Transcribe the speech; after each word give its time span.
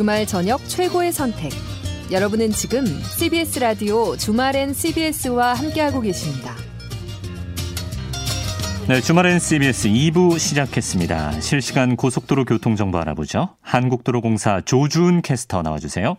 주말 0.00 0.26
저녁 0.26 0.66
최고의 0.66 1.12
선택. 1.12 1.52
여러분은 2.10 2.52
지금 2.52 2.86
CBS 2.86 3.58
라디오 3.58 4.16
주말엔 4.16 4.72
CBS와 4.72 5.52
함께하고 5.52 6.00
계십니다. 6.00 6.54
네, 8.88 9.02
주말엔 9.02 9.38
CBS 9.38 9.88
2부 9.88 10.38
시작했습니다. 10.38 11.42
실시간 11.42 11.96
고속도로 11.96 12.46
교통정보 12.46 12.96
알아보죠. 12.96 13.56
한국도로공사 13.60 14.62
조준 14.62 15.20
캐스터 15.20 15.60
나와주세요. 15.60 16.16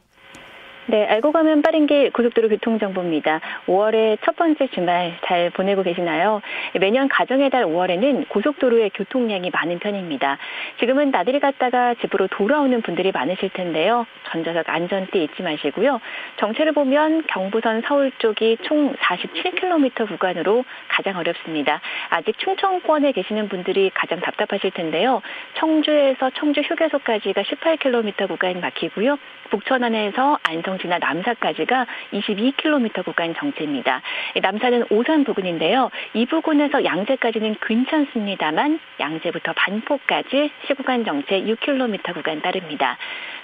네, 0.88 1.06
알고 1.06 1.32
가면 1.32 1.62
빠른 1.62 1.86
길 1.86 2.12
고속도로 2.12 2.50
교통 2.50 2.80
정보입니다. 2.80 3.40
5월의 3.68 4.18
첫 4.26 4.36
번째 4.36 4.68
주말 4.74 5.16
잘 5.26 5.52
보내고 5.52 5.84
계시나요? 5.84 6.42
매년 6.80 7.08
가정의 7.08 7.52
달 7.52 7.66
5월에는 7.66 8.28
고속도로의 8.30 8.90
교통량이 8.96 9.52
많은 9.52 9.78
편입니다. 9.78 10.40
지금은 10.80 11.12
나들이 11.12 11.40
갔다가 11.40 11.94
집으로 12.02 12.28
돌아오는 12.28 12.82
분들이 12.82 13.12
많으실 13.12 13.50
텐데요. 13.50 14.08
전좌석 14.32 14.68
안전띠 14.70 15.24
잊지 15.24 15.44
마시고요. 15.44 16.02
정체를 16.38 16.72
보면 16.72 17.26
경부선 17.28 17.84
서울 17.86 18.12
쪽이 18.18 18.58
총 18.64 18.96
47km 18.96 20.08
구간으로 20.08 20.66
가장 20.88 21.16
어렵습니다. 21.18 21.80
아직 22.10 22.38
충청권에 22.40 23.12
계시는 23.12 23.50
분들이 23.50 23.92
가장 23.94 24.20
답답하실 24.20 24.72
텐데요. 24.72 25.22
청주에서 25.56 26.32
청주 26.32 26.62
휴게소까지가 26.62 27.44
18km 27.44 28.28
구간 28.28 28.60
막히고요. 28.60 29.20
북천안에서 29.52 30.40
안성 30.44 30.71
지나 30.78 31.00
남사까지가 31.00 31.86
22km 32.14 33.06
구간 33.06 33.34
정체입니다. 33.36 34.02
남사는 34.42 34.86
오산 34.90 35.24
부근인데요. 35.24 35.90
이 36.14 36.26
부근에서 36.26 36.84
양재까지는 36.84 37.56
괜찮습니다만 37.62 38.80
양재부터 39.00 39.54
반포까지 39.54 40.52
시구간 40.68 41.06
정체 41.06 41.42
6km 41.42 42.14
구간 42.14 42.42
따릅니다. 42.42 42.98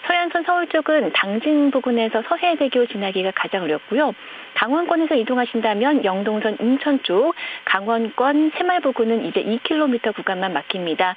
서해안선 0.08 0.44
서울 0.46 0.68
쪽은 0.68 1.12
당진 1.12 1.70
부근에서 1.70 2.24
서해대교 2.30 2.86
지나기가 2.86 3.32
가장 3.36 3.64
어렵고요. 3.64 4.14
강원권에서 4.54 5.16
이동하신다면 5.16 6.06
영동선 6.06 6.58
인천 6.62 7.04
쪽, 7.04 7.36
강원권 7.66 8.54
새말 8.56 8.80
부근은 8.82 9.26
이제 9.26 9.44
2km 9.44 10.16
구간만 10.16 10.54
막힙니다. 10.54 11.14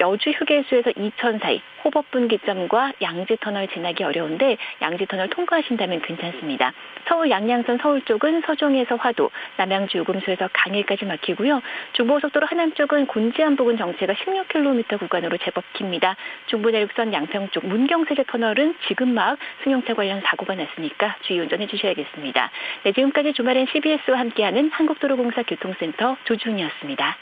여주 0.00 0.30
휴게소에서 0.30 0.90
이천 0.96 1.38
사이, 1.38 1.60
호법분기점과 1.84 2.94
양지터널 3.00 3.68
지나기 3.68 4.02
어려운데 4.02 4.56
양지터널 4.82 5.28
통과하신다면 5.28 6.00
괜찮습니다. 6.02 6.72
서울 7.06 7.30
양양선 7.30 7.78
서울 7.80 8.02
쪽은 8.02 8.42
서종에서 8.46 8.96
화도, 8.96 9.30
남양주 9.56 9.98
요금소에서 9.98 10.48
강일까지 10.52 11.04
막히고요. 11.04 11.62
중부고속도로 11.92 12.46
하남 12.46 12.72
쪽은 12.72 13.06
곤지암 13.06 13.56
부근 13.56 13.76
정체가 13.76 14.14
16km 14.14 14.98
구간으로 14.98 15.36
제법 15.38 15.64
깁니다. 15.74 16.16
중부내륙선 16.46 17.12
양평 17.12 17.50
쪽 17.50 17.66
문경세제 17.66 18.24
터널은 18.30 18.74
지금 18.88 19.14
막 19.14 19.38
승용차 19.64 19.94
관련 19.94 20.22
사고가 20.24 20.54
났으니까 20.54 21.16
주의 21.26 21.40
운전해 21.40 21.66
주셔야겠습니다. 21.66 22.50
네, 22.84 22.92
지금까지 22.92 23.32
주말엔 23.34 23.66
CBS와 23.72 24.18
함께하는 24.18 24.70
한국도로공사 24.70 25.42
교통센터 25.42 26.16
조준이었습니다. 26.24 27.16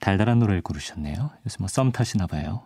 달달한 0.00 0.38
노래를 0.40 0.62
고르셨네요. 0.62 1.30
요새 1.46 1.56
뭐썸 1.60 1.92
타시나 1.92 2.26
봐요. 2.26 2.62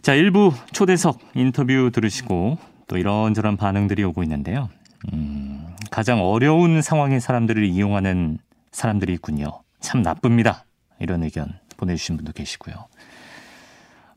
자, 0.00 0.14
일부 0.14 0.52
초대석 0.72 1.18
인터뷰 1.34 1.90
들으시고 1.92 2.56
또 2.86 2.96
이런저런 2.96 3.56
반응들이 3.56 4.02
오고 4.04 4.22
있는데요. 4.22 4.70
음, 5.12 5.66
가장 5.90 6.22
어려운 6.24 6.80
상황의 6.80 7.20
사람들을 7.20 7.64
이용하는 7.64 8.38
사람들이 8.70 9.12
있군요. 9.14 9.62
참 9.80 10.02
나쁩니다. 10.02 10.64
이런 10.98 11.22
의견 11.22 11.58
보내주신 11.76 12.16
분도 12.16 12.32
계시고요. 12.32 12.86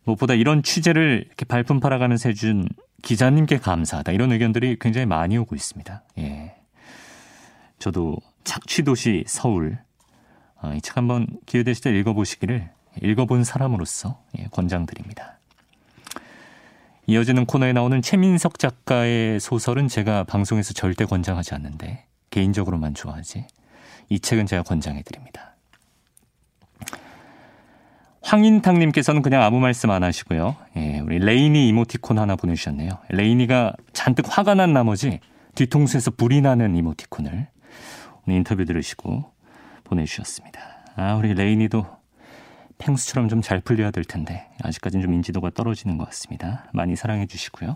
무엇보다 0.04 0.34
이런 0.34 0.64
취재를 0.64 1.24
이렇게 1.28 1.46
발품 1.46 1.80
팔아가면서 1.80 2.30
해준 2.30 2.68
기자님께 3.02 3.58
감사하다. 3.58 4.12
이런 4.12 4.32
의견들이 4.32 4.78
굉장히 4.80 5.06
많이 5.06 5.38
오고 5.38 5.56
있습니다. 5.56 6.04
예. 6.20 6.56
저도 7.80 8.18
착취도시 8.44 9.26
서울. 9.28 9.78
어, 10.62 10.74
이책 10.76 10.98
한번 10.98 11.28
기회 11.46 11.64
되실 11.64 11.84
때 11.84 12.00
읽어보시기를 12.00 12.70
읽어본 13.02 13.44
사람으로서 13.44 14.22
예, 14.38 14.46
권장드립니다. 14.52 15.40
이어지는 17.08 17.46
코너에 17.46 17.74
나오는 17.74 18.02
최민석 18.02 18.60
작가의 18.60 19.40
소설은 19.40 19.88
제가 19.88 20.24
방송에서 20.24 20.74
절대 20.74 21.06
권장하지 21.06 21.56
않는데 21.56 22.06
개인적으로만 22.30 22.94
좋아하지. 22.94 23.48
이 24.10 24.20
책은 24.20 24.46
제가 24.46 24.64
권장해드립니다. 24.64 25.51
황인탁님께서는 28.22 29.22
그냥 29.22 29.42
아무 29.44 29.60
말씀 29.60 29.90
안 29.92 30.04
하시고요. 30.04 30.56
예, 30.78 31.00
우리 31.00 31.20
레이니 31.20 31.68
이모티콘 31.70 32.20
하나 32.20 32.36
보내주셨네요. 32.36 32.90
레이니가 33.10 33.74
잔뜩 33.94 34.26
화가 34.30 34.54
난 34.56 34.74
나머지 34.74 35.20
뒤통수에서 35.56 36.12
불이 36.12 36.42
나는 36.42 36.76
이모티콘을 36.76 37.48
오늘 38.28 38.38
인터뷰 38.38 38.64
들으시고 38.66 39.32
보내주셨습니다. 39.84 40.60
아, 40.96 41.16
우리 41.16 41.34
레이니도 41.34 41.86
펭수처럼 42.78 43.28
좀 43.30 43.42
잘 43.42 43.60
풀려야 43.60 43.92
될 43.92 44.04
텐데 44.04 44.48
아직까지는 44.64 45.04
좀 45.04 45.14
인지도가 45.14 45.50
떨어지는 45.52 45.98
것 45.98 46.06
같습니다. 46.06 46.66
많이 46.74 46.96
사랑해 46.96 47.26
주시고요. 47.26 47.76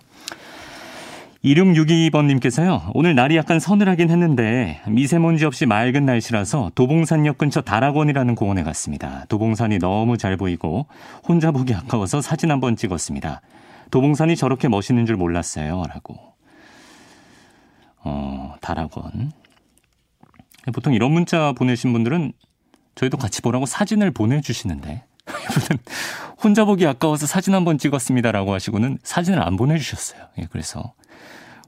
2662번님께서요. 1.45 2.89
오늘 2.95 3.13
날이 3.13 3.35
약간 3.35 3.59
서늘하긴 3.59 4.09
했는데 4.09 4.81
미세먼지 4.87 5.45
없이 5.45 5.65
맑은 5.65 6.05
날씨라서 6.05 6.71
도봉산역 6.73 7.37
근처 7.37 7.61
다락원이라는 7.61 8.33
공원에 8.35 8.63
갔습니다. 8.63 9.25
도봉산이 9.29 9.77
너무 9.77 10.17
잘 10.17 10.37
보이고 10.37 10.87
혼자 11.27 11.51
보기 11.51 11.73
아까워서 11.75 12.21
사진 12.21 12.49
한번 12.49 12.75
찍었습니다. 12.75 13.41
도봉산이 13.91 14.35
저렇게 14.35 14.67
멋있는 14.67 15.05
줄 15.05 15.17
몰랐어요. 15.17 15.83
라고. 15.87 16.17
어, 18.03 18.55
다락원. 18.61 19.31
보통 20.73 20.93
이런 20.93 21.11
문자 21.11 21.51
보내신 21.51 21.93
분들은 21.93 22.33
저희도 22.95 23.17
같이 23.17 23.41
보라고 23.43 23.67
사진을 23.67 24.09
보내주시는데 24.11 25.03
혼자 26.41 26.65
보기 26.65 26.87
아까워서 26.87 27.27
사진 27.27 27.53
한번 27.53 27.77
찍었습니다라고 27.77 28.51
하시고는 28.51 28.97
사진을 29.03 29.43
안 29.43 29.57
보내주셨어요. 29.57 30.21
예, 30.39 30.47
그래서 30.49 30.93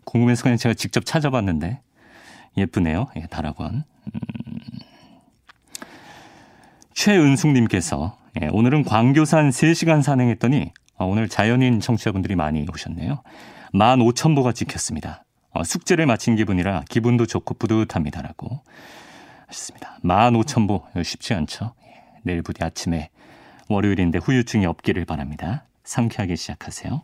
궁금해서 0.08 0.44
그냥 0.44 0.58
제가 0.58 0.74
직접 0.74 1.06
찾아봤는데 1.06 1.82
예쁘네요. 2.56 3.08
예, 3.18 3.28
다락원. 3.30 3.84
음. 4.06 4.20
최은숙님께서 6.94 8.18
예, 8.42 8.48
오늘은 8.48 8.84
광교산 8.84 9.50
3시간 9.50 10.02
산행했더니 10.02 10.72
어, 10.96 11.06
오늘 11.06 11.30
자연인 11.30 11.80
청취자분들이 11.80 12.36
많이 12.36 12.66
오셨네요. 12.72 13.22
15,000보가 13.74 14.56
찍혔습니다. 14.56 15.26
어, 15.52 15.64
숙제를 15.64 16.06
마친 16.06 16.36
기분이라 16.36 16.84
기분도 16.90 17.26
좋고 17.26 17.56
뿌듯합니다라고 17.56 18.62
하셨습니다. 19.48 20.00
15,000보 20.04 21.04
쉽지 21.04 21.34
않죠. 21.34 21.74
예, 21.86 22.04
내일 22.24 22.42
부디 22.42 22.64
아침에 22.64 23.10
월요일인데 23.68 24.20
후유증이 24.20 24.66
없기를 24.66 25.06
바랍니다. 25.06 25.66
상쾌하게 25.84 26.36
시작하세요. 26.36 27.04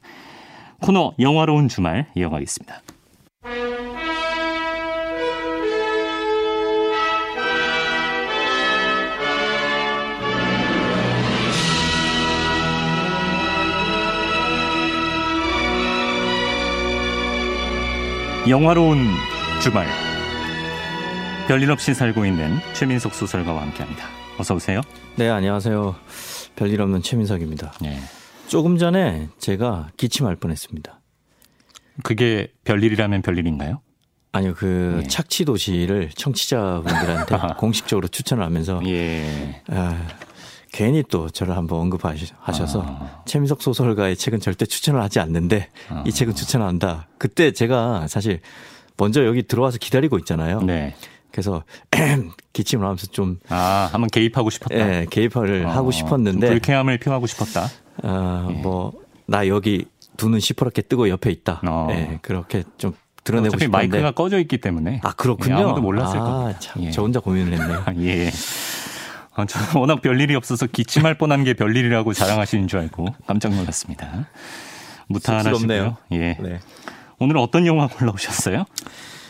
코너 0.82 1.14
영화로운 1.20 1.68
주말 1.68 2.08
이어가겠습니다. 2.16 2.82
영화로운 18.50 19.08
주말 19.62 19.88
별일 21.48 21.72
없이 21.72 21.94
살고 21.94 22.26
있는 22.26 22.58
최민석 22.74 23.14
소설가와 23.14 23.62
함께합니다. 23.62 24.06
어서 24.38 24.56
오세요. 24.56 24.82
네, 25.16 25.30
안녕하세요. 25.30 25.96
별일 26.58 26.82
없는 26.82 27.02
최민석입니다. 27.02 27.74
네. 27.82 28.00
조금 28.48 28.78
전에 28.78 29.30
제가 29.40 29.92
기침할 29.96 30.36
뻔했습니다. 30.36 31.00
그게 32.04 32.52
별일이라면 32.66 33.22
별일인가요? 33.22 33.82
아니요, 34.34 34.56
그 34.56 35.02
예. 35.04 35.08
착취 35.08 35.46
도시를 35.46 36.10
청취자분들한테 36.14 37.38
공식적으로 37.58 38.10
추천을 38.10 38.44
하면서 38.44 38.82
예. 38.88 39.62
아, 39.68 40.06
괜히 40.74 41.04
또 41.08 41.30
저를 41.30 41.56
한번 41.56 41.80
언급하셔서 41.82 42.82
아. 42.86 43.22
최민석 43.26 43.62
소설가의 43.62 44.18
책은 44.18 44.40
절대 44.42 44.66
추천을 44.66 45.02
하지 45.02 45.20
않는데 45.20 45.70
아. 45.90 46.04
이 46.06 46.12
책은 46.12 46.34
추천한다. 46.34 47.08
그때 47.20 47.52
제가 47.52 48.08
사실 48.08 48.42
먼저 48.98 49.24
여기 49.26 49.44
들어와서 49.44 49.78
기다리고 49.78 50.18
있잖아요. 50.20 50.62
네. 50.62 50.96
그래서 51.32 51.64
기침을 52.54 52.84
하면서 52.86 53.06
좀 53.08 53.40
아, 53.50 53.88
한번 53.92 54.10
개입하고 54.10 54.50
싶었다. 54.50 54.76
예, 54.76 55.06
개입을 55.10 55.66
어, 55.66 55.70
하고 55.72 55.92
싶었는데 55.92 56.48
불쾌함을 56.50 56.98
표하고 56.98 57.28
싶었다. 57.28 57.70
아, 58.04 58.48
예. 58.50 58.54
뭐나 58.62 59.48
여기 59.48 59.86
두 60.18 60.28
눈 60.30 60.40
시퍼렇게 60.40 60.82
뜨고 60.84 61.08
옆에 61.10 61.32
있다. 61.32 61.62
어. 61.68 61.88
예, 61.92 62.20
그렇게 62.24 62.64
좀 62.78 62.94
드러내고 63.24 63.58
싶은데 63.58 63.68
마이크가 63.68 64.12
꺼져 64.12 64.40
있기 64.40 64.58
때문에 64.60 65.02
아 65.04 65.14
그렇군요. 65.14 65.56
예, 65.58 65.64
아무도 65.64 65.82
몰랐을 65.82 66.18
아, 66.18 66.24
겁니다. 66.24 66.60
참, 66.60 66.84
예. 66.84 66.92
저 66.92 67.02
혼자 67.04 67.20
고민을 67.20 67.54
했네요. 67.54 67.84
예. 68.06 68.32
아, 69.36 69.46
저는 69.46 69.68
워낙 69.82 70.02
별일이 70.02 70.36
없어서 70.36 70.68
기침할 70.68 71.18
뻔한 71.18 71.44
게 71.44 71.54
별일이라고 71.54 72.14
자랑하시는 72.14 72.68
줄 72.68 72.80
알고 72.80 73.08
깜짝 73.26 73.54
놀랐습니다. 73.54 74.28
무탈하시고요. 75.08 75.98
예. 76.14 76.38
네. 76.40 76.60
오늘 77.20 77.38
어떤 77.38 77.66
영화 77.66 77.88
골라오셨어요? 77.88 78.66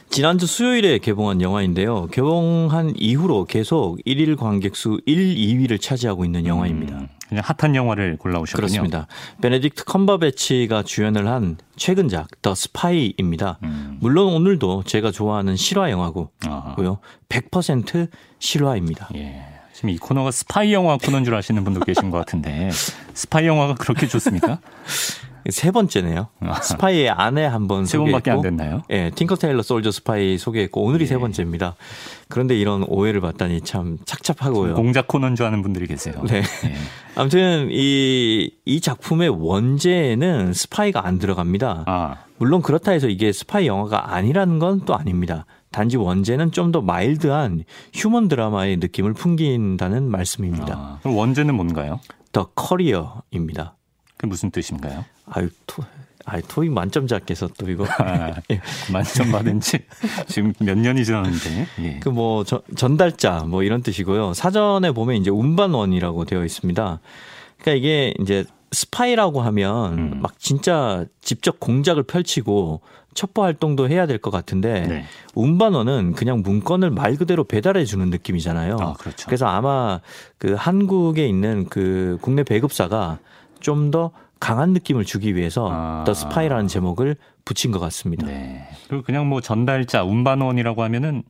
지난주 0.09 0.45
수요일에 0.45 0.99
개봉한 0.99 1.41
영화인데요. 1.41 2.05
개봉한 2.11 2.93
이후로 2.97 3.45
계속 3.45 3.97
1일 4.05 4.37
관객 4.37 4.75
수 4.75 5.01
1, 5.07 5.35
2위를 5.35 5.81
차지하고 5.81 6.23
있는 6.23 6.45
영화입니다. 6.45 6.95
음, 6.95 7.07
그냥 7.27 7.43
핫한 7.43 7.75
영화를 7.75 8.17
골라오셨군요. 8.17 8.55
그렇습니다. 8.67 9.07
베네딕트 9.41 9.85
컴버배치가 9.85 10.83
주연을 10.83 11.27
한 11.27 11.57
최근작 11.77 12.43
더 12.43 12.53
스파이입니다. 12.53 13.57
음. 13.63 13.97
물론 14.01 14.33
오늘도 14.33 14.83
제가 14.83 15.09
좋아하는 15.09 15.55
실화 15.55 15.89
영화고요. 15.89 16.29
100% 17.29 18.07
실화입니다. 18.37 19.09
예. 19.15 19.52
지금 19.73 19.89
이 19.89 19.97
코너가 19.97 20.31
스파이 20.31 20.73
영화 20.73 20.97
코너인 20.97 21.23
줄 21.25 21.35
아시는 21.35 21.63
분도 21.63 21.79
계신 21.81 22.09
것 22.11 22.17
같은데 22.19 22.69
스파이 23.13 23.47
영화가 23.47 23.75
그렇게 23.75 24.07
좋습니까? 24.07 24.59
세 25.49 25.71
번째네요. 25.71 26.27
아. 26.39 26.53
스파이의 26.61 27.09
아내 27.09 27.43
한번 27.43 27.85
세 27.85 27.97
번밖에 27.97 28.31
안 28.31 28.41
됐나요? 28.41 28.83
예, 28.89 29.11
팅커 29.13 29.35
테일러 29.35 29.61
솔저 29.61 29.91
스파이 29.91 30.37
소개했고 30.37 30.81
오늘이 30.81 31.03
예. 31.03 31.07
세 31.07 31.17
번째입니다. 31.17 31.75
그런데 32.29 32.55
이런 32.57 32.85
오해를 32.87 33.19
받다니 33.19 33.61
참 33.61 33.97
착잡하고요. 34.05 34.75
공작 34.75 35.07
코너인 35.09 35.35
줄 35.35 35.45
아는 35.45 35.61
분들이 35.61 35.85
계세요. 35.87 36.15
네. 36.25 36.37
예. 36.37 36.73
아무튼 37.15 37.67
이, 37.71 38.51
이 38.63 38.79
작품의 38.79 39.29
원제에는 39.29 40.53
스파이가 40.53 41.05
안 41.05 41.19
들어갑니다. 41.19 41.83
아. 41.87 42.15
물론 42.37 42.61
그렇다 42.61 42.91
해서 42.91 43.07
이게 43.09 43.33
스파이 43.33 43.67
영화가 43.67 44.13
아니라는 44.15 44.59
건 44.59 44.85
또 44.85 44.95
아닙니다. 44.95 45.45
단지 45.73 45.97
원제는 45.97 46.51
좀 46.53 46.71
더 46.71 46.81
mild한 46.81 47.65
휴먼 47.93 48.29
드라마의 48.29 48.77
느낌을 48.77 49.13
풍긴다는 49.13 50.09
말씀입니다. 50.09 50.73
아, 50.73 50.99
그럼 51.01 51.17
원제는 51.17 51.53
뭔가요? 51.55 51.99
The 52.31 52.45
Courier입니다. 52.55 53.75
그 54.17 54.25
무슨 54.25 54.49
뜻인가요? 54.49 55.03
아유, 55.27 55.49
토, 55.67 55.83
아유, 56.25 56.41
토익 56.47 56.71
만점 56.71 57.05
받겠어, 57.07 57.49
또 57.57 57.69
이거. 57.69 57.85
아, 57.99 58.33
예. 58.49 58.61
만점 58.91 59.31
받은 59.31 59.59
지 59.59 59.79
지금 60.27 60.53
몇 60.59 60.77
년이 60.77 61.03
지났는데. 61.05 61.67
예. 61.81 61.99
그 61.99 62.09
뭐, 62.09 62.43
전달자, 62.75 63.43
뭐 63.47 63.61
이런 63.63 63.83
뜻이고요. 63.83 64.33
사전에 64.33 64.91
보면 64.91 65.17
이제 65.17 65.29
운반원이라고 65.29 66.25
되어 66.25 66.45
있습니다. 66.45 66.99
그러니까 67.59 67.77
이게 67.77 68.13
이제 68.21 68.45
스파이라고 68.73 69.41
하면 69.41 69.97
음. 69.97 70.19
막 70.21 70.37
진짜 70.39 71.05
직접 71.21 71.59
공작을 71.59 72.03
펼치고 72.03 72.81
첩보 73.13 73.43
활동도 73.43 73.87
해야 73.89 74.07
될 74.07 74.17
것 74.17 74.31
같은데 74.31 74.81
네. 74.87 75.05
운반원은 75.35 76.13
그냥 76.13 76.41
문건을 76.41 76.89
말 76.89 77.15
그대로 77.15 77.43
배달해 77.43 77.85
주는 77.85 78.09
느낌이잖아요. 78.09 78.77
아, 78.79 78.93
그렇죠. 78.93 79.25
그래서 79.27 79.45
아마 79.45 79.99
그 80.39 80.53
한국에 80.57 81.27
있는 81.27 81.67
그 81.69 82.17
국내 82.21 82.43
배급사가 82.43 83.19
좀 83.59 83.91
더 83.91 84.11
강한 84.39 84.71
느낌을 84.73 85.05
주기 85.05 85.35
위해서 85.37 85.69
아. 85.71 86.03
더 86.05 86.13
스파이라는 86.13 86.67
제목을 86.67 87.15
붙인 87.45 87.71
것 87.71 87.79
같습니다. 87.79 88.25
네. 88.27 88.67
그리고 88.89 89.03
그냥 89.03 89.29
뭐 89.29 89.39
전달자, 89.39 90.03
운반원이라고 90.03 90.83
하면은 90.83 91.23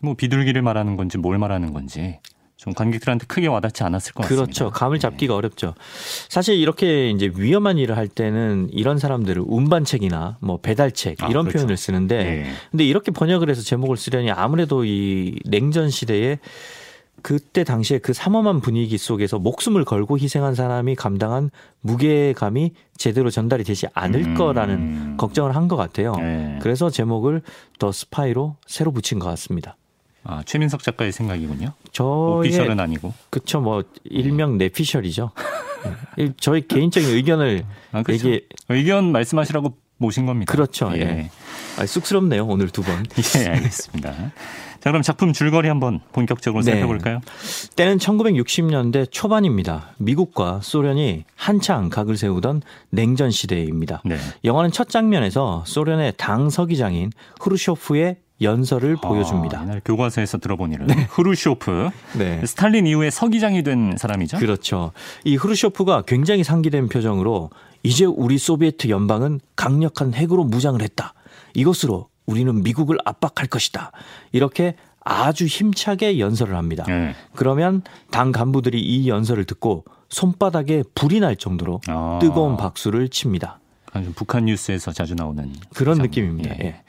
뭐 0.00 0.14
비둘기를 0.14 0.62
말하는 0.62 0.96
건지 0.96 1.16
뭘 1.16 1.38
말하는 1.38 1.72
건지 1.72 2.18
좀 2.56 2.72
관객들한테 2.72 3.26
크게 3.26 3.48
와닿지 3.48 3.82
않았을 3.84 4.14
것 4.14 4.22
그렇죠. 4.22 4.40
같습니다. 4.42 4.58
그렇죠. 4.64 4.70
감을 4.78 4.98
잡기가 4.98 5.34
네. 5.34 5.36
어렵죠. 5.38 5.74
사실 6.28 6.56
이렇게 6.56 7.10
이제 7.10 7.30
위험한 7.36 7.76
일을 7.78 7.96
할 7.96 8.08
때는 8.08 8.68
이런 8.72 8.98
사람들을 8.98 9.42
운반책이나 9.46 10.38
뭐 10.40 10.58
배달책 10.60 11.22
아, 11.22 11.28
이런 11.28 11.44
그렇죠. 11.44 11.58
표현을 11.58 11.76
쓰는데 11.76 12.16
네. 12.24 12.46
근데 12.70 12.84
이렇게 12.84 13.12
번역을 13.12 13.50
해서 13.50 13.60
제목을 13.62 13.96
쓰려니 13.98 14.30
아무래도 14.30 14.84
이 14.84 15.38
냉전 15.44 15.90
시대에 15.90 16.38
그때 17.22 17.64
당시에 17.64 17.98
그 17.98 18.12
삼엄한 18.12 18.60
분위기 18.60 18.96
속에서 18.98 19.38
목숨을 19.38 19.84
걸고 19.84 20.18
희생한 20.18 20.54
사람이 20.54 20.94
감당한 20.94 21.50
무게감이 21.80 22.72
제대로 22.96 23.30
전달이 23.30 23.64
되지 23.64 23.86
않을 23.94 24.24
음. 24.28 24.34
거라는 24.34 25.16
걱정을 25.16 25.54
한 25.56 25.66
것 25.66 25.76
같아요. 25.76 26.14
네. 26.16 26.58
그래서 26.62 26.88
제목을 26.88 27.42
더 27.78 27.90
스파이로 27.92 28.56
새로 28.66 28.92
붙인 28.92 29.18
것 29.18 29.26
같습니다. 29.30 29.76
아, 30.28 30.42
최민석 30.44 30.82
작가의 30.82 31.12
생각이군요. 31.12 31.72
저의 31.92 32.38
오피셜은 32.38 32.80
아니고. 32.80 33.14
그쵸, 33.30 33.60
뭐 33.60 33.84
일명 34.04 34.58
네. 34.58 34.64
내피셜이죠. 34.66 35.30
네. 36.18 36.32
저희 36.38 36.66
개인적인 36.66 37.08
의견을 37.10 37.64
아, 37.92 38.02
그렇죠. 38.02 38.28
얘기 38.28 38.44
의견 38.68 39.12
말씀하시라고 39.12 39.76
모신 39.98 40.26
겁니다. 40.26 40.50
그렇죠. 40.50 40.90
예. 40.94 41.00
예. 41.00 41.30
아, 41.78 41.86
쑥스럽네요 41.86 42.44
오늘 42.46 42.68
두 42.68 42.82
번. 42.82 43.04
예, 43.40 43.48
알겠습니다. 43.48 44.12
자, 44.80 44.90
그럼 44.90 45.02
작품 45.02 45.32
줄거리 45.32 45.68
한번 45.68 46.00
본격적으로 46.12 46.62
네. 46.62 46.72
살펴볼까요? 46.72 47.20
때는 47.76 47.98
1960년대 47.98 49.10
초반입니다. 49.10 49.94
미국과 49.98 50.60
소련이 50.62 51.24
한창 51.34 51.88
각을 51.88 52.16
세우던 52.16 52.62
냉전 52.90 53.30
시대입니다. 53.30 54.02
네. 54.04 54.16
영화는 54.44 54.70
첫 54.70 54.88
장면에서 54.88 55.64
소련의 55.66 56.14
당 56.16 56.50
서기장인 56.50 57.10
후르쇼프의 57.40 58.18
연설을 58.40 58.96
아, 59.02 59.08
보여줍니다. 59.08 59.62
옛날 59.62 59.80
교과서에서 59.84 60.38
들어본 60.38 60.72
이름. 60.72 60.86
네. 60.86 61.06
후르쇼프. 61.10 61.90
네. 62.18 62.44
스탈린 62.44 62.86
이후에 62.86 63.10
서기장이 63.10 63.62
된 63.62 63.96
사람이죠. 63.96 64.38
그렇죠. 64.38 64.92
이 65.24 65.36
후르쇼프가 65.36 66.02
굉장히 66.02 66.44
상기된 66.44 66.88
표정으로 66.88 67.50
이제 67.82 68.04
우리 68.04 68.36
소비에트 68.38 68.88
연방은 68.88 69.40
강력한 69.54 70.12
핵으로 70.12 70.44
무장을 70.44 70.80
했다. 70.82 71.14
이것으로 71.54 72.08
우리는 72.26 72.62
미국을 72.62 72.98
압박할 73.04 73.46
것이다. 73.48 73.92
이렇게 74.32 74.74
아주 75.00 75.46
힘차게 75.46 76.18
연설을 76.18 76.56
합니다. 76.56 76.84
네. 76.88 77.14
그러면 77.34 77.82
당 78.10 78.32
간부들이 78.32 78.80
이 78.80 79.08
연설을 79.08 79.44
듣고 79.44 79.84
손바닥에 80.08 80.82
불이 80.94 81.20
날 81.20 81.36
정도로 81.36 81.80
아. 81.86 82.18
뜨거운 82.20 82.56
박수를 82.56 83.08
칩니다. 83.08 83.60
북한 84.14 84.44
뉴스에서 84.44 84.92
자주 84.92 85.14
나오는 85.14 85.52
그런 85.74 85.98
느낌입니다. 85.98 86.50
예. 86.50 86.66
예. 86.66 86.82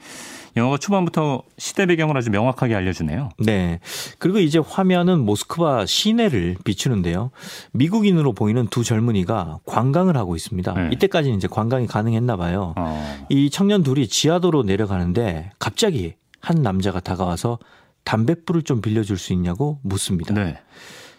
영화가 0.56 0.78
초반부터 0.78 1.42
시대 1.56 1.86
배경을 1.86 2.16
아주 2.16 2.30
명확하게 2.30 2.74
알려주네요. 2.74 3.30
네. 3.38 3.80
그리고 4.18 4.38
이제 4.38 4.58
화면은 4.58 5.20
모스크바 5.20 5.86
시내를 5.86 6.56
비추는데요. 6.64 7.30
미국인으로 7.72 8.32
보이는 8.32 8.66
두 8.68 8.84
젊은이가 8.84 9.60
관광을 9.66 10.16
하고 10.16 10.36
있습니다. 10.36 10.74
네. 10.74 10.90
이때까지는 10.92 11.36
이제 11.36 11.48
관광이 11.48 11.86
가능했나 11.86 12.36
봐요. 12.36 12.74
어. 12.76 13.26
이 13.28 13.50
청년 13.50 13.82
둘이 13.82 14.08
지하도로 14.08 14.62
내려가는데 14.64 15.50
갑자기 15.58 16.14
한 16.40 16.62
남자가 16.62 17.00
다가와서 17.00 17.58
담뱃불을 18.04 18.62
좀 18.62 18.80
빌려줄 18.80 19.18
수 19.18 19.32
있냐고 19.32 19.78
묻습니다. 19.82 20.34
네. 20.34 20.58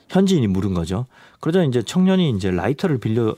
현지인이 0.09 0.47
물은 0.47 0.73
거죠. 0.73 1.05
그러자 1.39 1.63
이제 1.63 1.81
청년이 1.81 2.31
이제 2.31 2.49
라이터를 2.49 2.97
빌려 2.97 3.35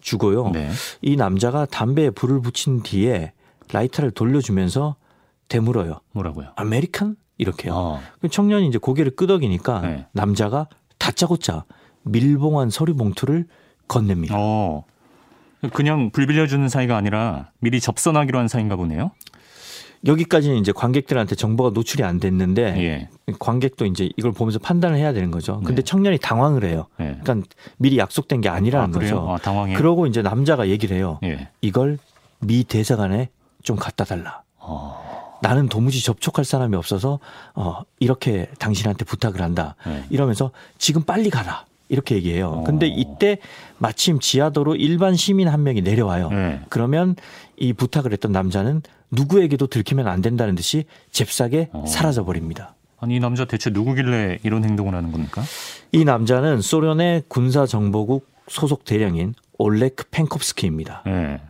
주고요. 0.00 0.50
네. 0.50 0.70
이 1.00 1.16
남자가 1.16 1.66
담배에 1.66 2.10
불을 2.10 2.42
붙인 2.42 2.82
뒤에 2.82 3.32
라이터를 3.72 4.10
돌려주면서 4.10 4.96
되물어요. 5.48 6.00
뭐라고요? 6.12 6.48
American? 6.56 7.16
이렇게요. 7.38 7.74
어. 7.74 8.00
청년이 8.30 8.68
이제 8.68 8.78
고개를 8.78 9.16
끄덕이니까 9.16 9.80
네. 9.80 10.06
남자가 10.12 10.68
다짜고짜 10.98 11.64
밀봉한 12.02 12.70
서류 12.70 12.94
봉투를 12.94 13.46
건넵니다. 13.88 14.34
어. 14.38 14.84
그냥 15.72 16.10
불 16.10 16.26
빌려주는 16.26 16.68
사이가 16.68 16.96
아니라 16.96 17.50
미리 17.58 17.80
접선하기로 17.80 18.38
한 18.38 18.48
사이인가 18.48 18.76
보네요. 18.76 19.10
여기까지는 20.06 20.58
이제 20.58 20.70
관객들한테 20.70 21.34
정보가 21.34 21.70
노출이 21.70 22.04
안 22.04 22.20
됐는데 22.20 22.76
예. 22.82 23.08
관객도 23.38 23.86
이제 23.86 24.10
이걸 24.18 24.32
보면서 24.32 24.58
판단을 24.58 24.98
해야 24.98 25.14
되는 25.14 25.30
거죠. 25.30 25.60
근데 25.60 25.76
네. 25.76 25.82
청년이 25.82 26.18
당황을 26.18 26.64
해요. 26.64 26.88
예. 27.00 27.18
그러니까 27.22 27.48
미리 27.78 27.96
약속된 27.96 28.42
게 28.42 28.50
아니라는 28.50 28.94
아, 28.94 28.98
거죠. 28.98 29.30
아, 29.30 29.38
당황해. 29.38 29.74
그러고 29.74 30.06
이제 30.06 30.20
남자가 30.20 30.68
얘기를 30.68 30.94
해요. 30.94 31.18
예. 31.24 31.48
이걸 31.62 31.98
미 32.40 32.64
대사관에 32.64 33.30
좀 33.62 33.76
갖다 33.76 34.04
달라. 34.04 34.42
어. 34.58 35.03
나는 35.46 35.68
도무지 35.68 36.02
접촉할 36.02 36.44
사람이 36.44 36.74
없어서 36.76 37.18
어 37.54 37.82
이렇게 38.00 38.48
당신한테 38.58 39.04
부탁을 39.04 39.42
한다. 39.42 39.76
네. 39.86 40.04
이러면서 40.10 40.50
지금 40.78 41.02
빨리 41.02 41.30
가라. 41.30 41.66
이렇게 41.90 42.14
얘기해요. 42.16 42.48
어. 42.48 42.64
근데 42.64 42.86
이때 42.86 43.38
마침 43.78 44.18
지하도로 44.18 44.76
일반 44.76 45.14
시민 45.14 45.48
한 45.48 45.62
명이 45.62 45.82
내려와요. 45.82 46.30
네. 46.30 46.60
그러면 46.70 47.14
이 47.56 47.74
부탁을 47.74 48.10
했던 48.12 48.32
남자는 48.32 48.80
누구에게도 49.10 49.66
들키면 49.66 50.08
안 50.08 50.22
된다는 50.22 50.54
듯이 50.54 50.86
잽싸게 51.12 51.68
어. 51.72 51.84
사라져 51.86 52.24
버립니다. 52.24 52.74
아니 52.98 53.16
이 53.16 53.20
남자 53.20 53.44
대체 53.44 53.68
누구길래 53.68 54.38
이런 54.44 54.64
행동을 54.64 54.94
하는 54.94 55.12
겁니까? 55.12 55.42
이 55.92 56.04
남자는 56.04 56.62
소련의 56.62 57.24
군사정보국 57.28 58.26
소속 58.48 58.84
대령인 58.84 59.34
올레크 59.58 60.04
펜콥스키입니다. 60.10 61.02
네. 61.04 61.40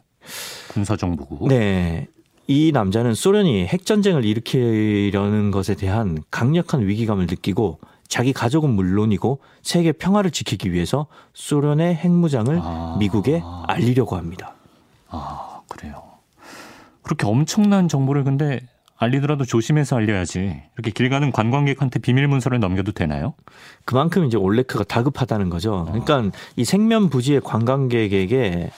군사정보국. 0.72 1.48
네. 1.48 2.08
이 2.46 2.72
남자는 2.72 3.14
소련이 3.14 3.66
핵전쟁을 3.66 4.24
일으키려는 4.24 5.50
것에 5.50 5.74
대한 5.74 6.22
강력한 6.30 6.86
위기감을 6.86 7.26
느끼고 7.26 7.78
자기 8.06 8.32
가족은 8.32 8.70
물론이고 8.70 9.40
세계 9.62 9.92
평화를 9.92 10.30
지키기 10.30 10.72
위해서 10.72 11.06
소련의 11.32 11.94
핵무장을 11.94 12.60
아. 12.62 12.96
미국에 12.98 13.42
알리려고 13.66 14.16
합니다. 14.16 14.54
아, 15.08 15.60
그래요. 15.68 16.02
그렇게 17.02 17.26
엄청난 17.26 17.88
정보를 17.88 18.24
근데 18.24 18.60
알리더라도 18.96 19.44
조심해서 19.44 19.96
알려야지. 19.96 20.62
이렇게 20.74 20.90
길 20.90 21.08
가는 21.08 21.32
관광객한테 21.32 21.98
비밀 21.98 22.28
문서를 22.28 22.60
넘겨도 22.60 22.92
되나요? 22.92 23.34
그만큼 23.84 24.24
이제 24.24 24.36
올레크가 24.36 24.84
다급하다는 24.84 25.50
거죠. 25.50 25.84
그러니까 25.86 26.30
이 26.56 26.64
생면 26.64 27.10
부지의 27.10 27.40
관광객에게 27.40 28.70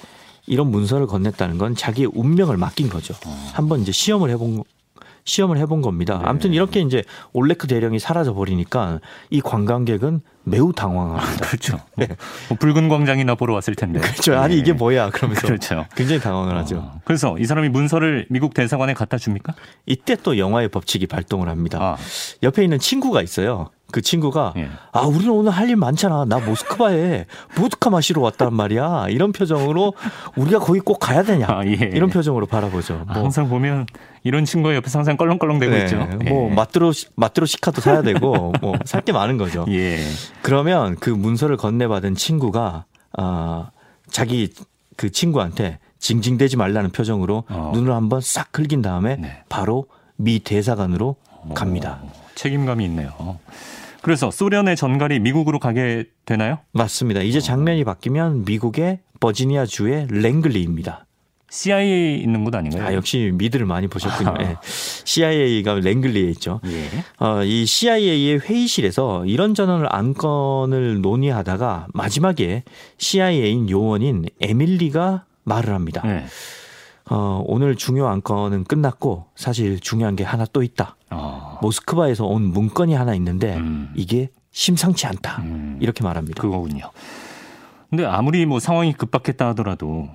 이런 0.46 0.70
문서를 0.70 1.06
건넸다는 1.06 1.58
건 1.58 1.74
자기의 1.74 2.10
운명을 2.14 2.56
맡긴 2.56 2.88
거죠. 2.88 3.14
어. 3.26 3.50
한번 3.52 3.80
이제 3.80 3.92
시험을 3.92 4.30
해본 4.30 4.62
시험을 5.26 5.58
해본 5.58 5.82
겁니다. 5.82 6.18
네. 6.18 6.24
아무튼 6.24 6.54
이렇게 6.54 6.80
이제 6.80 7.02
올레크 7.32 7.66
대령이 7.66 7.98
사라져 7.98 8.32
버리니까 8.32 9.00
이 9.28 9.40
관광객은 9.40 10.20
매우 10.44 10.72
당황합니다. 10.72 11.46
그렇죠. 11.46 11.80
네. 11.96 12.06
뭐 12.48 12.56
붉은 12.58 12.88
광장이나 12.88 13.34
보러 13.34 13.52
왔을 13.54 13.74
텐데. 13.74 13.98
그렇죠. 13.98 14.36
아니 14.38 14.54
네. 14.54 14.60
이게 14.60 14.72
뭐야? 14.72 15.10
그러면서 15.10 15.46
그렇죠. 15.46 15.84
굉장히 15.96 16.20
당황을 16.20 16.56
하죠. 16.58 16.76
어. 16.76 17.00
그래서 17.04 17.36
이 17.38 17.44
사람이 17.44 17.68
문서를 17.68 18.26
미국 18.30 18.54
대사관에 18.54 18.94
갖다 18.94 19.18
줍니까? 19.18 19.54
이때 19.84 20.14
또 20.14 20.38
영화의 20.38 20.68
법칙이 20.68 21.08
발동을 21.08 21.48
합니다. 21.48 21.78
아. 21.82 21.96
옆에 22.44 22.62
있는 22.62 22.78
친구가 22.78 23.20
있어요. 23.22 23.70
그 23.96 24.02
친구가 24.02 24.52
예. 24.58 24.68
아 24.92 25.00
우리는 25.06 25.30
오늘 25.30 25.50
할 25.52 25.66
일 25.70 25.76
많잖아 25.76 26.26
나 26.26 26.38
모스크바에 26.38 27.24
보드카 27.56 27.88
마시러 27.88 28.20
왔단 28.20 28.52
말이야 28.52 29.06
이런 29.08 29.32
표정으로 29.32 29.94
우리가 30.36 30.58
거기 30.58 30.80
꼭 30.80 30.98
가야 30.98 31.22
되냐 31.22 31.46
아, 31.48 31.64
예. 31.64 31.70
이런 31.72 32.10
표정으로 32.10 32.44
바라보죠. 32.46 33.04
뭐. 33.06 33.14
항상 33.16 33.48
보면 33.48 33.86
이런 34.22 34.44
친구가 34.44 34.74
옆에서 34.76 34.98
항상 34.98 35.16
껄렁껄렁대고 35.16 35.72
네. 35.72 35.84
있죠. 35.84 36.06
예. 36.24 36.28
뭐 36.28 36.50
마트로 36.50 36.92
마트로 37.16 37.46
시카도 37.46 37.80
사야 37.80 38.02
되고 38.02 38.52
뭐 38.60 38.74
살 38.84 39.00
게 39.00 39.12
많은 39.12 39.38
거죠. 39.38 39.64
예. 39.70 39.98
그러면 40.42 40.96
그 41.00 41.08
문서를 41.08 41.56
건네받은 41.56 42.14
친구가 42.16 42.84
아 43.16 43.70
자기 44.10 44.52
그 44.96 45.10
친구한테 45.10 45.78
징징대지 46.00 46.58
말라는 46.58 46.90
표정으로 46.90 47.44
어. 47.48 47.70
눈을 47.74 47.92
한번 47.94 48.20
싹 48.20 48.52
긁인 48.52 48.82
다음에 48.82 49.16
네. 49.16 49.42
바로 49.48 49.86
미 50.16 50.38
대사관으로 50.38 51.16
갑니다. 51.54 52.00
오, 52.04 52.10
책임감이 52.34 52.84
있네요. 52.84 53.38
그래서 54.06 54.30
소련의 54.30 54.76
전갈이 54.76 55.18
미국으로 55.18 55.58
가게 55.58 56.04
되나요? 56.26 56.60
맞습니다. 56.70 57.22
이제 57.22 57.40
장면이 57.40 57.82
바뀌면 57.82 58.44
미국의 58.44 59.00
버지니아 59.18 59.66
주의 59.66 60.06
랭글리입니다. 60.08 61.06
CIA 61.50 62.20
있는 62.20 62.44
곳 62.44 62.54
아닌가요? 62.54 62.86
아, 62.86 62.94
역시 62.94 63.32
미드를 63.34 63.66
많이 63.66 63.88
보셨군요. 63.88 64.30
아. 64.30 64.38
네. 64.38 64.56
CIA가 64.62 65.80
랭글리에 65.80 66.30
있죠. 66.30 66.60
예. 66.66 66.88
어, 67.18 67.42
이 67.42 67.66
CIA의 67.66 68.38
회의실에서 68.38 69.26
이런저런 69.26 69.88
안건을 69.90 71.00
논의하다가 71.00 71.88
마지막에 71.92 72.62
CIA인 72.98 73.68
요원인 73.70 74.26
에밀리가 74.40 75.24
말을 75.42 75.74
합니다. 75.74 76.02
예. 76.04 76.26
어, 77.08 77.42
오늘 77.46 77.76
중요 77.76 78.08
안건은 78.08 78.64
끝났고 78.64 79.26
사실 79.36 79.78
중요한 79.78 80.16
게 80.16 80.24
하나 80.24 80.44
또 80.52 80.62
있다. 80.62 80.96
어. 81.10 81.58
모스크바에서 81.62 82.24
온 82.26 82.42
문건이 82.42 82.94
하나 82.94 83.14
있는데 83.14 83.56
음. 83.56 83.92
이게 83.94 84.30
심상치 84.50 85.06
않다. 85.06 85.42
음. 85.42 85.78
이렇게 85.80 86.02
말합니다. 86.02 86.42
그거군요. 86.42 86.90
근데 87.90 88.04
아무리 88.04 88.44
뭐 88.46 88.58
상황이 88.58 88.92
급박했다 88.92 89.46
하더라도 89.48 90.08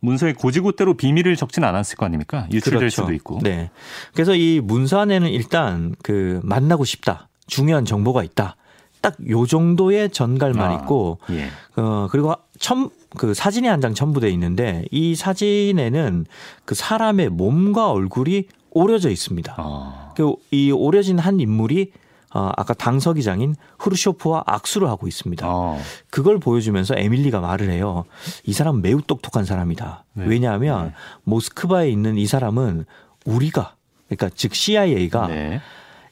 문서에 0.00 0.32
고지고대로 0.32 0.94
비밀을 0.94 1.34
적진 1.34 1.64
않았을 1.64 1.96
거 1.96 2.06
아닙니까? 2.06 2.46
유출될 2.52 2.78
그렇죠. 2.78 3.02
수도 3.02 3.12
있고. 3.12 3.40
네. 3.42 3.70
그래서 4.14 4.36
이 4.36 4.60
문서 4.62 5.00
안에는 5.00 5.28
일단 5.28 5.96
그 6.04 6.40
만나고 6.44 6.84
싶다. 6.84 7.28
중요한 7.48 7.84
정보가 7.84 8.22
있다. 8.22 8.54
딱 9.00 9.14
요 9.28 9.46
정도의 9.46 10.10
전갈만 10.10 10.70
아, 10.70 10.74
있고 10.74 11.18
예. 11.30 11.48
어 11.80 12.08
그리고 12.10 12.34
첨, 12.58 12.90
그 13.16 13.34
사진이 13.34 13.66
한 13.68 13.80
장 13.80 13.94
첨부돼 13.94 14.30
있는데 14.30 14.84
이 14.90 15.14
사진에는 15.14 16.26
그 16.64 16.74
사람의 16.74 17.30
몸과 17.30 17.90
얼굴이 17.90 18.44
오려져 18.70 19.10
있습니다. 19.10 19.54
아. 19.56 20.14
그이 20.16 20.70
오려진 20.72 21.18
한 21.18 21.40
인물이 21.40 21.92
어, 22.34 22.50
아까 22.56 22.74
당서기장인 22.74 23.54
후르쇼프와 23.78 24.44
악수를 24.46 24.88
하고 24.88 25.08
있습니다. 25.08 25.46
아. 25.46 25.78
그걸 26.10 26.38
보여주면서 26.38 26.94
에밀리가 26.96 27.40
말을 27.40 27.70
해요. 27.70 28.04
이 28.44 28.52
사람은 28.52 28.82
매우 28.82 29.00
똑똑한 29.00 29.44
사람이다. 29.46 30.04
네. 30.14 30.24
왜냐하면 30.26 30.88
네. 30.88 30.92
모스크바에 31.24 31.88
있는 31.88 32.18
이 32.18 32.26
사람은 32.26 32.84
우리가 33.24 33.76
그러니까 34.08 34.30
즉 34.34 34.54
CIA가 34.54 35.26
네. 35.28 35.60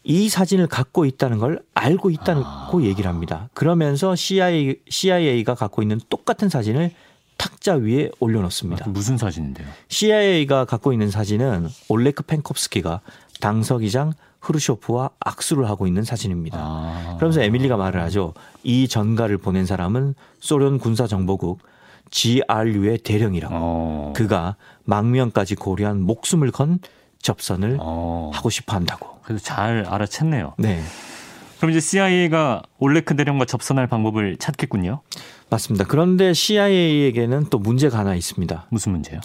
이 0.08 0.28
사진을 0.28 0.68
갖고 0.68 1.04
있다는 1.04 1.38
걸 1.38 1.60
알고 1.74 2.10
있다고 2.10 2.42
아. 2.44 2.70
얘기를 2.80 3.10
합니다. 3.10 3.48
그러면서 3.54 4.14
CIA, 4.14 4.76
CIA가 4.88 5.56
갖고 5.56 5.82
있는 5.82 6.00
똑같은 6.08 6.48
사진을 6.48 6.92
탁자 7.36 7.74
위에 7.74 8.10
올려놓습니다. 8.20 8.84
아, 8.86 8.88
무슨 8.88 9.18
사진인데요? 9.18 9.66
CIA가 9.88 10.64
갖고 10.64 10.92
있는 10.92 11.10
사진은 11.10 11.68
올레크 11.88 12.22
펜콥스키가 12.22 13.00
당서기장 13.40 14.12
흐르쇼프와 14.38 15.10
악수를 15.18 15.68
하고 15.68 15.88
있는 15.88 16.04
사진입니다. 16.04 16.56
아. 16.60 17.14
그러면서 17.16 17.42
에밀리가 17.42 17.76
말을 17.76 18.00
하죠. 18.02 18.32
이 18.62 18.86
전가를 18.86 19.38
보낸 19.38 19.66
사람은 19.66 20.14
소련 20.38 20.78
군사정보국 20.78 21.58
GRU의 22.10 22.98
대령이라고. 22.98 23.54
어. 23.58 24.12
그가 24.14 24.54
망명까지 24.84 25.56
고려한 25.56 26.00
목숨을 26.00 26.52
건 26.52 26.78
접선을 27.26 27.78
어. 27.80 28.30
하고 28.32 28.50
싶어 28.50 28.76
한다고. 28.76 29.18
그래서 29.22 29.42
잘 29.44 29.84
알아챘네요. 29.84 30.54
네. 30.58 30.80
그럼 31.58 31.70
이제 31.70 31.80
CIA가 31.80 32.62
올레크 32.78 33.16
대령과 33.16 33.46
접선할 33.46 33.88
방법을 33.88 34.36
찾겠군요. 34.36 35.00
맞습니다. 35.50 35.84
그런데 35.86 36.32
CIA에게는 36.32 37.46
또 37.50 37.58
문제가 37.58 37.98
하나 37.98 38.14
있습니다. 38.14 38.66
무슨 38.70 38.92
문제요? 38.92 39.20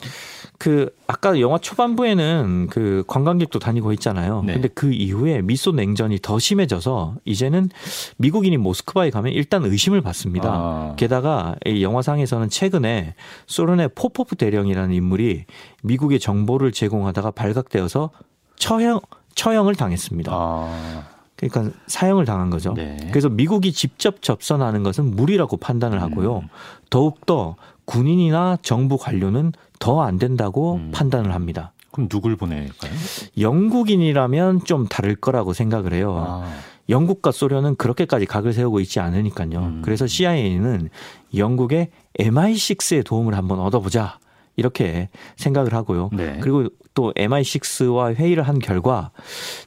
그 0.62 0.96
아까 1.08 1.40
영화 1.40 1.58
초반부에는 1.58 2.68
그 2.70 3.04
관광객도 3.08 3.58
다니고 3.58 3.94
있잖아요. 3.94 4.44
네. 4.46 4.54
근데 4.54 4.68
그 4.68 4.94
이후에 4.94 5.42
미소 5.42 5.72
냉전이 5.72 6.20
더 6.22 6.38
심해져서 6.38 7.16
이제는 7.26 7.72
미국인이 8.18 8.58
모스크바에 8.58 9.10
가면 9.10 9.34
일단 9.34 9.66
의심을 9.66 10.02
받습니다. 10.02 10.52
아. 10.52 10.94
게다가 10.98 11.56
이 11.66 11.82
영화상에서는 11.82 12.50
최근에 12.50 13.16
소련의 13.48 13.90
포포프 13.96 14.36
대령이라는 14.36 14.94
인물이 14.94 15.46
미국의 15.82 16.20
정보를 16.20 16.72
제공하다가 16.72 17.32
발각되어서 17.32 18.12
처형 18.58 19.00
처형을 19.34 19.74
당했습니다. 19.74 20.32
아. 20.32 21.08
그러니까 21.38 21.76
사형을 21.88 22.26
당한 22.26 22.52
거죠. 22.52 22.76
네. 22.76 22.98
그래서 23.10 23.30
미국이 23.30 23.72
직접 23.72 24.22
접선하는 24.22 24.84
것은 24.84 25.16
무리라고 25.16 25.58
판단을 25.58 26.04
하고요. 26.04 26.38
음. 26.38 26.48
더욱더 26.92 27.56
군인이나 27.86 28.60
정부 28.62 29.00
관료는 29.00 29.54
더 29.82 30.02
안 30.02 30.18
된다고 30.18 30.76
음. 30.76 30.92
판단을 30.94 31.34
합니다. 31.34 31.74
그럼 31.92 32.08
누굴 32.08 32.38
보낼까요? 32.38 32.92
영국인이라면 33.38 34.64
좀 34.64 34.88
다를 34.88 35.16
거라고 35.16 35.52
생각을 35.52 35.94
해요. 35.94 36.24
아. 36.26 36.54
영국과 36.88 37.32
소련은 37.32 37.76
그렇게까지 37.76 38.26
각을 38.26 38.54
세우고 38.54 38.80
있지 38.80 39.00
않으니까요. 39.00 39.60
음. 39.60 39.82
그래서 39.84 40.08
CIA는 40.08 40.90
영국의 41.36 41.90
MI6의 42.20 43.06
도움을 43.06 43.36
한번 43.36 43.60
얻어보자. 43.60 44.20
이렇게 44.58 45.10
생각을 45.38 45.74
하고요. 45.74 46.10
네. 46.14 46.38
그리고 46.42 46.68
또 46.94 47.14
MI6와 47.14 48.16
회의를 48.16 48.44
한 48.44 48.60
결과 48.60 49.12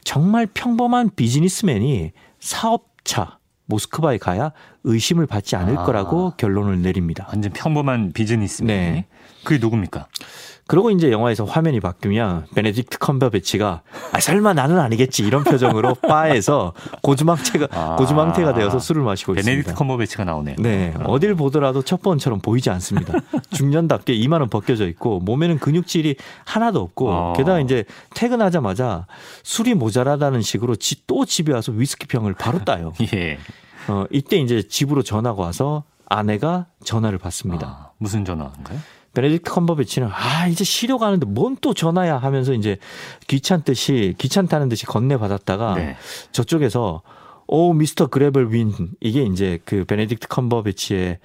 정말 0.03 0.45
평범한 0.45 1.09
비즈니스맨이 1.15 2.11
사업차 2.39 3.39
모스크바에 3.65 4.17
가야 4.17 4.51
의심을 4.83 5.25
받지 5.25 5.55
않을 5.55 5.77
아. 5.77 5.83
거라고 5.83 6.33
결론을 6.37 6.81
내립니다. 6.81 7.25
완전 7.29 7.51
평범한 7.51 8.11
비즈니스맨. 8.13 8.67
네. 8.67 9.05
그게 9.43 9.59
누굽니까? 9.59 10.07
그리고 10.67 10.89
이제 10.89 11.11
영화에서 11.11 11.45
화면이 11.45 11.79
바뀌면 11.79 12.47
베네딕트 12.55 12.97
컴버배치가 12.99 13.81
아, 14.11 14.19
설마 14.19 14.53
나는 14.53 14.79
아니겠지 14.79 15.23
이런 15.23 15.43
표정으로 15.43 15.93
바에서 16.07 16.73
고주망태가 17.03 17.67
아, 17.71 17.95
고주망태가 17.97 18.55
되어서 18.55 18.79
술을 18.79 19.03
마시고 19.03 19.33
베네딕트 19.33 19.37
있습니다. 19.39 19.71
베네딕트 19.73 19.75
컴버배치가 19.75 20.23
나오네요. 20.23 20.55
네, 20.57 20.93
어. 20.97 21.03
어딜 21.11 21.35
보더라도 21.35 21.83
첩보원처럼 21.83 22.39
보이지 22.39 22.71
않습니다. 22.71 23.13
중년답게 23.51 24.13
이마는 24.13 24.49
벗겨져 24.49 24.87
있고 24.87 25.19
몸에는 25.19 25.59
근육질이 25.59 26.15
하나도 26.45 26.81
없고 26.81 27.11
어. 27.11 27.33
게다가 27.37 27.59
이제 27.59 27.83
퇴근하자마자 28.15 29.05
술이 29.43 29.75
모자라다는 29.75 30.41
식으로 30.41 30.75
또 31.05 31.25
집에 31.25 31.53
와서 31.53 31.71
위스키 31.71 32.07
병을 32.07 32.33
바로 32.33 32.63
따요. 32.63 32.91
예. 33.13 33.37
어, 33.87 34.05
이때 34.09 34.37
이제 34.37 34.63
집으로 34.67 35.03
전화가 35.03 35.39
와서 35.41 35.83
아내가 36.07 36.65
전화를 36.83 37.19
받습니다. 37.19 37.67
아, 37.67 37.89
무슨 37.99 38.25
전화인가요? 38.25 38.79
베네딕트 39.15 39.43
컴버배치는 39.49 40.09
아 40.11 40.47
이제 40.47 40.63
쉬려 40.63 40.97
하는데 40.99 41.25
뭔 41.25 41.55
또 41.61 41.73
전화야 41.73 42.17
하면서 42.17 42.53
이제 42.53 42.77
귀찮듯이 43.27 44.13
귀찮다는 44.17 44.69
듯이 44.69 44.85
건네 44.85 45.17
받았다가 45.17 45.75
네. 45.75 45.95
저쪽에서 46.31 47.01
오 47.47 47.73
미스터 47.73 48.07
그레빌 48.07 48.51
윈 48.51 48.73
이게 48.99 49.23
이제 49.23 49.59
그 49.65 49.85
베네딕트 49.85 50.27
컴버배치의 50.29 51.19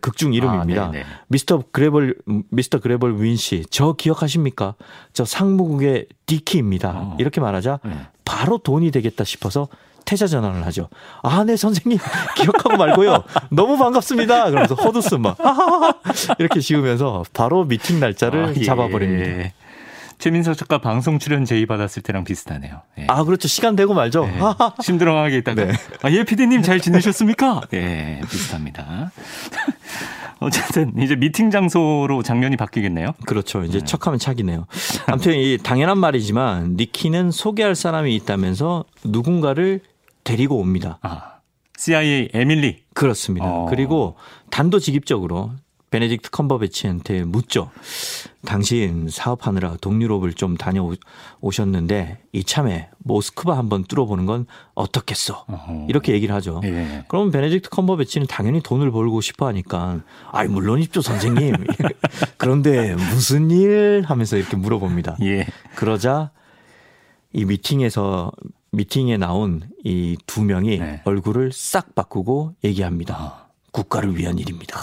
극중 0.00 0.32
이름입니다. 0.34 0.84
아, 0.84 0.92
미스터 1.28 1.64
그레빌 1.72 2.16
미스터 2.50 2.80
그레빌 2.80 3.20
윈씨 3.20 3.64
저 3.70 3.94
기억하십니까? 3.94 4.74
저 5.12 5.24
상무국의 5.24 6.06
디키입니다. 6.26 6.90
어. 6.94 7.16
이렇게 7.18 7.40
말하자 7.40 7.80
네. 7.84 7.92
바로 8.24 8.58
돈이 8.58 8.90
되겠다 8.90 9.24
싶어서 9.24 9.68
태세 10.04 10.26
전환을 10.26 10.64
하죠. 10.66 10.88
아, 11.22 11.44
네, 11.44 11.56
선생님. 11.56 11.98
기억하고 12.36 12.76
말고요. 12.76 13.24
너무 13.50 13.78
반갑습니다. 13.78 14.50
그러면서 14.50 14.74
헛웃음 14.74 15.22
막, 15.22 15.36
이렇게 16.38 16.60
지으면서 16.60 17.24
바로 17.32 17.64
미팅 17.64 18.00
날짜를 18.00 18.44
아, 18.44 18.52
예. 18.56 18.62
잡아버립니다. 18.64 19.50
최민석 20.18 20.56
작가 20.56 20.78
방송 20.78 21.18
출연 21.18 21.44
제의 21.44 21.66
받았을 21.66 22.02
때랑 22.02 22.24
비슷하네요. 22.24 22.82
예. 22.98 23.06
아, 23.08 23.24
그렇죠. 23.24 23.48
시간 23.48 23.76
되고 23.76 23.94
말죠. 23.94 24.24
네. 24.26 24.38
심드렁하게 24.80 25.38
있다가. 25.38 25.64
네. 25.64 25.72
아, 26.02 26.10
예, 26.10 26.24
피디님 26.24 26.62
잘 26.62 26.80
지내셨습니까? 26.80 27.62
네, 27.70 28.20
비슷합니다. 28.30 29.10
어쨌든 30.40 30.92
이제 31.00 31.16
미팅 31.16 31.50
장소로 31.50 32.22
장면이 32.22 32.56
바뀌겠네요. 32.56 33.12
그렇죠. 33.26 33.64
이제 33.64 33.78
네. 33.78 33.84
척하면 33.84 34.18
착이네요. 34.18 34.66
아무튼 35.06 35.34
이 35.34 35.58
당연한 35.58 35.98
말이지만 35.98 36.74
니키는 36.76 37.30
소개할 37.30 37.74
사람이 37.74 38.14
있다면서 38.16 38.84
누군가를 39.04 39.80
데리고 40.24 40.58
옵니다. 40.58 40.98
아, 41.02 41.40
CIA 41.76 42.30
에밀리. 42.32 42.84
그렇습니다. 42.94 43.46
어. 43.46 43.66
그리고 43.68 44.16
단도직입적으로 44.50 45.52
베네딕트 45.94 46.30
컴버배치한테 46.32 47.22
묻죠. 47.24 47.70
당신 48.44 49.08
사업하느라 49.08 49.76
동유럽을 49.80 50.32
좀 50.34 50.56
다녀오셨는데 50.56 52.18
이참에 52.32 52.88
모스크바 52.98 53.56
한번 53.56 53.84
뚫어보는 53.84 54.26
건 54.26 54.46
어떻겠어? 54.74 55.44
어허. 55.46 55.86
이렇게 55.88 56.12
얘기를 56.12 56.34
하죠. 56.34 56.60
예. 56.64 57.04
그러면 57.06 57.30
베네딕트 57.30 57.70
컴버배치는 57.70 58.26
당연히 58.26 58.60
돈을 58.60 58.90
벌고 58.90 59.20
싶어 59.20 59.46
하니까 59.46 60.00
아이 60.32 60.48
물론입죠 60.48 61.00
선생님. 61.00 61.54
그런데 62.38 62.94
무슨 62.96 63.52
일 63.52 64.02
하면서 64.04 64.36
이렇게 64.36 64.56
물어봅니다. 64.56 65.18
예. 65.22 65.46
그러자 65.76 66.32
이 67.32 67.44
미팅에서 67.44 68.32
미팅에 68.72 69.16
나온 69.16 69.62
이 69.84 70.16
두 70.26 70.42
명이 70.42 70.78
네. 70.78 71.02
얼굴을 71.04 71.52
싹 71.52 71.94
바꾸고 71.94 72.54
얘기합니다. 72.64 73.14
아. 73.16 73.44
국가를 73.70 74.16
위한 74.16 74.38
일입니다. 74.38 74.78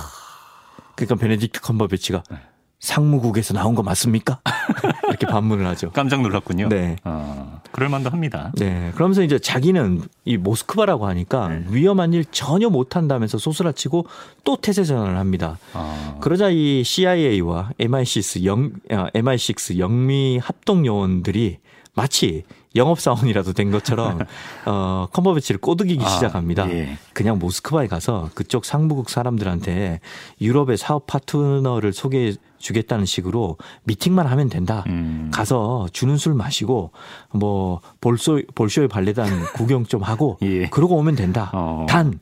그러니까 0.96 1.15
베네딕트 1.25 1.62
컴버배치가 1.62 2.24
네. 2.29 2.38
상무국에서 2.79 3.53
나온 3.53 3.75
거 3.75 3.84
맞습니까? 3.84 4.39
이렇게 5.08 5.27
반문을 5.27 5.65
하죠. 5.67 5.91
깜짝 5.91 6.22
놀랐군요. 6.22 6.67
네. 6.70 6.96
어, 7.03 7.62
그럴 7.72 7.89
만도 7.89 8.10
합니다. 8.10 8.51
네. 8.58 8.91
그러면서 8.96 9.22
이제 9.22 9.38
자기는 9.38 10.01
이 10.25 10.38
모스크바라고 10.38 11.05
하니까 11.08 11.48
네. 11.50 11.65
위험한 11.70 12.13
일 12.13 12.25
전혀 12.25 12.70
못 12.70 12.96
한다면서 12.96 13.38
소스라치고 13.38 14.08
또 14.43 14.55
태세 14.58 14.84
전환을 14.84 15.17
합니다. 15.17 15.58
어. 15.74 16.17
그러자 16.22 16.50
이 16.50 16.84
CIA와 16.84 17.72
MI6 17.79 18.46
영, 18.46 18.72
MI6 18.89 19.77
영미 19.77 20.39
합동 20.39 20.86
요원들이 20.86 21.60
마치 21.93 22.43
영업사원이라도 22.75 23.53
된 23.53 23.69
것처럼 23.69 24.19
어, 24.65 25.07
컴버배치를 25.12 25.60
꼬드기기 25.60 26.03
아, 26.05 26.07
시작합니다. 26.07 26.69
예. 26.71 26.98
그냥 27.13 27.38
모스크바에 27.38 27.88
가서 27.88 28.29
그쪽 28.33 28.63
상무국 28.63 29.10
사람들한테 29.10 30.00
유럽의 30.39 30.77
사업 30.77 31.05
파트너를 31.05 31.91
소개해 31.91 32.33
주겠다는 32.60 33.05
식으로 33.05 33.57
미팅만 33.83 34.25
하면 34.27 34.48
된다. 34.48 34.86
음. 34.88 35.31
가서 35.33 35.88
주는 35.91 36.15
술 36.15 36.33
마시고 36.33 36.91
뭐 37.33 37.81
볼쇼 38.00 38.43
볼쇼의 38.55 38.88
발레단 38.88 39.27
구경 39.53 39.86
좀 39.86 40.01
하고 40.01 40.38
예. 40.43 40.67
그러고 40.69 40.95
오면 40.95 41.15
된다. 41.15 41.51
어. 41.53 41.86
단 41.89 42.19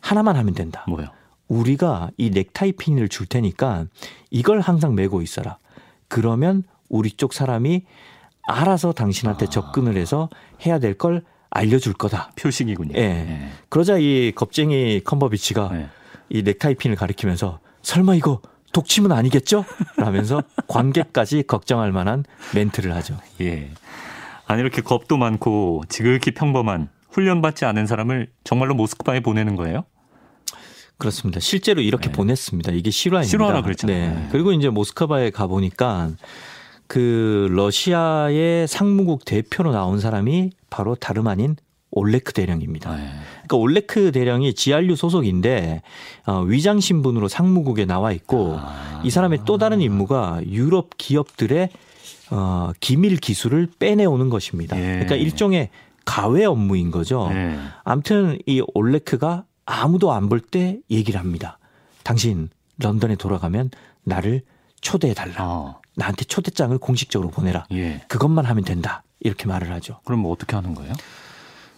하나만 0.00 0.36
하면 0.36 0.54
된다. 0.54 0.84
뭐요? 0.86 1.06
우리가 1.48 2.10
이 2.16 2.30
넥타이 2.30 2.72
핀을 2.72 3.08
줄 3.08 3.26
테니까 3.26 3.86
이걸 4.30 4.60
항상 4.60 4.94
메고 4.94 5.20
있어라. 5.20 5.58
그러면 6.06 6.62
우리 6.88 7.10
쪽 7.10 7.32
사람이 7.32 7.84
알아서 8.46 8.92
당신한테 8.92 9.46
아. 9.46 9.48
접근을 9.50 9.96
해서 9.96 10.28
해야 10.66 10.78
될 10.78 10.94
걸 10.94 11.22
알려줄 11.50 11.94
거다. 11.94 12.30
표식이군요. 12.36 12.92
예. 12.94 13.00
네. 13.08 13.50
그러자 13.68 13.98
이 13.98 14.32
겁쟁이 14.34 15.00
컴버비치가 15.02 15.70
네. 15.72 15.88
이 16.28 16.42
넥타이 16.42 16.76
핀을 16.76 16.96
가리키면서 16.96 17.58
설마 17.82 18.14
이거 18.14 18.40
독침은 18.72 19.10
아니겠죠? 19.10 19.64
라면서 19.96 20.42
관객까지 20.68 21.42
걱정할 21.48 21.90
만한 21.90 22.24
멘트를 22.54 22.94
하죠. 22.94 23.16
예. 23.40 23.70
아니 24.46 24.60
이렇게 24.60 24.80
겁도 24.80 25.16
많고 25.16 25.82
지극히 25.88 26.30
평범한 26.32 26.88
훈련받지 27.10 27.64
않은 27.64 27.86
사람을 27.86 28.28
정말로 28.44 28.74
모스크바에 28.74 29.20
보내는 29.20 29.56
거예요? 29.56 29.84
그렇습니다. 30.98 31.40
실제로 31.40 31.80
이렇게 31.80 32.08
네. 32.08 32.12
보냈습니다. 32.12 32.72
이게 32.72 32.90
실화입니다. 32.90 33.28
실화라 33.28 33.62
그랬죠. 33.62 33.86
네. 33.88 34.08
네. 34.08 34.28
그리고 34.30 34.52
이제 34.52 34.68
모스크바에 34.68 35.30
가 35.30 35.46
보니까 35.48 36.10
그 36.90 37.46
러시아의 37.52 38.66
상무국 38.66 39.24
대표로 39.24 39.70
나온 39.70 40.00
사람이 40.00 40.50
바로 40.70 40.96
다름 40.96 41.28
아닌 41.28 41.54
올레크 41.92 42.32
대령입니다. 42.32 42.96
네. 42.96 43.02
그러니까 43.46 43.56
올레크 43.58 44.10
대령이 44.10 44.54
GRU 44.54 44.96
소속인데 44.96 45.82
어, 46.26 46.40
위장 46.40 46.80
신분으로 46.80 47.28
상무국에 47.28 47.84
나와 47.84 48.10
있고 48.10 48.56
아. 48.58 49.00
이 49.04 49.10
사람의 49.10 49.40
또 49.44 49.56
다른 49.56 49.80
임무가 49.80 50.40
유럽 50.48 50.90
기업들의 50.98 51.68
어, 52.32 52.72
기밀 52.80 53.18
기술을 53.18 53.68
빼내오는 53.78 54.28
것입니다. 54.28 54.76
예. 54.76 54.82
그러니까 54.82 55.14
일종의 55.14 55.68
가외 56.04 56.44
업무인 56.44 56.90
거죠. 56.90 57.28
예. 57.32 57.56
아무튼 57.84 58.36
이 58.46 58.62
올레크가 58.74 59.44
아무도 59.64 60.10
안 60.12 60.28
볼 60.28 60.40
때 60.40 60.78
얘기를 60.90 61.20
합니다. 61.20 61.58
당신 62.02 62.48
런던에 62.78 63.14
돌아가면 63.14 63.70
나를 64.02 64.42
초대해 64.80 65.14
달라. 65.14 65.34
어. 65.38 65.80
나한테 66.00 66.24
초대장을 66.24 66.76
공식적으로 66.78 67.30
보내라. 67.30 67.66
예. 67.72 68.00
그것만 68.08 68.46
하면 68.46 68.64
된다. 68.64 69.02
이렇게 69.20 69.46
말을 69.46 69.70
하죠. 69.74 70.00
그럼 70.04 70.20
뭐 70.20 70.32
어떻게 70.32 70.56
하는 70.56 70.74
거예요? 70.74 70.94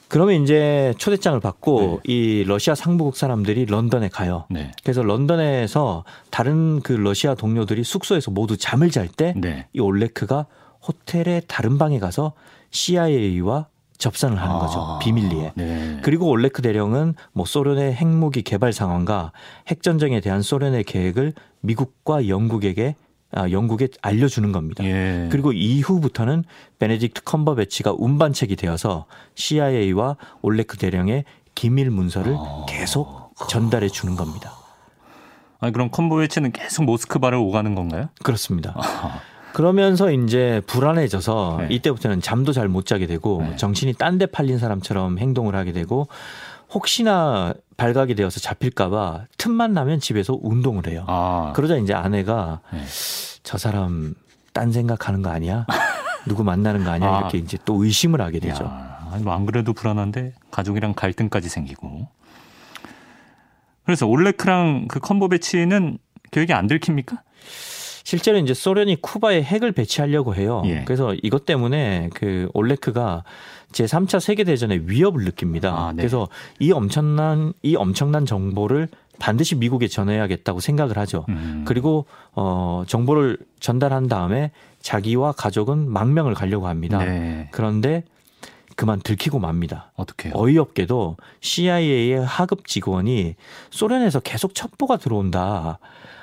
그러면 0.06 0.42
이제 0.42 0.94
초대장을 0.98 1.40
받고 1.40 2.02
네. 2.04 2.12
이 2.12 2.44
러시아 2.44 2.74
상부국 2.74 3.16
사람들이 3.16 3.66
런던에 3.66 4.08
가요. 4.08 4.44
네. 4.48 4.70
그래서 4.84 5.02
런던에서 5.02 6.04
다른 6.30 6.80
그 6.80 6.92
러시아 6.92 7.34
동료들이 7.34 7.82
숙소에서 7.82 8.30
모두 8.30 8.56
잠을 8.56 8.90
잘 8.90 9.08
때이 9.08 9.32
네. 9.36 9.66
올레크가 9.76 10.46
호텔의 10.86 11.42
다른 11.48 11.78
방에 11.78 11.98
가서 11.98 12.34
CIA와 12.70 13.66
접선을 13.98 14.40
하는 14.40 14.56
아, 14.56 14.58
거죠. 14.58 14.98
비밀리에. 15.00 15.52
네. 15.54 16.00
그리고 16.02 16.28
올레크 16.28 16.60
대령은 16.60 17.14
뭐 17.32 17.46
소련의 17.46 17.94
핵무기 17.94 18.42
개발 18.42 18.72
상황과 18.72 19.32
핵전쟁에 19.68 20.20
대한 20.20 20.42
소련의 20.42 20.84
계획을 20.84 21.32
미국과 21.60 22.28
영국에게 22.28 22.96
아, 22.98 23.01
영국에 23.50 23.88
알려주는 24.02 24.52
겁니다. 24.52 24.84
예. 24.84 25.28
그리고 25.30 25.52
이후부터는 25.52 26.44
베네딕트 26.78 27.24
컴버배치가 27.24 27.94
운반책이 27.96 28.56
되어서 28.56 29.06
CIA와 29.34 30.16
올레크 30.42 30.76
대령의 30.76 31.24
기밀 31.54 31.90
문서를 31.90 32.34
아. 32.36 32.66
계속 32.68 33.32
전달해 33.48 33.88
주는 33.88 34.16
겁니다. 34.16 34.52
아니 35.60 35.72
그럼 35.72 35.90
컴버배치는 35.90 36.52
계속 36.52 36.84
모스크바를 36.84 37.38
오가는 37.38 37.74
건가요? 37.74 38.08
그렇습니다. 38.22 38.74
아. 38.76 39.20
그러면서 39.52 40.10
이제 40.10 40.62
불안해져서 40.66 41.58
네. 41.60 41.74
이때부터는 41.74 42.20
잠도 42.22 42.52
잘 42.52 42.68
못 42.68 42.86
자게 42.86 43.06
되고 43.06 43.42
네. 43.42 43.56
정신이 43.56 43.94
딴 43.94 44.18
데 44.18 44.24
팔린 44.26 44.58
사람처럼 44.58 45.18
행동을 45.18 45.54
하게 45.54 45.72
되고 45.72 46.08
혹시나 46.72 47.52
발각이 47.82 48.14
되어서 48.14 48.38
잡힐까봐 48.38 49.24
틈만 49.38 49.72
나면 49.72 49.98
집에서 49.98 50.38
운동을 50.40 50.86
해요. 50.86 51.04
아. 51.08 51.52
그러자 51.56 51.76
이제 51.78 51.92
아내가 51.92 52.60
네. 52.72 52.80
저 53.42 53.58
사람 53.58 54.14
딴 54.52 54.70
생각하는 54.70 55.20
거 55.20 55.30
아니야? 55.30 55.66
누구 56.28 56.44
만나는 56.44 56.84
거 56.84 56.90
아니야? 56.90 57.08
아. 57.12 57.18
이렇게 57.18 57.38
이제 57.38 57.58
또 57.64 57.82
의심을 57.82 58.20
하게 58.20 58.38
되죠. 58.38 58.70
뭐 59.22 59.34
안 59.34 59.46
그래도 59.46 59.72
불안한데 59.72 60.32
가족이랑 60.52 60.94
갈등까지 60.94 61.48
생기고. 61.48 62.06
그래서 63.84 64.06
올레크랑 64.06 64.86
그 64.86 65.00
컴보 65.00 65.28
배치는 65.28 65.98
계획이 66.30 66.52
안 66.52 66.68
들킵니까? 66.68 67.18
실제로 68.04 68.38
이제 68.38 68.54
소련이 68.54 69.00
쿠바에 69.00 69.42
핵을 69.42 69.72
배치하려고 69.72 70.34
해요. 70.34 70.62
예. 70.66 70.82
그래서 70.84 71.14
이것 71.22 71.44
때문에 71.46 72.10
그 72.14 72.48
올레크가 72.54 73.24
제 73.72 73.84
3차 73.84 74.20
세계 74.20 74.44
대전의 74.44 74.90
위협을 74.90 75.24
느낍니다. 75.24 75.70
아, 75.70 75.92
네. 75.92 75.96
그래서 75.96 76.28
이 76.58 76.72
엄청난 76.72 77.52
이 77.62 77.76
엄청난 77.76 78.26
정보를 78.26 78.88
반드시 79.18 79.54
미국에 79.54 79.88
전해야겠다고 79.88 80.60
생각을 80.60 80.98
하죠. 80.98 81.24
음. 81.28 81.64
그리고 81.66 82.06
어 82.34 82.84
정보를 82.86 83.38
전달한 83.60 84.08
다음에 84.08 84.50
자기와 84.80 85.32
가족은 85.32 85.90
망명을 85.90 86.34
가려고 86.34 86.66
합니다. 86.66 86.98
네. 86.98 87.48
그런데 87.52 88.04
그만 88.74 89.00
들키고 89.00 89.38
맙니다. 89.38 89.92
어떻게 89.94 90.30
어이없게도 90.32 91.16
CIA의 91.40 92.24
하급 92.24 92.66
직원이 92.66 93.36
소련에서 93.70 94.20
계속 94.20 94.54
첩보가 94.54 94.96
들어온다. 94.96 95.78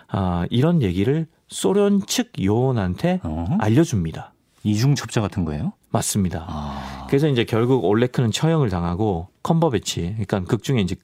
아, 0.07 0.45
이런 0.49 0.81
얘기를 0.81 1.27
소련 1.49 2.05
측 2.05 2.31
요원한테 2.41 3.19
어? 3.23 3.57
알려줍니다. 3.59 4.33
이중첩자 4.63 5.21
같은 5.21 5.45
거예요? 5.45 5.73
맞습니다. 5.91 6.45
아. 6.47 7.05
그래서 7.07 7.27
이제 7.27 7.43
결국 7.43 7.83
올레크는 7.85 8.31
처형을 8.31 8.69
당하고 8.69 9.29
컴버배치, 9.41 10.01
그러니까 10.19 10.41
극 10.41 10.61
중에 10.63 10.81
이제 10.81 10.95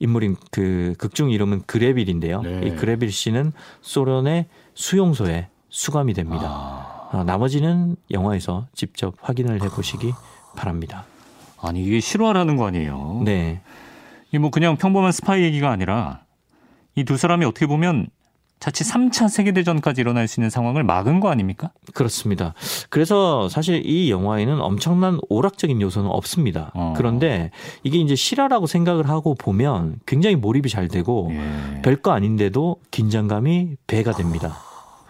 인물인 0.00 0.36
그 0.50 0.94
극중 0.98 1.30
이름은 1.30 1.62
그레빌인데요. 1.66 2.42
네. 2.42 2.62
이 2.66 2.70
그레빌 2.74 3.12
씨는 3.12 3.52
소련의 3.82 4.46
수용소에 4.74 5.48
수감이 5.68 6.14
됩니다. 6.14 6.44
아. 6.48 7.08
아, 7.12 7.22
나머지는 7.24 7.94
영화에서 8.10 8.66
직접 8.74 9.14
확인을 9.20 9.62
해보시기 9.62 10.12
바랍니다. 10.56 11.04
아니 11.60 11.84
이게 11.84 12.00
실화라는 12.00 12.56
거 12.56 12.66
아니에요? 12.66 13.22
네. 13.24 13.60
이 14.32 14.38
뭐 14.38 14.50
그냥 14.50 14.76
평범한 14.76 15.12
스파이 15.12 15.42
얘기가 15.44 15.70
아니라 15.70 16.22
이 16.96 17.04
두 17.04 17.16
사람이 17.16 17.44
어떻게 17.44 17.66
보면 17.68 18.08
자칫 18.60 18.84
3차 18.84 19.28
세계대전까지 19.28 20.00
일어날 20.00 20.26
수 20.26 20.40
있는 20.40 20.48
상황을 20.48 20.84
막은 20.84 21.20
거 21.20 21.28
아닙니까? 21.28 21.70
그렇습니다. 21.92 22.54
그래서 22.88 23.48
사실 23.50 23.82
이 23.84 24.10
영화에는 24.10 24.60
엄청난 24.60 25.18
오락적인 25.28 25.82
요소는 25.82 26.08
없습니다. 26.08 26.70
어. 26.74 26.94
그런데 26.96 27.50
이게 27.82 27.98
이제 27.98 28.14
실화라고 28.14 28.66
생각을 28.66 29.08
하고 29.08 29.34
보면 29.34 30.00
굉장히 30.06 30.36
몰입이 30.36 30.70
잘 30.70 30.88
되고 30.88 31.30
예. 31.32 31.82
별거 31.82 32.12
아닌데도 32.12 32.76
긴장감이 32.90 33.76
배가 33.86 34.12
됩니다. 34.12 34.56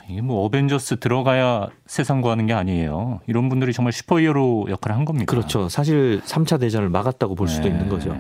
이게 0.08 0.20
뭐 0.20 0.44
어벤져스 0.44 0.98
들어가야 0.98 1.68
세상 1.86 2.20
구하는 2.20 2.46
게 2.46 2.52
아니에요. 2.52 3.20
이런 3.26 3.48
분들이 3.48 3.72
정말 3.72 3.92
슈퍼히어로 3.92 4.66
역할을 4.68 4.96
한 4.96 5.04
겁니다. 5.04 5.30
그렇죠. 5.30 5.68
사실 5.68 6.20
3차 6.26 6.60
대전을 6.60 6.88
막았다고 6.88 7.34
볼 7.34 7.48
수도 7.48 7.68
네. 7.68 7.70
있는 7.70 7.88
거죠. 7.88 8.16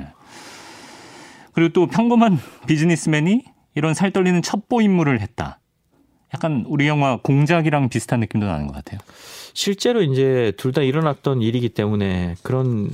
그리고 1.52 1.72
또 1.72 1.86
평범한 1.86 2.38
비즈니스맨이 2.66 3.53
이런 3.74 3.94
살떨리는 3.94 4.42
첩보 4.42 4.80
임무를 4.82 5.20
했다. 5.20 5.58
약간 6.32 6.64
우리 6.68 6.88
영화 6.88 7.16
공작이랑 7.22 7.88
비슷한 7.88 8.20
느낌도 8.20 8.46
나는 8.46 8.66
것 8.66 8.74
같아요. 8.74 8.98
실제로 9.52 10.02
이제 10.02 10.52
둘 10.56 10.72
다 10.72 10.82
일어났던 10.82 11.42
일이기 11.42 11.68
때문에 11.68 12.34
그런 12.42 12.90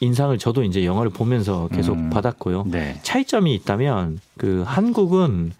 인상을 0.00 0.36
저도 0.36 0.64
이제 0.64 0.84
영화를 0.84 1.10
보면서 1.10 1.68
계속 1.68 1.96
음, 1.96 2.10
받았고요. 2.10 2.64
네. 2.66 2.98
차이점이 3.02 3.54
있다면 3.54 4.20
그 4.36 4.62
한국은 4.66 5.52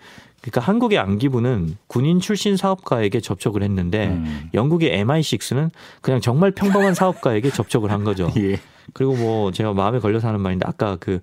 그러니까 0.42 0.60
한국의 0.60 0.98
안기부는 0.98 1.76
군인 1.86 2.18
출신 2.20 2.56
사업가에게 2.56 3.20
접촉을 3.20 3.62
했는데 3.62 4.08
음. 4.08 4.50
영국의 4.52 5.02
MI6는 5.04 5.70
그냥 6.00 6.20
정말 6.20 6.50
평범한 6.50 6.94
사업가에게 6.94 7.50
접촉을 7.50 7.90
한 7.92 8.02
거죠. 8.04 8.30
예. 8.36 8.58
그리고 8.92 9.14
뭐 9.16 9.50
제가 9.52 9.72
마음에 9.72 9.98
걸려서 9.98 10.28
하는 10.28 10.40
말인데 10.40 10.64
아까 10.68 10.96
그 11.00 11.20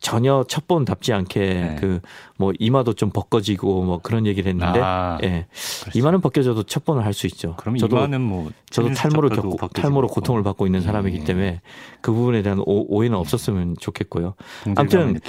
전혀 0.00 0.44
첫 0.48 0.66
번답지 0.66 1.12
않게 1.12 1.40
네. 1.40 1.76
그뭐 2.36 2.52
이마도 2.58 2.92
좀 2.92 3.10
벗겨지고 3.10 3.84
뭐 3.84 4.00
그런 4.02 4.26
얘기를 4.26 4.50
했는데 4.50 4.80
아, 4.82 5.16
예. 5.22 5.46
이마는 5.94 6.20
벗겨져도 6.20 6.64
첫 6.64 6.84
번을 6.84 7.04
할 7.04 7.12
수 7.12 7.26
있죠. 7.28 7.54
그럼 7.56 7.76
저도 7.76 7.96
이마는 7.96 8.20
뭐 8.20 8.50
저도 8.70 8.92
탈모를 8.94 9.30
겪고 9.30 9.68
탈모로 9.68 10.08
고통을 10.08 10.42
받고 10.42 10.66
있는 10.66 10.80
사람이기 10.80 11.20
네. 11.20 11.24
때문에 11.24 11.60
그 12.00 12.10
부분에 12.12 12.42
대한 12.42 12.60
오, 12.66 13.04
해는 13.04 13.16
없었으면 13.16 13.76
좋겠고요. 13.78 14.34
아무튼 14.76 15.20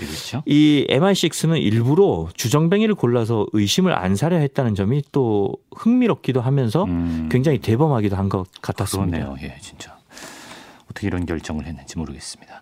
이 0.45 0.87
MI6는 0.89 1.61
일부러 1.61 2.29
주정뱅이를 2.33 2.95
골라서 2.95 3.45
의심을 3.53 3.93
안 3.93 4.15
사려 4.15 4.37
했다는 4.37 4.73
점이 4.75 5.03
또 5.11 5.53
흥미롭기도 5.75 6.41
하면서 6.41 6.85
음. 6.85 7.29
굉장히 7.31 7.59
대범하기도 7.59 8.15
한 8.15 8.29
것 8.29 8.47
같았습니다. 8.61 9.17
그러네요. 9.19 9.35
예, 9.43 9.57
진짜. 9.61 9.97
어떻게 10.93 11.07
이런 11.07 11.25
결정을 11.25 11.65
했는지 11.65 11.97
모르겠습니다. 11.97 12.61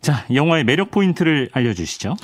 자, 0.00 0.26
영화의 0.32 0.64
매력 0.64 0.90
포인트를 0.90 1.48
알려주시죠. 1.52 2.16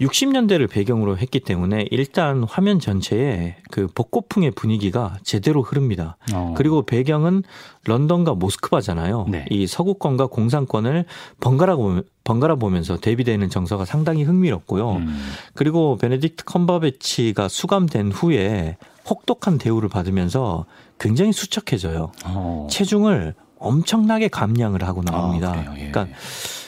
60년대를 0.00 0.68
배경으로 0.68 1.18
했기 1.18 1.40
때문에 1.40 1.86
일단 1.90 2.42
화면 2.44 2.80
전체에 2.80 3.56
그 3.70 3.86
복고풍의 3.86 4.52
분위기가 4.52 5.18
제대로 5.22 5.62
흐릅니다. 5.62 6.16
어. 6.32 6.54
그리고 6.56 6.82
배경은 6.86 7.42
런던과 7.84 8.34
모스크바잖아요. 8.34 9.26
네. 9.28 9.44
이 9.50 9.66
서구권과 9.66 10.28
공산권을 10.28 11.04
번갈아 11.40 11.76
번갈아 12.24 12.54
보면서 12.54 12.96
대비되는 12.96 13.50
정서가 13.50 13.84
상당히 13.84 14.22
흥미롭고요. 14.22 14.90
음. 14.92 15.18
그리고 15.54 15.98
베네딕트 16.00 16.44
컴버배치가 16.46 17.48
수감된 17.48 18.12
후에 18.12 18.78
혹독한 19.06 19.58
대우를 19.58 19.90
받으면서 19.90 20.64
굉장히 20.98 21.32
수척해져요. 21.32 22.12
어. 22.24 22.66
체중을 22.70 23.34
엄청나게 23.60 24.28
감량을 24.28 24.82
하고 24.82 25.02
나옵니다. 25.02 25.52
아, 25.52 25.74
예. 25.76 25.90
그러니까 25.90 26.08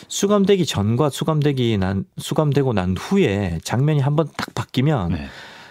수감되기 0.09 0.66
전과 0.66 1.11
수감되기 1.11 1.78
난 1.78 2.05
수감되고 2.18 2.72
난 2.74 2.96
후에 2.96 3.59
장면이 3.64 4.00
한번 4.00 4.28
딱 4.37 4.55
바뀌면 4.55 5.12
네. 5.12 5.26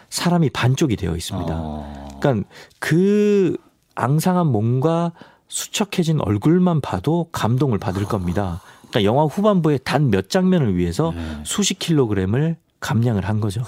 사람이 0.09 0.49
반쪽이 0.49 0.95
되어 0.97 1.15
있습니다. 1.15 1.53
어. 1.55 2.19
그러니까 2.19 2.47
그 2.79 3.55
앙상한 3.95 4.47
몸과 4.47 5.11
수척해진 5.47 6.19
얼굴만 6.21 6.81
봐도 6.81 7.27
감동을 7.31 7.77
받을 7.77 8.05
겁니다. 8.05 8.61
그러니까 8.89 9.03
영화 9.03 9.23
후반부에 9.25 9.77
단 9.79 10.09
몇 10.09 10.29
장면을 10.29 10.75
위해서 10.75 11.11
네. 11.15 11.41
수십 11.43 11.77
킬로그램을 11.79 12.57
감량을 12.79 13.25
한 13.29 13.39
거죠. 13.39 13.63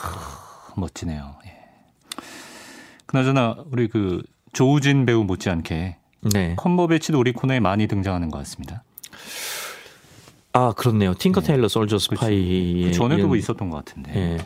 멋지네요. 0.75 1.35
예. 1.45 1.53
그나저나 3.05 3.57
우리 3.71 3.87
그 3.87 4.23
조우진 4.53 5.05
배우 5.05 5.23
못지않게 5.23 5.97
네. 6.31 6.53
컴버배치도 6.57 7.19
우리 7.19 7.31
코너에 7.33 7.59
많이 7.59 7.87
등장하는 7.87 8.31
것 8.31 8.37
같습니다. 8.39 8.83
아 10.53 10.71
그렇네요. 10.75 11.13
팅커 11.15 11.41
네. 11.41 11.47
테일러 11.47 11.67
솔저 11.67 11.97
스파이 11.97 12.83
그 12.85 12.91
전에도 12.91 13.23
이런... 13.27 13.37
있었던 13.37 13.69
것 13.69 13.77
같은데. 13.77 14.11
네. 14.11 14.37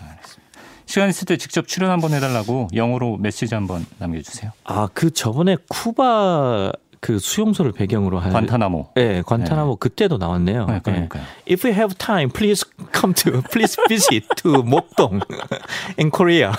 시간 0.86 1.10
있을 1.10 1.26
때 1.26 1.36
직접 1.36 1.68
출연 1.68 1.92
한번 1.92 2.14
해달라고 2.14 2.70
영어로 2.74 3.18
메시지 3.18 3.54
한번 3.54 3.86
남겨주세요. 4.00 4.52
아 4.64 4.88
그 4.94 5.12
저번에 5.12 5.58
쿠바 5.68 6.72
그 7.00 7.20
수용소를 7.20 7.74
배경으로 7.74 8.20
한 8.20 8.32
관타나모. 8.32 8.90
네, 8.96 9.22
관타나모 9.22 9.74
네. 9.74 9.78
그때도 9.80 10.18
나왔네요. 10.18 10.66
네, 10.66 10.80
그러니까요. 10.82 11.24
네. 11.24 11.54
If 11.54 11.68
you 11.68 11.78
have 11.78 11.96
time, 11.98 12.30
please 12.32 12.66
come 12.94 13.14
to, 13.14 13.42
please 13.52 13.78
visit 13.88 14.26
to 14.38 14.64
목동 14.64 15.20
in 16.00 16.10
Korea. 16.10 16.54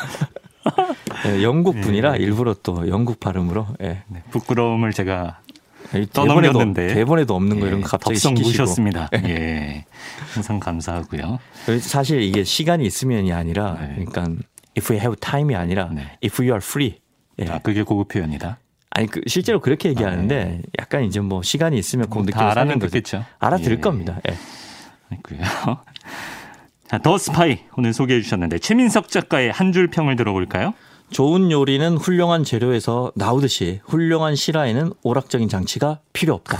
네, 1.25 1.43
영국 1.45 1.81
분이라 1.81 2.13
네. 2.13 2.19
일부러 2.19 2.55
또 2.63 2.89
영국 2.89 3.21
발음으로 3.21 3.67
네. 3.79 4.03
네, 4.09 4.23
부끄러움을 4.31 4.93
제가 4.93 5.41
떠넘겼는데 6.13 6.89
대본에도 6.89 7.35
없는 7.35 7.61
거 7.61 7.67
이런 7.67 7.81
거 7.81 7.87
예, 7.87 7.91
갑자기 7.91 8.17
시키셨습니다. 8.17 9.09
예. 9.15 9.29
예, 9.29 9.85
항상 10.35 10.61
감사하고요. 10.61 11.39
사실 11.81 12.21
이게 12.23 12.45
시간이 12.45 12.85
있으면이 12.85 13.33
아니라 13.33 13.79
네. 13.81 14.05
그러니까 14.05 14.29
if 14.77 14.93
you 14.93 15.01
have 15.01 15.17
time이 15.21 15.57
아니라 15.57 15.91
네. 15.93 16.19
if 16.23 16.43
you 16.43 16.53
are 16.53 16.61
free. 16.63 16.99
예. 17.41 17.49
아 17.49 17.59
그게 17.59 17.83
고급 17.83 18.09
표현이다. 18.09 18.59
아니 18.91 19.07
그 19.07 19.21
실제로 19.27 19.61
그렇게 19.61 19.91
얘기하는데 19.91 20.41
아, 20.41 20.45
네. 20.45 20.63
약간 20.81 21.05
이제 21.05 21.21
뭐 21.21 21.43
시간이 21.43 21.79
있으면 21.79 22.09
꼭 22.09 22.27
느껴 22.27 22.41
알아는 22.41 22.79
듣겠죠. 22.81 23.25
알아들을 23.39 23.79
예. 23.79 23.81
겁니다. 23.81 24.21
예. 24.29 24.37
그래요. 25.23 25.43
자, 26.89 26.99
The 26.99 27.19
Spy 27.19 27.59
오늘 27.77 27.93
소개해 27.93 28.23
주셨는데 28.23 28.59
최민석 28.59 29.09
작가의 29.09 29.53
한 29.53 29.73
줄 29.73 29.89
평을 29.89 30.17
들어볼까요? 30.17 30.73
좋은 31.11 31.51
요리는 31.51 31.97
훌륭한 31.99 32.45
재료에서 32.45 33.13
나오듯이 33.15 33.81
훌륭한 33.85 34.35
실화에는 34.35 34.93
오락적인 35.03 35.49
장치가 35.49 35.99
필요 36.13 36.35
없다. 36.35 36.59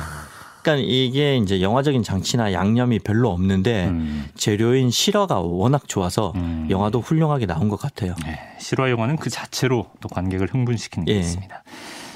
그러니까 0.63 0.87
이게 0.87 1.37
이제 1.37 1.63
영화적인 1.63 2.03
장치나 2.03 2.53
양념이 2.53 2.99
별로 2.99 3.31
없는데 3.31 3.87
음. 3.87 4.29
재료인 4.35 4.91
실화가 4.91 5.41
워낙 5.41 5.89
좋아서 5.89 6.33
음. 6.37 6.67
영화도 6.69 7.01
훌륭하게 7.01 7.47
나온 7.47 7.69
것 7.69 7.81
같아요. 7.81 8.15
네, 8.27 8.39
실화 8.59 8.91
영화는 8.91 9.17
그 9.17 9.31
자체로 9.31 9.87
또 10.01 10.09
관객을 10.09 10.49
흥분시키는 10.53 11.07
게 11.07 11.15
예. 11.15 11.19
있습니다. 11.21 11.63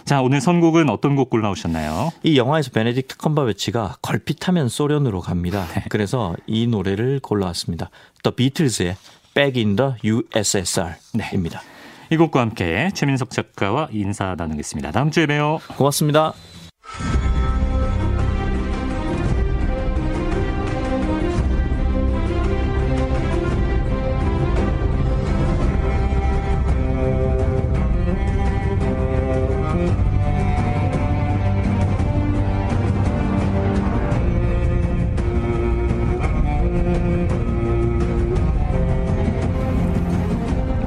자, 0.04 0.20
오늘 0.20 0.40
선곡은 0.40 0.90
어떤 0.90 1.16
곡 1.16 1.30
골라오셨나요? 1.30 2.10
이 2.22 2.36
영화에서 2.36 2.70
베네딕트 2.70 3.18
컴버배치가 3.18 3.96
걸핏하면 4.02 4.68
소련으로 4.68 5.20
갑니다. 5.20 5.66
네. 5.74 5.84
그래서 5.88 6.34
이 6.46 6.66
노래를 6.66 7.20
골라왔습니다. 7.20 7.90
The 8.22 8.34
Beatles의 8.34 8.96
Back 9.34 9.62
in 9.62 9.76
the 9.76 9.92
USSR입니다. 10.04 11.60
네. 11.60 11.66
이 12.10 12.16
곡과 12.16 12.40
함께 12.40 12.90
최민석 12.94 13.30
작가와 13.30 13.88
인사 13.92 14.34
나누겠습니다. 14.36 14.90
다음 14.90 15.10
주에 15.10 15.26
봬요. 15.26 15.60
고맙습니다. 15.76 16.34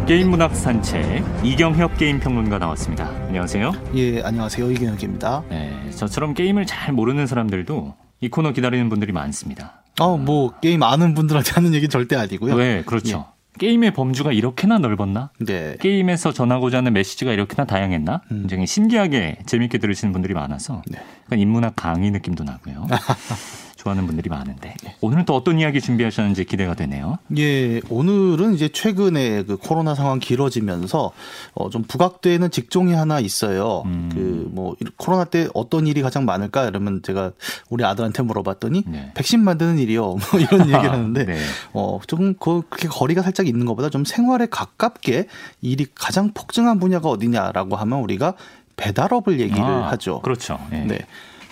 게임 0.07 0.29
문학 0.29 0.55
산책 0.55 1.25
이경협 1.43 1.97
게임 1.97 2.19
평론가 2.19 2.59
나왔습니다. 2.59 3.07
안녕하세요. 3.07 3.71
예, 3.95 4.21
안녕하세요. 4.21 4.69
이경협입니다. 4.71 5.43
네, 5.49 5.89
저처럼 5.95 6.35
게임을 6.35 6.67
잘 6.67 6.93
모르는 6.93 7.25
사람들도 7.25 7.95
이 8.21 8.29
코너 8.29 8.51
기다리는 8.51 8.87
분들이 8.87 9.11
많습니다. 9.11 9.83
어, 9.99 10.15
뭐 10.15 10.53
게임 10.59 10.83
아는 10.83 11.15
분들한테 11.15 11.53
하는 11.53 11.73
얘기는 11.73 11.89
절대 11.89 12.15
아니고요. 12.15 12.55
네, 12.55 12.83
그렇죠. 12.85 13.25
예. 13.31 13.35
게임의 13.57 13.95
범주가 13.95 14.31
이렇게나 14.31 14.77
넓었나? 14.77 15.31
네. 15.39 15.75
게임에서 15.79 16.33
전하고자 16.33 16.77
하는 16.77 16.93
메시지가 16.93 17.31
이렇게나 17.31 17.65
다양했나? 17.65 18.21
음. 18.29 18.41
굉장히 18.41 18.67
신기하게 18.67 19.39
재밌게 19.47 19.79
들으시는 19.79 20.11
분들이 20.11 20.35
많아서 20.35 20.83
네. 20.87 20.99
약간 21.23 21.39
인문학 21.39 21.75
강의 21.75 22.11
느낌도 22.11 22.43
나고요. 22.43 22.85
좋아하는 23.85 24.07
분들이 24.07 24.29
많은데 24.29 24.75
오늘은 25.01 25.25
또 25.25 25.35
어떤 25.35 25.59
이야기 25.59 25.79
준비하셨는지 25.79 26.45
기대가 26.45 26.73
되네요. 26.73 27.19
예, 27.37 27.79
오늘은 27.89 28.55
이제 28.55 28.67
최근에 28.67 29.43
그 29.43 29.57
코로나 29.57 29.93
상황 29.93 30.17
길어지면서 30.19 31.11
어, 31.53 31.69
좀 31.69 31.83
부각되는 31.83 32.49
직종이 32.49 32.93
하나 32.93 33.19
있어요. 33.19 33.83
음. 33.85 34.09
그뭐 34.53 34.75
코로나 34.97 35.23
때 35.25 35.47
어떤 35.53 35.85
일이 35.85 36.01
가장 36.01 36.25
많을까 36.25 36.65
이러면 36.65 37.01
제가 37.03 37.31
우리 37.69 37.85
아들한테 37.85 38.23
물어봤더니 38.23 38.83
네. 38.87 39.11
백신 39.13 39.43
만드는 39.43 39.77
일이요. 39.77 40.17
뭐 40.17 40.39
이런 40.39 40.61
얘기를 40.67 40.91
하는데 40.91 41.23
네. 41.23 41.37
어, 41.73 41.99
조금 42.07 42.33
그, 42.33 42.63
그렇게 42.67 42.87
거리가 42.87 43.21
살짝 43.21 43.47
있는 43.47 43.65
것보다 43.67 43.89
좀 43.89 44.03
생활에 44.03 44.47
가깝게 44.47 45.27
일이 45.61 45.85
가장 45.93 46.31
폭증한 46.33 46.79
분야가 46.79 47.07
어디냐라고 47.09 47.75
하면 47.75 47.99
우리가 47.99 48.33
배달업을 48.77 49.39
얘기를 49.39 49.63
아, 49.63 49.91
하죠. 49.91 50.21
그렇죠. 50.21 50.59
네. 50.69 50.83
네. 50.85 50.99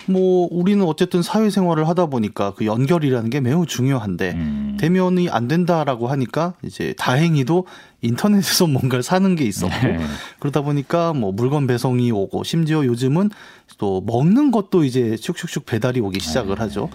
뭐 0.06 0.48
우리는 0.50 0.84
어쨌든 0.84 1.22
사회생활을 1.22 1.88
하다 1.88 2.06
보니까 2.06 2.52
그 2.54 2.66
연결이라는 2.66 3.30
게 3.30 3.40
매우 3.40 3.66
중요한데 3.66 4.32
음. 4.32 4.76
대면이 4.78 5.30
안 5.30 5.48
된다라고 5.48 6.08
하니까 6.08 6.54
이제 6.62 6.94
다행히도 6.98 7.66
인터넷에서 8.02 8.66
뭔가를 8.68 9.02
사는 9.02 9.34
게 9.34 9.44
있었고 9.44 9.74
네. 9.86 9.98
그러다 10.40 10.60
보니까 10.60 11.12
뭐 11.14 11.32
물건 11.32 11.66
배송이 11.66 12.10
오고 12.12 12.44
심지어 12.44 12.84
요즘은 12.84 13.30
또 13.78 14.02
먹는 14.06 14.50
것도 14.50 14.84
이제 14.84 15.16
슉슉슉 15.20 15.64
배달이 15.64 16.00
오기 16.00 16.20
시작을 16.20 16.56
네. 16.56 16.60
하죠. 16.62 16.90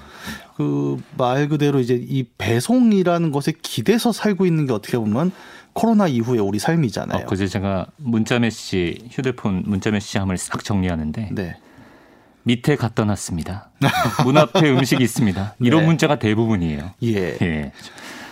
그 0.55 0.97
말 1.17 1.49
그대로 1.49 1.79
이제 1.79 1.95
이 2.01 2.25
배송이라는 2.37 3.31
것에 3.31 3.53
기대서 3.61 4.11
살고 4.11 4.45
있는 4.45 4.65
게 4.65 4.73
어떻게 4.73 4.97
보면 4.97 5.31
코로나 5.73 6.07
이후에 6.07 6.39
우리 6.39 6.59
삶이잖아요. 6.59 7.23
어, 7.23 7.25
그제 7.25 7.47
제가 7.47 7.87
문자 7.97 8.39
메시지 8.39 8.99
휴대폰 9.11 9.63
문자 9.65 9.91
메시지 9.91 10.17
함을 10.17 10.37
싹 10.37 10.63
정리하는데 10.63 11.29
네. 11.33 11.57
밑에 12.49 12.75
갖다 12.75 13.05
놨습니다. 13.05 13.69
문 14.23 14.35
앞에 14.37 14.69
음식이 14.73 15.03
있습니다. 15.03 15.55
이런 15.59 15.81
네. 15.81 15.85
문자가 15.87 16.17
대부분이에요. 16.17 16.91
예. 17.03 17.37
예. 17.43 17.71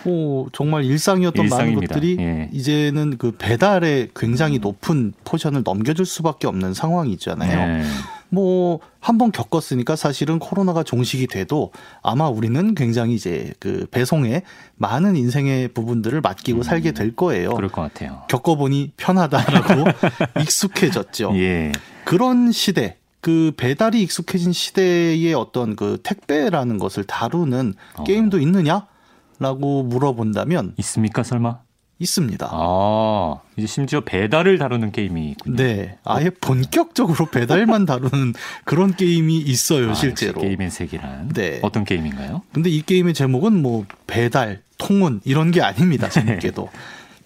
오, 0.04 0.48
정말 0.52 0.84
일상이었던 0.84 1.44
일상입니다. 1.44 1.80
많은 1.80 1.86
것들이 1.86 2.16
예. 2.18 2.48
이제는 2.52 3.16
그 3.18 3.30
배달에 3.38 4.08
굉장히 4.16 4.58
높은 4.58 5.12
포션을 5.24 5.62
넘겨줄 5.64 6.04
수밖에 6.04 6.48
없는 6.48 6.74
상황이잖아요. 6.74 7.66
네. 7.78 7.84
뭐, 8.30 8.80
한 9.00 9.18
번 9.18 9.30
겪었으니까 9.32 9.94
사실은 9.96 10.38
코로나가 10.40 10.82
종식이 10.82 11.28
돼도 11.28 11.70
아마 12.02 12.28
우리는 12.28 12.74
굉장히 12.74 13.14
이제 13.14 13.52
그 13.60 13.86
배송에 13.92 14.42
많은 14.76 15.14
인생의 15.16 15.68
부분들을 15.68 16.20
맡기고 16.20 16.58
음, 16.58 16.62
살게 16.62 16.90
될 16.92 17.14
거예요. 17.14 17.50
그럴 17.54 17.70
것 17.70 17.82
같아요. 17.82 18.22
겪어보니 18.28 18.92
편하다라고 18.96 19.84
익숙해졌죠. 20.42 21.32
예. 21.36 21.72
그런 22.04 22.50
시대, 22.52 22.98
그 23.28 23.52
배달이 23.58 24.00
익숙해진 24.00 24.54
시대의 24.54 25.34
어떤 25.34 25.76
그 25.76 26.00
택배라는 26.02 26.78
것을 26.78 27.04
다루는 27.04 27.74
어. 27.96 28.04
게임도 28.04 28.38
있느냐라고 28.40 29.82
물어본다면 29.82 30.72
있습니까 30.78 31.22
설마? 31.22 31.58
있습니다. 31.98 32.48
아, 32.50 33.40
이제 33.58 33.66
심지어 33.66 34.00
배달을 34.00 34.56
다루는 34.56 34.92
게임이 34.92 35.32
있군요. 35.32 35.56
네. 35.56 35.98
아예 36.04 36.30
본격적으로 36.30 37.26
배달만 37.26 37.84
다루는 37.84 38.32
그런 38.64 38.96
게임이 38.96 39.36
있어요, 39.36 39.90
아, 39.90 39.94
실제로. 39.94 40.40
게임의 40.40 40.70
세계란. 40.70 41.28
네. 41.34 41.58
어떤 41.60 41.84
게임인가요? 41.84 42.40
근데 42.54 42.70
이 42.70 42.80
게임의 42.80 43.12
제목은 43.12 43.60
뭐 43.60 43.84
배달, 44.06 44.62
통운 44.78 45.20
이런 45.26 45.50
게 45.50 45.60
아닙니다, 45.60 46.08
재밌게도. 46.08 46.70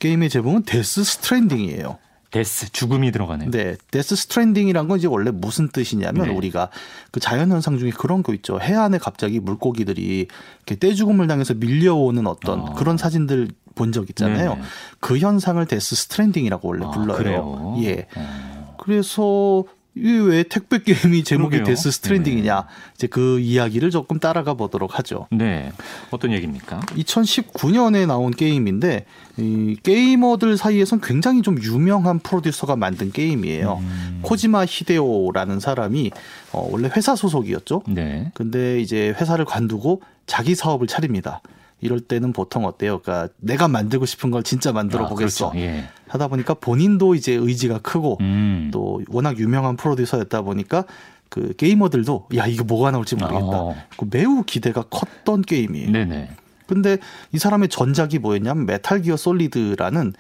게임의 0.01 0.31
제목은 0.31 0.65
Death 0.65 1.05
Stranding이에요. 1.05 1.99
Death 2.33 2.73
죽음이 2.73 3.13
들어가네요. 3.13 3.51
네, 3.51 3.77
Death 3.91 4.17
Stranding이란 4.17 4.89
건 4.89 4.99
이제 4.99 5.07
원래 5.07 5.31
무슨 5.31 5.69
뜻이냐면 5.69 6.27
네. 6.29 6.33
우리가 6.35 6.71
그 7.13 7.21
자연 7.21 7.53
현상 7.53 7.79
중에 7.79 7.91
그런 7.91 8.23
거 8.23 8.35
있죠. 8.35 8.59
해안에 8.61 8.99
갑자기 8.99 9.39
물고기들이 9.39 10.27
이렇게 10.67 10.75
떼죽음을 10.75 11.27
당해서 11.29 11.55
밀려오는 11.55 12.27
어떤 12.27 12.61
어. 12.61 12.73
그런 12.73 12.97
사진들 12.97 13.51
본 13.75 13.93
적 13.93 14.09
있잖아요. 14.11 14.55
네. 14.57 14.63
그 15.01 15.19
현상을 15.19 15.65
Death 15.67 15.95
Stranding이라고 15.97 16.69
원래 16.69 16.85
아, 16.87 16.91
불러요. 16.91 17.17
그래요? 17.17 17.75
예. 17.83 18.07
어. 18.17 18.77
그래서 18.79 19.65
이 19.65 19.82
왜 19.95 20.43
택배 20.43 20.79
게임이 20.79 21.23
제목이 21.23 21.57
그러게요. 21.57 21.65
Death 21.65 21.91
Stranding이냐 21.91 22.61
네. 22.61 22.67
이제 22.95 23.07
그 23.07 23.39
이야기를 23.41 23.91
조금 23.91 24.19
따라가 24.19 24.55
보도록 24.55 24.99
하죠. 24.99 25.27
네, 25.31 25.71
어떤 26.11 26.33
얘기입니까? 26.33 26.81
2019년에 26.81 28.07
나온 28.07 28.31
게임인데 28.31 29.05
이 29.37 29.77
게이머들 29.83 30.57
사이에선 30.57 31.01
굉장히 31.03 31.43
좀 31.43 31.63
유명한 31.63 32.21
프로듀서가 32.21 32.77
만든 32.77 33.13
게임이에요. 33.13 33.79
음. 33.83 34.19
코지마 34.23 34.65
히데오라는 34.67 35.61
사람이 35.61 36.11
어, 36.53 36.69
원래 36.73 36.89
회사 36.97 37.15
소속이었죠. 37.15 37.83
네. 37.89 38.31
근데 38.35 38.81
이제 38.81 39.15
회사를 39.21 39.45
관두고 39.45 40.01
자기 40.27 40.55
사업을 40.55 40.87
차립니다. 40.87 41.43
이럴 41.83 42.01
때는 42.01 42.33
보통 42.33 42.65
어때요? 42.65 43.01
그러니까 43.01 43.33
내가 43.39 43.69
만들고 43.69 44.07
싶은 44.07 44.31
걸 44.31 44.45
진짜 44.45 44.73
만들어 44.73 45.05
아, 45.05 45.09
보겠어. 45.09 45.51
그렇죠. 45.51 45.67
예. 45.67 45.89
하다 46.13 46.29
보니까 46.29 46.55
본인도 46.55 47.15
이제 47.15 47.33
의지가 47.33 47.79
크고 47.79 48.19
음. 48.21 48.69
또 48.71 49.01
워낙 49.09 49.39
유명한 49.39 49.77
프로듀서였다 49.77 50.43
보니까 50.43 50.85
그 51.31 51.55
게이머들도 51.57 52.29
야 52.37 52.47
이거 52.47 52.65
뭐가 52.65 52.91
나올지 52.91 53.17
모르겠다. 53.17 53.47
어. 53.47 53.75
그 53.97 54.07
매우 54.11 54.43
기대가 54.43 54.83
컸던 54.83 55.41
게임이에요. 55.43 55.91
네네. 55.91 56.29
근데 56.67 56.99
이 57.33 57.39
사람의 57.39 57.71
전작이 57.71 58.19
뭐였냐면 58.19 58.67
Metal 58.67 59.01
Gear 59.01 59.17
Solid라는 59.17 60.13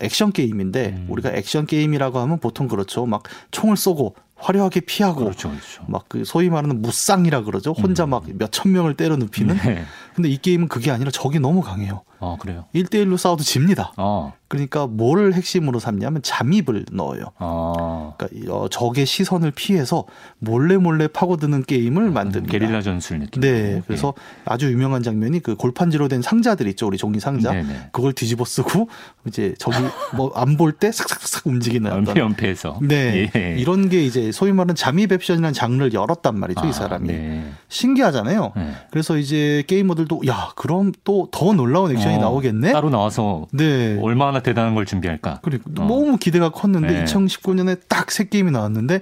액션 0.00 0.32
게임인데 0.32 0.96
음. 0.98 1.06
우리가 1.08 1.30
액션 1.32 1.66
게임이라고 1.66 2.18
하면 2.18 2.40
보통 2.40 2.66
그렇죠. 2.66 3.06
막 3.06 3.22
총을 3.52 3.76
쏘고 3.76 4.16
화려하게 4.34 4.80
피하고 4.80 5.20
그렇죠, 5.20 5.48
그렇죠. 5.48 5.84
막 5.86 6.05
그 6.05 6.24
소위 6.24 6.50
말하는 6.50 6.82
무쌍이라 6.82 7.44
그러죠. 7.44 7.70
혼자 7.70 8.04
음. 8.04 8.10
막 8.10 8.24
몇천 8.26 8.72
명을 8.72 8.94
때려 8.94 9.16
눕히는. 9.16 9.56
네. 9.58 9.84
근데 10.14 10.28
이 10.28 10.38
게임은 10.38 10.66
그게 10.66 10.90
아니라 10.90 11.12
적이 11.12 11.38
너무 11.38 11.62
강해요. 11.62 12.02
아, 12.20 12.36
그래요? 12.40 12.64
1대1로 12.74 13.16
싸워도 13.16 13.42
집니다. 13.44 13.92
어. 13.96 14.32
그러니까 14.48 14.86
뭐를 14.86 15.34
핵심으로 15.34 15.80
삼냐면 15.80 16.22
잠입을 16.22 16.84
넣어요. 16.92 17.32
어. 17.40 18.14
그러니까 18.16 18.54
어, 18.54 18.68
적의 18.68 19.04
시선을 19.04 19.50
피해서 19.50 20.04
몰래 20.38 20.76
몰래 20.76 21.08
파고드는 21.08 21.64
게임을 21.64 22.04
음, 22.04 22.12
만듭니다. 22.14 22.52
게릴라 22.52 22.80
전술 22.82 23.18
느낌. 23.18 23.40
네. 23.42 23.82
그래서 23.86 24.14
네. 24.16 24.42
아주 24.44 24.70
유명한 24.70 25.02
장면이 25.02 25.40
그 25.40 25.56
골판지로 25.56 26.06
된 26.06 26.22
상자들 26.22 26.68
있죠. 26.68 26.86
우리 26.86 26.96
종이 26.96 27.18
상자. 27.18 27.50
네네. 27.50 27.88
그걸 27.90 28.12
뒤집어 28.12 28.44
쓰고 28.44 28.88
이제 29.26 29.54
적이 29.58 29.78
뭐안 30.14 30.56
볼 30.56 30.72
때 30.78 30.92
싹싹싹 30.92 31.46
움직이는 31.48 31.90
연패 31.90 32.14
연패해서. 32.20 32.78
네. 32.82 33.28
예. 33.34 33.56
이런 33.58 33.88
게 33.88 34.04
이제 34.04 34.30
소위 34.30 34.52
말하는 34.52 34.76
잠입 34.76 35.10
앱션이라는 35.10 35.54
장르를 35.54 35.92
열었단 35.92 36.38
말이죠. 36.38 36.60
아, 36.60 36.66
이 36.68 36.72
사람이. 36.72 37.08
네. 37.08 37.50
신기하잖아요. 37.68 38.52
네. 38.54 38.72
그래서 38.92 39.16
이제 39.16 39.64
게이머들도 39.66 40.22
야, 40.28 40.50
그럼 40.54 40.92
또 41.02 41.26
더 41.32 41.52
놀라운 41.52 41.90
액션이 41.90 42.15
어, 42.16 42.20
나오겠네. 42.20 42.72
따로 42.72 42.90
나와서 42.90 43.46
네. 43.52 43.98
얼마나 44.00 44.40
대단한 44.40 44.74
걸 44.74 44.86
준비할까? 44.86 45.40
그리고 45.42 45.70
어. 45.70 45.86
너무 45.86 46.16
기대가 46.18 46.48
컸는데 46.50 46.88
네. 46.92 47.04
2019년에 47.04 47.80
딱 47.88 48.10
새 48.10 48.24
게임이 48.28 48.50
나왔는데 48.50 49.00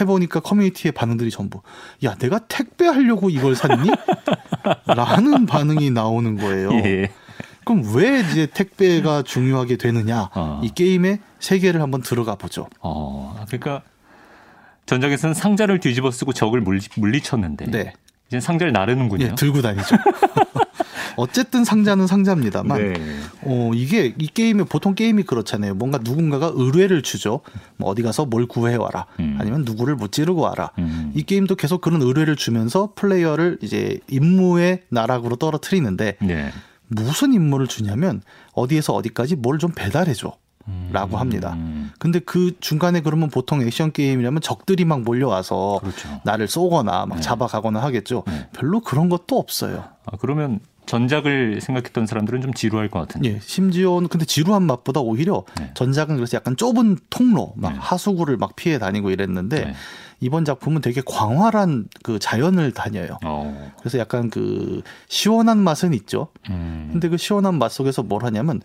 해보니까 0.00 0.40
커뮤니티의 0.40 0.92
반응들이 0.92 1.30
전부 1.30 1.60
야 2.04 2.14
내가 2.14 2.38
택배 2.48 2.86
하려고 2.86 3.30
이걸 3.30 3.54
샀니? 3.56 3.90
라는 4.86 5.46
반응이 5.46 5.90
나오는 5.90 6.36
거예요. 6.36 6.70
예. 6.84 7.10
그럼 7.64 7.82
왜 7.94 8.20
이제 8.20 8.46
택배가 8.46 9.22
중요하게 9.22 9.76
되느냐? 9.76 10.30
어. 10.34 10.60
이 10.64 10.70
게임의 10.70 11.18
세계를 11.40 11.82
한번 11.82 12.00
들어가 12.02 12.34
보죠. 12.36 12.68
어, 12.80 13.36
그러니까 13.48 13.82
전작에서는 14.86 15.34
상자를 15.34 15.80
뒤집어 15.80 16.10
쓰고 16.10 16.32
적을 16.32 16.60
물리, 16.62 16.80
물리쳤는데 16.96 17.66
네. 17.70 17.92
이제 18.28 18.40
상자를 18.40 18.72
나르는군요. 18.72 19.24
예, 19.26 19.34
들고 19.34 19.60
다니죠. 19.62 19.96
어쨌든 21.18 21.64
상자는 21.64 22.06
상자입니다만, 22.06 22.78
네. 22.92 22.94
어, 23.42 23.70
이게 23.74 24.14
이 24.18 24.26
게임에 24.28 24.64
보통 24.64 24.94
게임이 24.94 25.24
그렇잖아요. 25.24 25.74
뭔가 25.74 25.98
누군가가 26.02 26.52
의뢰를 26.54 27.02
주죠. 27.02 27.40
뭐 27.76 27.90
어디 27.90 28.02
가서 28.02 28.24
뭘 28.24 28.46
구해 28.46 28.76
와라. 28.76 29.06
음. 29.20 29.36
아니면 29.40 29.62
누구를 29.64 29.96
무찌르고 29.96 30.40
와라. 30.40 30.70
음. 30.78 31.12
이 31.14 31.22
게임도 31.22 31.56
계속 31.56 31.80
그런 31.80 32.00
의뢰를 32.02 32.36
주면서 32.36 32.92
플레이어를 32.94 33.58
이제 33.62 33.98
임무의 34.08 34.84
나락으로 34.90 35.36
떨어뜨리는데, 35.36 36.16
네. 36.22 36.52
무슨 36.86 37.34
임무를 37.34 37.66
주냐면 37.66 38.22
어디에서 38.52 38.94
어디까지 38.94 39.36
뭘 39.36 39.58
좀 39.58 39.72
배달해 39.74 40.14
줘. 40.14 40.36
라고 40.92 41.16
음. 41.16 41.20
합니다. 41.20 41.56
근데 41.98 42.18
그 42.18 42.52
중간에 42.60 43.00
그러면 43.00 43.30
보통 43.30 43.62
액션 43.62 43.90
게임이라면 43.90 44.42
적들이 44.42 44.84
막 44.84 45.00
몰려와서 45.00 45.78
그렇죠. 45.80 46.20
나를 46.24 46.46
쏘거나 46.46 47.06
막 47.06 47.14
네. 47.16 47.20
잡아가거나 47.22 47.82
하겠죠. 47.82 48.22
네. 48.26 48.48
별로 48.52 48.80
그런 48.80 49.08
것도 49.08 49.38
없어요. 49.38 49.84
아, 50.04 50.16
그러면 50.20 50.60
전작을 50.88 51.60
생각했던 51.60 52.06
사람들은 52.06 52.40
좀 52.40 52.52
지루할 52.54 52.88
것 52.88 52.98
같은데. 53.00 53.34
예, 53.34 53.38
심지어는 53.40 54.08
근데 54.08 54.24
지루한 54.24 54.62
맛보다 54.64 55.00
오히려 55.00 55.44
네. 55.58 55.70
전작은 55.74 56.16
그래서 56.16 56.36
약간 56.36 56.56
좁은 56.56 56.96
통로, 57.10 57.52
막 57.56 57.74
네. 57.74 57.78
하수구를 57.78 58.38
막 58.38 58.56
피해 58.56 58.78
다니고 58.78 59.10
이랬는데 59.10 59.64
네. 59.66 59.74
이번 60.20 60.44
작품은 60.44 60.80
되게 60.80 61.02
광활한 61.04 61.88
그 62.02 62.18
자연을 62.18 62.72
다녀요. 62.72 63.18
어. 63.24 63.72
그래서 63.78 63.98
약간 63.98 64.30
그 64.30 64.82
시원한 65.08 65.58
맛은 65.58 65.92
있죠. 65.94 66.28
음. 66.50 66.88
근데 66.90 67.08
그 67.08 67.18
시원한 67.18 67.58
맛 67.58 67.70
속에서 67.70 68.02
뭘 68.02 68.24
하냐면 68.24 68.60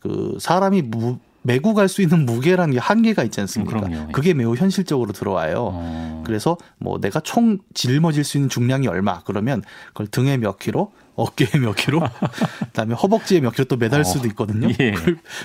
그 0.00 0.36
사람이 0.40 0.82
무, 0.82 1.18
메고 1.42 1.72
갈 1.72 1.88
수 1.88 2.02
있는 2.02 2.26
무게라는 2.26 2.74
게 2.74 2.80
한계가 2.80 3.22
있지 3.22 3.40
않습니까? 3.40 3.78
음, 3.86 3.92
예. 3.92 4.12
그게 4.12 4.34
매우 4.34 4.54
현실적으로 4.56 5.12
들어와요. 5.12 5.70
어. 5.72 6.24
그래서 6.26 6.58
뭐 6.78 7.00
내가 7.00 7.20
총 7.20 7.58
짊어질 7.72 8.24
수 8.24 8.36
있는 8.36 8.50
중량이 8.50 8.88
얼마 8.88 9.20
그러면 9.22 9.62
그걸 9.88 10.08
등에 10.08 10.36
몇 10.36 10.58
킬로, 10.58 10.92
어깨에 11.18 11.60
몇 11.60 11.72
킬로, 11.74 12.00
그다음에 12.70 12.94
허벅지에 12.94 13.40
몇 13.40 13.50
킬로 13.50 13.64
또 13.64 13.76
매달 13.76 14.02
어. 14.02 14.04
수도 14.04 14.28
있거든요. 14.28 14.68
예. 14.80 14.94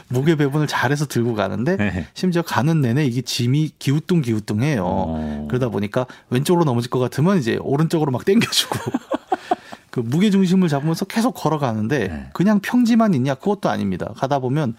무게 0.07 0.35
배분을 0.35 0.67
잘해서 0.67 1.07
들고 1.07 1.33
가는데 1.33 1.77
네. 1.77 2.07
심지어 2.13 2.43
가는 2.43 2.79
내내 2.79 3.05
이게 3.05 3.21
짐이 3.21 3.71
기우뚱 3.79 4.21
기우뚱해요. 4.21 4.83
어. 4.85 5.47
그러다 5.49 5.69
보니까 5.69 6.05
왼쪽으로 6.29 6.63
넘어질 6.63 6.91
것 6.91 6.99
같으면 6.99 7.39
이제 7.39 7.57
오른쪽으로 7.59 8.11
막 8.11 8.23
당겨주고. 8.23 8.79
그 9.89 9.99
무게 9.99 10.31
중심을 10.31 10.69
잡으면서 10.69 11.05
계속 11.05 11.33
걸어가는데 11.33 12.07
네. 12.07 12.29
그냥 12.33 12.59
평지만 12.59 13.13
있냐 13.13 13.35
그것도 13.35 13.69
아닙니다. 13.69 14.11
가다 14.15 14.39
보면 14.39 14.75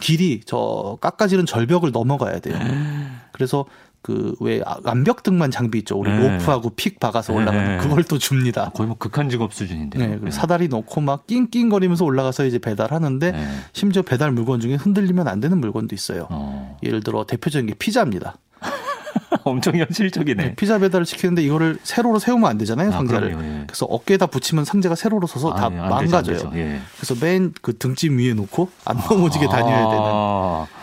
길이 0.00 0.40
저 0.44 0.96
깎아지는 1.00 1.46
절벽을 1.46 1.92
넘어가야 1.92 2.40
돼요. 2.40 2.58
그래서 3.32 3.66
그왜 4.06 4.62
암벽등만 4.84 5.50
장비 5.50 5.78
있죠. 5.78 5.96
우리 5.98 6.10
네. 6.10 6.38
로프하고 6.38 6.70
픽 6.70 7.00
박아서 7.00 7.32
올라가는 7.32 7.76
네. 7.76 7.82
그걸 7.82 8.04
또 8.04 8.18
줍니다. 8.18 8.70
거의 8.74 8.86
뭐 8.86 8.96
극한 8.96 9.28
직업 9.28 9.52
수준인데. 9.52 9.98
네. 9.98 10.18
네. 10.22 10.30
사다리 10.30 10.68
놓고 10.68 11.00
막 11.00 11.26
낑낑거리면서 11.26 12.04
올라가서 12.04 12.44
이제 12.44 12.58
배달하는데 12.60 13.32
네. 13.32 13.46
심지어 13.72 14.02
배달 14.02 14.30
물건 14.30 14.60
중에 14.60 14.74
흔들리면 14.76 15.26
안 15.26 15.40
되는 15.40 15.58
물건도 15.58 15.94
있어요. 15.94 16.28
어. 16.30 16.76
예를 16.84 17.02
들어 17.02 17.24
대표적인 17.26 17.66
게 17.66 17.74
피자입니다. 17.74 18.36
엄청 19.44 19.76
현실적이네. 19.76 20.42
네, 20.42 20.54
피자 20.54 20.78
배달을 20.78 21.04
시키는데 21.04 21.42
이거를 21.42 21.78
세로로 21.82 22.18
세우면 22.18 22.48
안 22.48 22.58
되잖아요, 22.58 22.88
아, 22.90 22.92
상자를. 22.92 23.34
아, 23.34 23.42
예. 23.44 23.64
그래서 23.66 23.86
어깨에다 23.86 24.26
붙이면 24.26 24.64
상자가 24.64 24.94
세로로 24.94 25.26
서서 25.26 25.52
다 25.54 25.66
아, 25.66 25.70
예, 25.72 25.76
망가져요. 25.76 26.36
되죠, 26.36 26.52
예. 26.54 26.80
그래서 26.96 27.14
맨 27.24 27.52
그 27.62 27.76
등짐 27.76 28.18
위에 28.18 28.34
놓고 28.34 28.70
안 28.84 28.96
넘어지게 28.98 29.46
아. 29.46 29.48
다녀야 29.48 29.88
되는. 29.88 30.75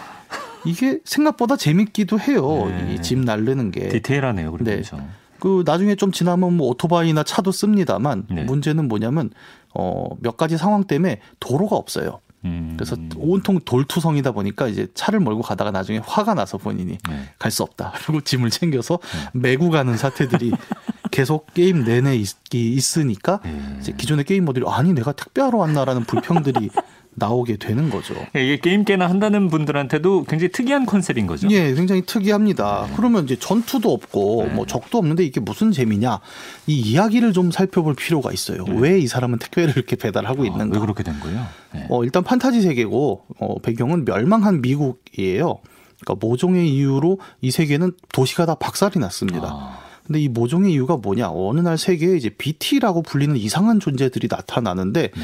이게 0.65 0.99
생각보다 1.05 1.55
재밌기도 1.55 2.19
해요. 2.19 2.65
네. 2.67 2.95
이짐 2.95 3.21
날르는 3.21 3.71
게. 3.71 3.89
디테일하네요, 3.89 4.51
그리고 4.51 4.65
네. 4.65 4.75
그렇죠. 4.77 5.05
그 5.39 5.63
나중에 5.65 5.95
좀 5.95 6.11
지나면 6.11 6.55
뭐 6.55 6.69
오토바이나 6.69 7.23
차도 7.23 7.51
씁니다만 7.51 8.27
네. 8.29 8.43
문제는 8.43 8.87
뭐냐면 8.87 9.29
어몇 9.73 10.37
가지 10.37 10.57
상황 10.57 10.85
때문에 10.85 11.19
도로가 11.41 11.75
없어요. 11.75 12.21
음. 12.45 12.73
그래서 12.77 12.95
온통 13.17 13.59
돌투성이다 13.65 14.31
보니까 14.31 14.67
이제 14.67 14.87
차를 14.93 15.19
몰고 15.19 15.41
가다가 15.41 15.71
나중에 15.71 15.99
화가 15.99 16.33
나서 16.33 16.57
본인이 16.57 16.97
네. 17.09 17.29
갈수 17.39 17.63
없다. 17.63 17.93
그리고 18.05 18.21
짐을 18.21 18.49
챙겨서 18.49 18.99
네. 19.33 19.39
메고 19.39 19.69
가는 19.69 19.97
사태들이 19.97 20.51
계속 21.11 21.53
게임 21.53 21.83
내내 21.83 22.15
있, 22.15 22.29
있으니까 22.53 23.39
네. 23.43 23.77
이제 23.79 23.93
기존의 23.95 24.25
게이머들이 24.25 24.65
아니 24.67 24.93
내가 24.93 25.11
택배하러 25.11 25.57
왔나라는 25.57 26.05
불평들이 26.05 26.69
나오게 27.15 27.57
되는 27.57 27.89
거죠. 27.89 28.15
예, 28.35 28.45
이게 28.45 28.57
게임 28.57 28.83
깨나 28.83 29.09
한다는 29.09 29.49
분들한테도 29.49 30.25
굉장히 30.25 30.51
특이한 30.51 30.85
컨셉인 30.85 31.27
거죠. 31.27 31.47
예, 31.51 31.73
굉장히 31.73 32.01
특이합니다. 32.05 32.87
네. 32.87 32.93
그러면 32.95 33.23
이제 33.25 33.35
전투도 33.35 33.91
없고 33.91 34.45
네. 34.47 34.53
뭐 34.53 34.65
적도 34.65 34.97
없는데 34.97 35.23
이게 35.23 35.39
무슨 35.39 35.71
재미냐? 35.71 36.19
이 36.67 36.79
이야기를 36.79 37.33
좀 37.33 37.51
살펴볼 37.51 37.95
필요가 37.95 38.31
있어요. 38.31 38.63
네. 38.65 38.75
왜이 38.75 39.07
사람은 39.07 39.39
택배를 39.39 39.73
이렇게 39.75 39.95
배달하고 39.95 40.43
아, 40.43 40.45
있는가? 40.45 40.75
왜 40.75 40.79
그렇게 40.79 41.03
된 41.03 41.19
거예요? 41.19 41.45
네. 41.73 41.87
어, 41.89 42.03
일단 42.03 42.23
판타지 42.23 42.61
세계고 42.61 43.25
어, 43.39 43.59
배경은 43.59 44.05
멸망한 44.05 44.61
미국이에요. 44.61 45.59
그러니까 46.01 46.27
모종의 46.27 46.69
이유로 46.73 47.19
이 47.41 47.51
세계는 47.51 47.93
도시가 48.11 48.45
다 48.45 48.55
박살이 48.55 48.99
났습니다. 48.99 49.49
아. 49.51 49.79
근데 50.05 50.19
이 50.19 50.27
모종의 50.27 50.73
이유가 50.73 50.97
뭐냐? 50.97 51.29
어느 51.31 51.61
날 51.61 51.77
세계에 51.77 52.17
이제 52.17 52.29
BT라고 52.29 53.03
불리는 53.03 53.35
이상한 53.37 53.79
존재들이 53.79 54.27
나타나는데 54.29 55.11
네. 55.15 55.23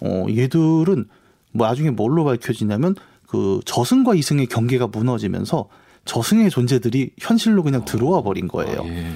어, 0.00 0.26
얘들은 0.30 1.06
뭐 1.52 1.66
나중에 1.66 1.90
뭘로 1.90 2.24
밝혀지냐면 2.24 2.94
그 3.26 3.60
저승과 3.64 4.14
이승의 4.14 4.46
경계가 4.46 4.88
무너지면서 4.88 5.68
저승의 6.04 6.50
존재들이 6.50 7.12
현실로 7.18 7.62
그냥 7.62 7.84
들어와 7.84 8.22
버린 8.22 8.48
거예요. 8.48 8.80
아, 8.80 8.86
예. 8.86 9.06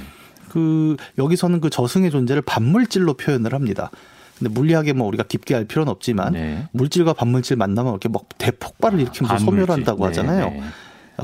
그 0.51 0.97
여기서는 1.19 1.61
그 1.61 1.71
저승의 1.71 2.11
존재를 2.11 2.43
반물질로 2.43 3.15
표현을 3.15 3.55
합니다. 3.55 3.91
근데 4.39 4.53
물리학에 4.53 4.93
뭐 4.93 5.07
우리가 5.09 5.25
깊게 5.25 5.55
알 5.55 5.65
필요는 5.65 5.91
없지만 5.91 6.33
네. 6.33 6.69
물질과 6.73 7.13
반물질 7.13 7.57
만나면 7.57 7.93
이렇게 7.93 8.09
막 8.09 8.25
대폭발을 8.39 9.01
일으키면서 9.01 9.45
소멸한다고 9.45 10.05
하잖아요. 10.07 10.51
네, 10.51 10.61
네. 10.61 10.65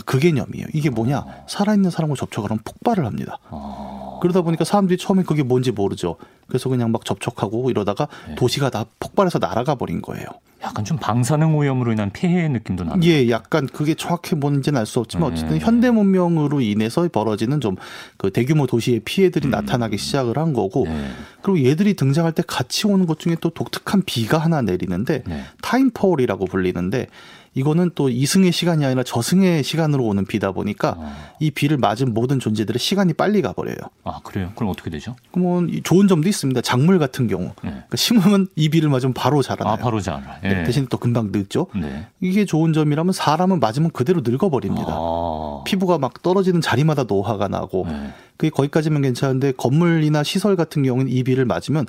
그 0.07 0.19
개념이에요. 0.19 0.67
이게 0.73 0.91
뭐냐? 0.91 1.25
살아있는 1.49 1.91
사람과 1.91 2.15
접촉을 2.17 2.51
하면 2.51 2.61
폭발을 2.65 3.05
합니다. 3.05 3.39
어. 3.51 4.00
그러다 4.21 4.43
보니까 4.43 4.65
사람들이 4.65 4.99
처음에 4.99 5.23
그게 5.23 5.43
뭔지 5.43 5.73
모르죠. 5.73 6.17
그래서 6.47 6.69
그냥 6.69 6.91
막 6.93 7.05
접촉하고 7.05 7.71
이러다가 7.71 8.09
네. 8.29 8.35
도시가 8.35 8.71
다 8.71 8.85
폭발해서 8.99 9.39
날아가 9.39 9.75
버린 9.77 10.03
거예요. 10.03 10.27
약간 10.63 10.85
좀 10.85 10.99
방사능 10.99 11.57
오염으로 11.57 11.93
인한 11.93 12.11
폐해 12.13 12.47
느낌도 12.49 12.85
나는. 12.85 13.03
예, 13.05 13.31
약간 13.31 13.67
그게 13.67 13.95
정확히 13.95 14.35
뭔지는 14.35 14.79
알 14.79 14.85
수 14.85 15.01
없지만 15.01 15.31
네. 15.31 15.35
어쨌든 15.35 15.59
현대 15.59 15.91
문명으로 15.91 16.61
인해서 16.61 17.09
벌어지는 17.09 17.61
좀 17.61 17.77
그 18.19 18.31
대규모 18.31 18.67
도시의 18.67 19.01
피해들이 19.01 19.49
음. 19.49 19.51
나타나기 19.51 19.97
시작을 19.97 20.37
한 20.37 20.53
거고 20.53 20.85
네. 20.85 21.09
그리고 21.41 21.67
얘들이 21.67 21.95
등장할 21.95 22.33
때 22.33 22.43
같이 22.47 22.87
오는 22.87 23.07
것 23.07 23.19
중에 23.19 23.37
또 23.41 23.49
독특한 23.49 24.03
비가 24.05 24.37
하나 24.37 24.61
내리는데 24.61 25.23
네. 25.27 25.45
타임폴이라고 25.63 26.45
불리는데 26.45 27.07
이거는 27.55 27.91
또 27.97 28.09
이승의 28.09 28.53
시간이 28.53 28.85
아니라 28.85 29.03
저승의 29.03 29.65
시간으로 29.65 30.05
오는 30.05 30.25
비다 30.25 30.53
보니까 30.53 30.97
아. 30.99 31.17
이 31.41 31.51
비를 31.51 31.79
맞은 31.79 32.15
모든 32.15 32.39
존재들의 32.39 32.79
시간이 32.79 33.15
빨리 33.15 33.43
가버려요. 33.43 33.77
아 34.05 34.21
그래요? 34.23 34.53
그럼 34.55 34.71
어떻게 34.71 34.89
되죠? 34.89 35.17
그러면 35.33 35.69
좋은 35.83 36.07
점도 36.07 36.29
있습니다. 36.29 36.61
작물 36.61 36.99
같은 37.01 37.27
경우 37.27 37.47
네. 37.63 37.71
그러니까 37.71 37.97
심으면 37.97 38.47
이 38.55 38.69
비를 38.69 38.89
맞으면 38.89 39.15
바로 39.15 39.43
자라나요. 39.43 39.75
아 39.75 39.77
바로 39.77 40.01
자라. 40.01 40.39
네. 40.43 40.55
네. 40.55 40.65
대신 40.65 40.87
또 40.89 40.97
금방 40.97 41.31
늙죠. 41.33 41.67
네. 41.75 42.07
이게 42.21 42.45
좋은 42.45 42.73
점이라면 42.73 43.13
사람은 43.13 43.59
맞으면 43.59 43.91
그대로 43.91 44.21
늙어버립니다. 44.25 44.87
아. 44.89 45.63
피부가 45.67 45.99
막 45.99 46.23
떨어지는 46.23 46.61
자리마다 46.61 47.03
노화가 47.05 47.49
나고 47.49 47.87
네. 47.89 48.13
그게 48.37 48.51
거기까지면 48.51 49.03
괜찮은데 49.03 49.53
건물이나 49.53 50.23
시설 50.23 50.55
같은 50.55 50.85
경우는 50.85 51.11
이 51.11 51.25
비를 51.25 51.47
맞으면 51.47 51.87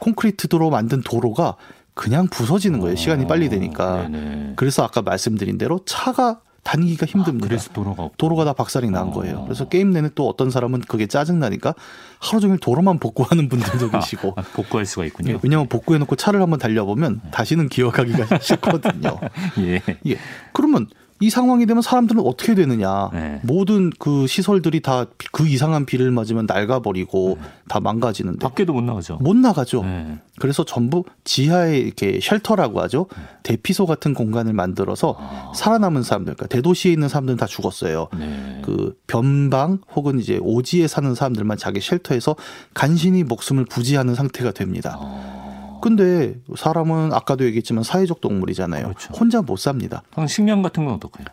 콘크리트로 0.00 0.70
만든 0.70 1.02
도로가 1.02 1.54
그냥 1.94 2.26
부서지는 2.28 2.80
거예요. 2.80 2.96
시간이 2.96 3.26
빨리 3.26 3.48
되니까. 3.48 4.08
네네. 4.08 4.52
그래서 4.56 4.82
아까 4.82 5.00
말씀드린 5.02 5.58
대로 5.58 5.80
차가 5.86 6.40
다니기가 6.64 7.04
힘듭니다. 7.06 7.44
아, 7.44 7.48
그래서 7.48 7.70
도로가 7.72 8.02
없고. 8.04 8.14
도로가 8.16 8.44
다 8.46 8.52
박살이 8.54 8.90
난 8.90 9.10
거예요. 9.10 9.44
그래서 9.44 9.68
게임 9.68 9.90
내내 9.90 10.08
또 10.14 10.26
어떤 10.28 10.50
사람은 10.50 10.80
그게 10.88 11.06
짜증 11.06 11.38
나니까 11.38 11.74
하루 12.20 12.40
종일 12.40 12.58
도로만 12.58 12.98
복구하는 12.98 13.48
분들도 13.50 13.90
계시고. 13.92 14.32
아, 14.36 14.42
복구할 14.54 14.86
수가 14.86 15.04
있군요. 15.04 15.34
예, 15.34 15.38
왜냐하면 15.42 15.68
복구해놓고 15.68 16.16
차를 16.16 16.40
한번 16.40 16.58
달려보면 16.58 17.20
다시는 17.30 17.68
기억하기가 17.68 18.38
싫거든요. 18.40 19.20
예. 19.58 19.82
예. 20.06 20.16
그러면 20.54 20.86
이 21.20 21.30
상황이 21.30 21.64
되면 21.66 21.82
사람들은 21.82 22.22
어떻게 22.24 22.54
되느냐. 22.54 23.10
네. 23.12 23.40
모든 23.42 23.90
그 23.98 24.26
시설들이 24.26 24.80
다 24.80 25.06
그 25.34 25.48
이상한 25.48 25.84
비를 25.84 26.12
맞으면 26.12 26.46
낡아버리고 26.46 27.38
네. 27.40 27.48
다 27.68 27.80
망가지는데. 27.80 28.38
밖에도 28.38 28.72
못 28.72 28.82
나가죠. 28.82 29.16
못 29.20 29.36
나가죠. 29.36 29.82
네. 29.82 30.18
그래서 30.38 30.64
전부 30.64 31.02
지하에 31.24 31.76
이렇게 31.78 32.20
shelter라고 32.22 32.80
하죠. 32.82 33.06
네. 33.10 33.22
대피소 33.42 33.84
같은 33.86 34.14
공간을 34.14 34.52
만들어서 34.52 35.16
아. 35.18 35.52
살아남은 35.56 36.04
사람들, 36.04 36.34
그러니까 36.34 36.46
대도시에 36.54 36.92
있는 36.92 37.08
사람들은 37.08 37.36
다 37.36 37.46
죽었어요. 37.46 38.08
네. 38.16 38.62
그 38.64 38.96
변방 39.08 39.80
혹은 39.96 40.20
이제 40.20 40.38
오지에 40.40 40.86
사는 40.86 41.12
사람들만 41.16 41.58
자기 41.58 41.80
shelter에서 41.80 42.36
간신히 42.74 43.24
목숨을 43.24 43.64
부지하는 43.64 44.14
상태가 44.14 44.52
됩니다. 44.52 44.96
아. 45.00 45.43
근데 45.84 46.34
사람은 46.56 47.12
아까도 47.12 47.44
얘기했지만 47.44 47.84
사회적 47.84 48.22
동물이잖아요. 48.22 48.84
그렇죠. 48.84 49.12
혼자 49.12 49.42
못 49.42 49.58
삽니다. 49.58 50.02
식량 50.26 50.62
같은 50.62 50.86
건 50.86 50.94
어떡해요? 50.94 51.26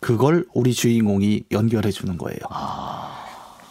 그걸 0.00 0.44
우리 0.54 0.72
주인공이 0.72 1.44
연결해 1.52 1.92
주는 1.92 2.18
거예요. 2.18 2.40
아... 2.50 3.22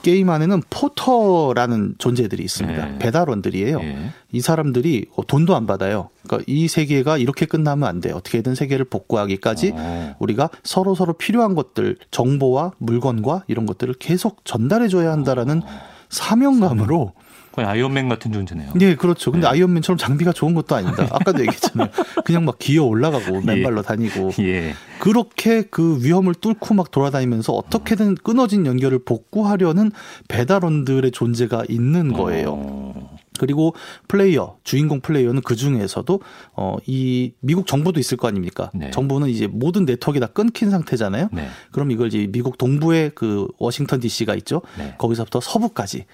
게임 0.04 0.30
안에는 0.30 0.64
포터라는 0.70 1.96
존재들이 1.98 2.44
있습니다. 2.44 2.86
네. 2.86 2.98
배달원들이에요. 3.00 3.80
네. 3.80 4.12
이 4.32 4.40
사람들이 4.40 5.08
돈도 5.28 5.54
안 5.54 5.68
받아요. 5.68 6.08
그러니까 6.24 6.46
이 6.48 6.70
세계가 6.70 7.18
이렇게 7.18 7.46
끝나면 7.46 7.90
안 7.90 8.00
돼. 8.00 8.14
어떻게든 8.14 8.56
세계를 8.56 8.86
복구하기까지 8.86 9.74
어. 9.76 10.16
우리가 10.20 10.50
서로 10.64 10.96
서로 10.96 11.12
필요한 11.12 11.56
것들, 11.56 11.98
정보와 12.10 12.72
물건과 12.78 13.44
이런 13.48 13.66
것들을 13.66 13.96
계속 13.96 14.46
전달해 14.46 14.88
줘야 14.88 15.12
한다라는 15.12 15.62
어. 15.62 15.68
사명감으로 16.08 17.12
거의 17.52 17.68
아이언맨 17.68 18.08
같은 18.08 18.32
존재네요. 18.32 18.72
네, 18.76 18.96
그렇죠. 18.96 19.32
근데 19.32 19.46
네. 19.46 19.52
아이언맨처럼 19.52 19.98
장비가 19.98 20.32
좋은 20.32 20.54
것도 20.54 20.76
아닙니다. 20.76 21.08
아까도 21.12 21.42
얘기했잖아요. 21.42 21.90
그냥 22.24 22.46
막 22.46 22.58
기어 22.60 22.84
올라가고 22.86 23.42
예. 23.42 23.46
맨발로 23.46 23.82
다니고 23.82 24.32
예. 24.40 24.74
그렇게 25.00 25.64
그 25.64 26.00
위험을 26.02 26.36
뚫고 26.36 26.74
막 26.76 26.92
돌아다니면서 26.92 27.54
어떻게든 27.54 28.16
끊어진 28.16 28.66
연결을 28.66 29.04
복구하려는 29.04 29.92
배달원들의 30.28 31.12
존재가 31.12 31.64
있는 31.68 32.14
거예요. 32.14 32.54
어. 32.54 33.18
그리고 33.40 33.74
플레이어, 34.08 34.58
주인공 34.64 35.02
플레이어는 35.02 35.42
그 35.42 35.56
중에서도 35.56 36.22
어, 36.54 36.78
이 36.86 37.34
미국 37.40 37.66
정부도 37.66 38.00
있을 38.00 38.18
거 38.18 38.28
아닙니까? 38.28 38.70
네. 38.74 38.92
정부는 38.92 39.30
이제 39.30 39.48
모든 39.48 39.86
네트워크가 39.86 40.28
다 40.28 40.32
끊긴 40.32 40.70
상태잖아요. 40.70 41.30
네. 41.32 41.48
그럼 41.72 41.90
이걸 41.90 42.08
이제 42.08 42.28
미국 42.32 42.60
동부의 42.60 43.14
그 43.16 43.48
워싱턴 43.58 44.00
DC가 44.00 44.36
있죠. 44.36 44.62
네. 44.78 44.94
거기서부터 45.00 45.42
서부까지 45.42 46.06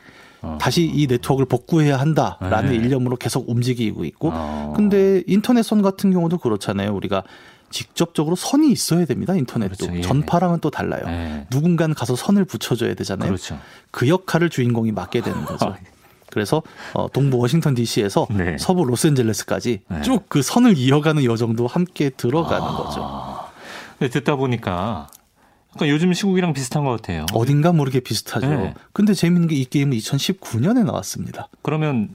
어. 0.41 0.57
다시 0.61 0.83
이 0.83 1.07
네트워크를 1.07 1.47
복구해야 1.47 1.99
한다라는 1.99 2.71
네. 2.71 2.75
일념으로 2.75 3.15
계속 3.15 3.49
움직이고 3.49 4.05
있고 4.05 4.31
어. 4.33 4.73
근데 4.75 5.23
인터넷선 5.27 5.81
같은 5.81 6.11
경우도 6.11 6.37
그렇잖아요. 6.37 6.93
우리가 6.93 7.23
직접적으로 7.69 8.35
선이 8.35 8.71
있어야 8.71 9.05
됩니다. 9.05 9.35
인터넷도 9.35 9.75
그렇죠. 9.77 9.97
예. 9.97 10.01
전파랑은 10.01 10.59
또 10.59 10.69
달라요. 10.69 11.03
예. 11.07 11.47
누군가는 11.51 11.93
가서 11.93 12.15
선을 12.15 12.45
붙여줘야 12.45 12.93
되잖아요. 12.93 13.29
그렇죠. 13.29 13.59
그 13.91 14.07
역할을 14.07 14.49
주인공이 14.49 14.91
맡게 14.91 15.21
되는 15.21 15.43
거죠. 15.45 15.75
그래서 16.29 16.61
어, 16.93 17.07
동부 17.11 17.37
워싱턴 17.37 17.73
D.C.에서 17.73 18.27
네. 18.29 18.57
서부 18.59 18.85
로스앤젤레스까지 18.85 19.81
네. 19.87 20.01
쭉그 20.01 20.41
선을 20.41 20.77
이어가는 20.77 21.23
여정도 21.23 21.67
함께 21.67 22.09
들어가는 22.09 22.65
아. 22.65 22.75
거죠. 22.75 23.39
네, 23.99 24.09
듣다 24.09 24.35
보니까 24.35 25.07
그러니까 25.77 25.93
요즘 25.93 26.13
시국이랑 26.13 26.53
비슷한 26.53 26.83
것 26.83 26.91
같아요. 26.91 27.25
어딘가 27.33 27.71
모르게 27.71 27.99
비슷하죠. 27.99 28.47
네. 28.47 28.73
근데 28.93 29.13
재밌는 29.13 29.47
게 29.47 29.55
이 29.57 29.65
게임은 29.65 29.97
2019년에 29.97 30.83
나왔습니다. 30.85 31.49
그러면 31.61 32.09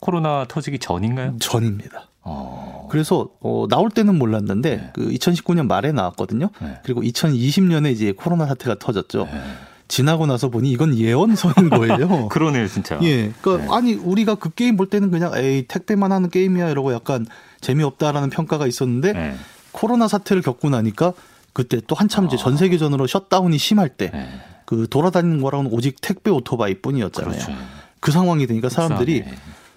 코로나 0.00 0.44
터지기 0.48 0.78
전인가요? 0.80 1.36
전입니다. 1.40 2.08
어... 2.22 2.88
그래서 2.90 3.28
어, 3.40 3.66
나올 3.68 3.88
때는 3.90 4.16
몰랐는데 4.18 4.76
네. 4.76 4.90
그 4.94 5.08
2019년 5.10 5.66
말에 5.66 5.92
나왔거든요. 5.92 6.50
네. 6.60 6.78
그리고 6.84 7.02
2020년에 7.02 7.92
이제 7.92 8.12
코로나 8.12 8.46
사태가 8.46 8.78
터졌죠. 8.78 9.24
네. 9.32 9.40
지나고 9.88 10.26
나서 10.26 10.48
보니 10.48 10.70
이건 10.70 10.96
예언서인 10.96 11.68
거예요. 11.70 12.28
그러네요, 12.30 12.66
진짜. 12.66 12.98
예. 13.02 13.30
그러니까 13.42 13.66
네. 13.66 13.76
아니 13.76 13.94
우리가 13.94 14.36
그 14.36 14.50
게임 14.50 14.76
볼 14.76 14.88
때는 14.88 15.10
그냥 15.10 15.32
에이 15.36 15.66
택배만 15.68 16.10
하는 16.12 16.30
게임이야 16.30 16.70
이러고 16.70 16.92
약간 16.94 17.26
재미없다라는 17.60 18.30
평가가 18.30 18.66
있었는데 18.66 19.12
네. 19.12 19.34
코로나 19.72 20.08
사태를 20.08 20.42
겪고 20.42 20.70
나니까 20.70 21.12
그때 21.52 21.80
또 21.86 21.94
한참 21.94 22.26
이제 22.26 22.36
전 22.36 22.56
세계전으로 22.56 23.06
셧다운이 23.06 23.58
심할 23.58 23.90
때그 23.90 24.14
네. 24.16 24.86
돌아다니는 24.88 25.42
거랑은 25.42 25.66
오직 25.70 26.00
택배 26.00 26.30
오토바이뿐이었잖아요. 26.30 27.32
그렇죠. 27.32 27.52
그 28.00 28.10
상황이 28.10 28.46
되니까 28.46 28.68
사람들이 28.68 29.24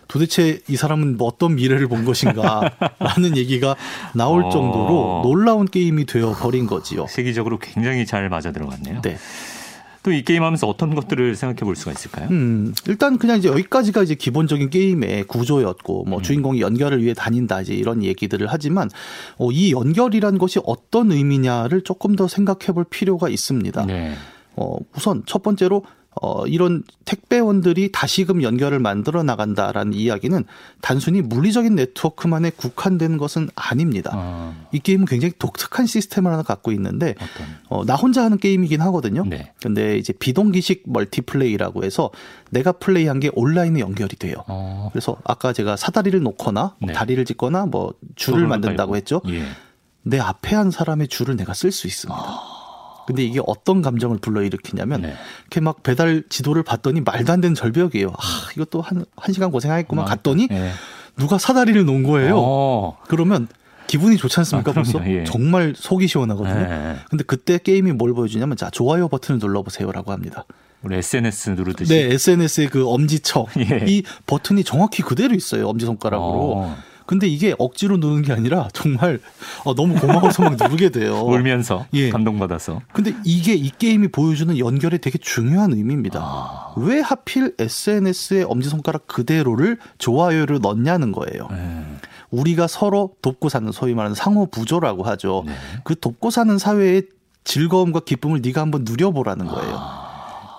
도대체 0.08 0.62
이 0.68 0.76
사람은 0.76 1.18
뭐 1.18 1.28
어떤 1.28 1.56
미래를 1.56 1.88
본 1.88 2.06
것인가라는 2.06 3.36
얘기가 3.38 3.76
나올 4.14 4.46
어. 4.46 4.50
정도로 4.50 5.22
놀라운 5.24 5.66
게임이 5.66 6.06
되어 6.06 6.34
버린 6.34 6.68
거지요. 6.68 7.08
세계적으로 7.10 7.60
굉장히 7.60 8.06
잘 8.06 8.30
맞아 8.30 8.52
들어갔네요. 8.52 9.02
네. 9.02 9.18
또 10.06 10.12
이 10.12 10.22
게임 10.22 10.44
하면서 10.44 10.68
어떤 10.68 10.94
것들을 10.94 11.36
생각해 11.36 11.66
볼 11.66 11.76
수가 11.76 11.92
있을까요? 11.92 12.28
음, 12.30 12.76
일단 12.88 13.18
그냥 13.18 13.40
이제 13.40 13.50
여기까지가 13.50 14.04
이제 14.04 14.14
기본적인 14.14 14.70
게임의 14.70 15.24
구조였고, 15.24 16.06
뭐 16.06 16.20
음. 16.20 16.22
주인공이 16.22 16.62
연결을 16.62 17.02
위해 17.02 17.16
다닌다, 17.16 17.62
이제 17.62 17.74
이런 17.74 18.04
얘기들을 18.04 18.46
하지만, 18.48 18.88
어, 19.40 19.52
이 19.52 19.72
연결이란 19.72 20.38
것이 20.38 20.60
어떤 20.64 21.12
의미냐를 21.12 21.82
조금 21.82 22.16
더 22.16 22.28
생각해 22.28 22.72
볼 22.76 22.84
필요가 22.84 23.30
있습니다. 23.30 23.84
네. 23.88 24.14
어, 24.56 24.78
우선 24.96 25.24
첫 25.26 25.42
번째로 25.42 25.84
어, 26.22 26.48
이런 26.48 26.84
택배원들이 27.04 27.92
다시금 27.92 28.42
연결을 28.42 28.80
만들어 28.80 29.22
나간다라는 29.24 29.94
이야기는 29.94 30.46
단순히 30.82 31.22
물리적인 31.22 31.76
네트워크만에 31.76 32.52
국한된 32.52 33.18
것은 33.18 33.50
아닙니다. 33.56 34.12
아. 34.14 34.54
이 34.72 34.80
게임은 34.80 35.06
굉장히 35.06 35.34
독특한 35.38 35.86
시스템을 35.86 36.32
하나 36.32 36.42
갖고 36.42 36.72
있는데 36.72 37.16
어, 37.68 37.84
나 37.86 37.96
혼자 37.96 38.24
하는 38.24 38.38
게임이긴 38.38 38.82
하거든요. 38.82 39.26
네. 39.26 39.52
근데 39.62 39.98
이제 39.98 40.14
비동기식 40.14 40.84
멀티플레이라고 40.86 41.84
해서 41.84 42.12
내가 42.50 42.72
플레이한 42.72 43.20
게 43.20 43.30
온라인에 43.34 43.82
연결이 43.82 44.16
돼요. 44.16 44.36
아. 44.48 44.90
그래서 44.92 45.18
아까 45.26 45.52
제가 45.52 45.76
사다리를 45.76 46.20
놓거나 46.22 46.76
뭐 46.80 46.88
네. 46.88 46.94
다리를 46.94 47.24
짓거나 47.26 47.66
뭐 47.66 47.94
줄을 48.16 48.48
만든다고 48.48 48.96
했죠. 48.96 49.22
예. 49.28 49.44
내 50.04 50.20
앞에 50.20 50.56
한 50.56 50.72
사람의 50.72 51.08
줄을 51.08 51.36
내가 51.36 51.54
쓸 51.54 51.72
수 51.72 51.88
있습니다. 51.88 52.18
아. 52.18 52.55
근데 53.06 53.24
이게 53.24 53.40
어떤 53.46 53.82
감정을 53.82 54.18
불러일으키냐면 54.18 55.02
네. 55.02 55.14
이렇게 55.42 55.60
막 55.62 55.84
배달 55.84 56.24
지도를 56.30 56.64
봤더니 56.64 57.02
말도 57.02 57.32
안 57.34 57.42
되는 57.42 57.56
절벽이에요. 57.56 58.10
아, 58.10 58.50
이것도 58.56 58.82
한, 58.82 59.06
한 59.16 59.34
시간 59.34 59.52
고생하겠구만 59.52 60.06
갔더니 60.06 60.48
네. 60.48 60.72
누가 61.18 61.38
사다리를 61.38 61.86
놓은 61.86 62.04
거예요. 62.04 62.36
오. 62.36 62.42
어. 62.44 62.98
그러면 63.08 63.48
기분이 63.88 64.18
좋지 64.18 64.40
않습니까? 64.40 64.72
아, 64.72 64.74
벌써 64.74 65.00
예. 65.08 65.24
정말 65.24 65.74
속이 65.76 66.08
시원하거든요. 66.08 66.56
네. 66.56 66.96
근데 67.10 67.24
그때 67.24 67.58
게임이 67.58 67.94
뭘 67.94 68.14
보여주냐면 68.14 68.58
자 68.58 68.70
좋아요 68.70 69.08
버튼을 69.08 69.40
눌러보세요라고 69.40 70.12
합니다. 70.12 70.46
우리 70.82 70.98
SNS 70.98 71.52
누르듯이. 71.52 71.94
네, 71.94 72.14
SNS의 72.14 72.70
그 72.70 72.88
엄지척 72.88 73.50
예. 73.58 73.86
이 73.88 74.04
버튼이 74.28 74.64
정확히 74.64 75.02
그대로 75.02 75.34
있어요. 75.36 75.68
엄지 75.68 75.86
손가락으로. 75.86 76.54
어. 76.58 76.78
근데 77.06 77.28
이게 77.28 77.56
억지로 77.60 77.98
누르는 77.98 78.24
게 78.24 78.34
아니라 78.34 78.68
정말 78.74 79.20
어, 79.64 79.76
너무 79.76 79.96
고마워서 79.96 80.44
막 80.44 80.56
누르게 80.56 80.90
돼요. 80.90 81.22
울면서 81.26 81.86
예. 81.94 82.10
감동받아서. 82.10 82.82
근데 82.94 83.14
이게 83.24 83.54
이 83.54 83.70
게임이 83.70 84.10
보여주는 84.10 84.58
연결의 84.58 85.00
되게 85.00 85.18
중요한 85.18 85.74
의미입니다. 85.74 86.20
아. 86.22 86.74
왜 86.78 87.00
하필 87.00 87.54
SNS의 87.60 88.44
엄지손가락 88.44 89.08
그대로를 89.08 89.78
좋아요를 89.98 90.60
넣냐는 90.62 91.12
거예요. 91.12 91.48
네. 91.52 91.84
우리가 92.32 92.68
서로 92.68 93.14
돕고 93.22 93.50
사는 93.50 93.72
소위 93.72 93.94
말하는 93.94 94.16
상호 94.16 94.48
부조라고 94.48 95.04
하죠. 95.04 95.44
네. 95.46 95.54
그 95.84 95.98
돕고 95.98 96.32
사는 96.32 96.58
사회의 96.58 97.04
즐거움과 97.44 98.02
기쁨을 98.02 98.42
네가 98.44 98.62
한번 98.62 98.84
누려보라는 98.84 99.46
거예요. 99.46 99.76
아. 99.78 100.05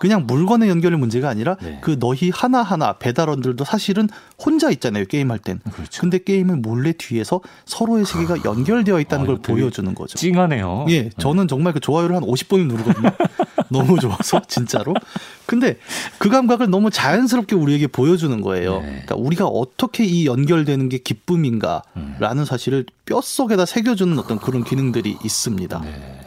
그냥 0.00 0.26
물건의 0.26 0.68
연결의 0.68 0.98
문제가 0.98 1.28
아니라 1.28 1.56
네. 1.62 1.78
그 1.82 1.98
너희 1.98 2.30
하나하나 2.30 2.94
배달원들도 2.94 3.64
사실은 3.64 4.08
혼자 4.38 4.70
있잖아요. 4.70 5.04
게임할 5.06 5.38
땐. 5.38 5.60
그렇죠. 5.72 6.00
근데 6.00 6.18
게임은 6.18 6.62
몰래 6.62 6.92
뒤에서 6.92 7.40
서로의 7.64 8.04
세계가 8.04 8.34
아. 8.34 8.38
연결되어 8.44 9.00
있다는 9.00 9.24
아, 9.24 9.26
걸 9.26 9.38
보여주는 9.38 9.94
거죠. 9.94 10.16
찡하네요. 10.18 10.86
예. 10.90 11.10
저는 11.18 11.48
정말 11.48 11.72
그 11.72 11.80
좋아요를 11.80 12.16
한 12.16 12.22
50번을 12.22 12.66
누르거든요. 12.66 13.10
너무 13.68 13.98
좋아서 13.98 14.40
진짜로. 14.46 14.94
근데 15.46 15.78
그 16.18 16.28
감각을 16.28 16.70
너무 16.70 16.90
자연스럽게 16.90 17.56
우리에게 17.56 17.86
보여주는 17.86 18.40
거예요. 18.40 18.80
네. 18.80 18.86
그러니까 18.86 19.16
우리가 19.16 19.46
어떻게 19.46 20.04
이 20.04 20.26
연결되는 20.26 20.88
게 20.88 20.98
기쁨인가라는 20.98 21.82
음. 21.96 22.44
사실을 22.44 22.84
뼛속에다 23.06 23.66
새겨주는 23.66 24.18
어떤 24.18 24.38
그런 24.38 24.64
기능들이 24.64 25.16
있습니다. 25.24 25.80
네. 25.80 26.20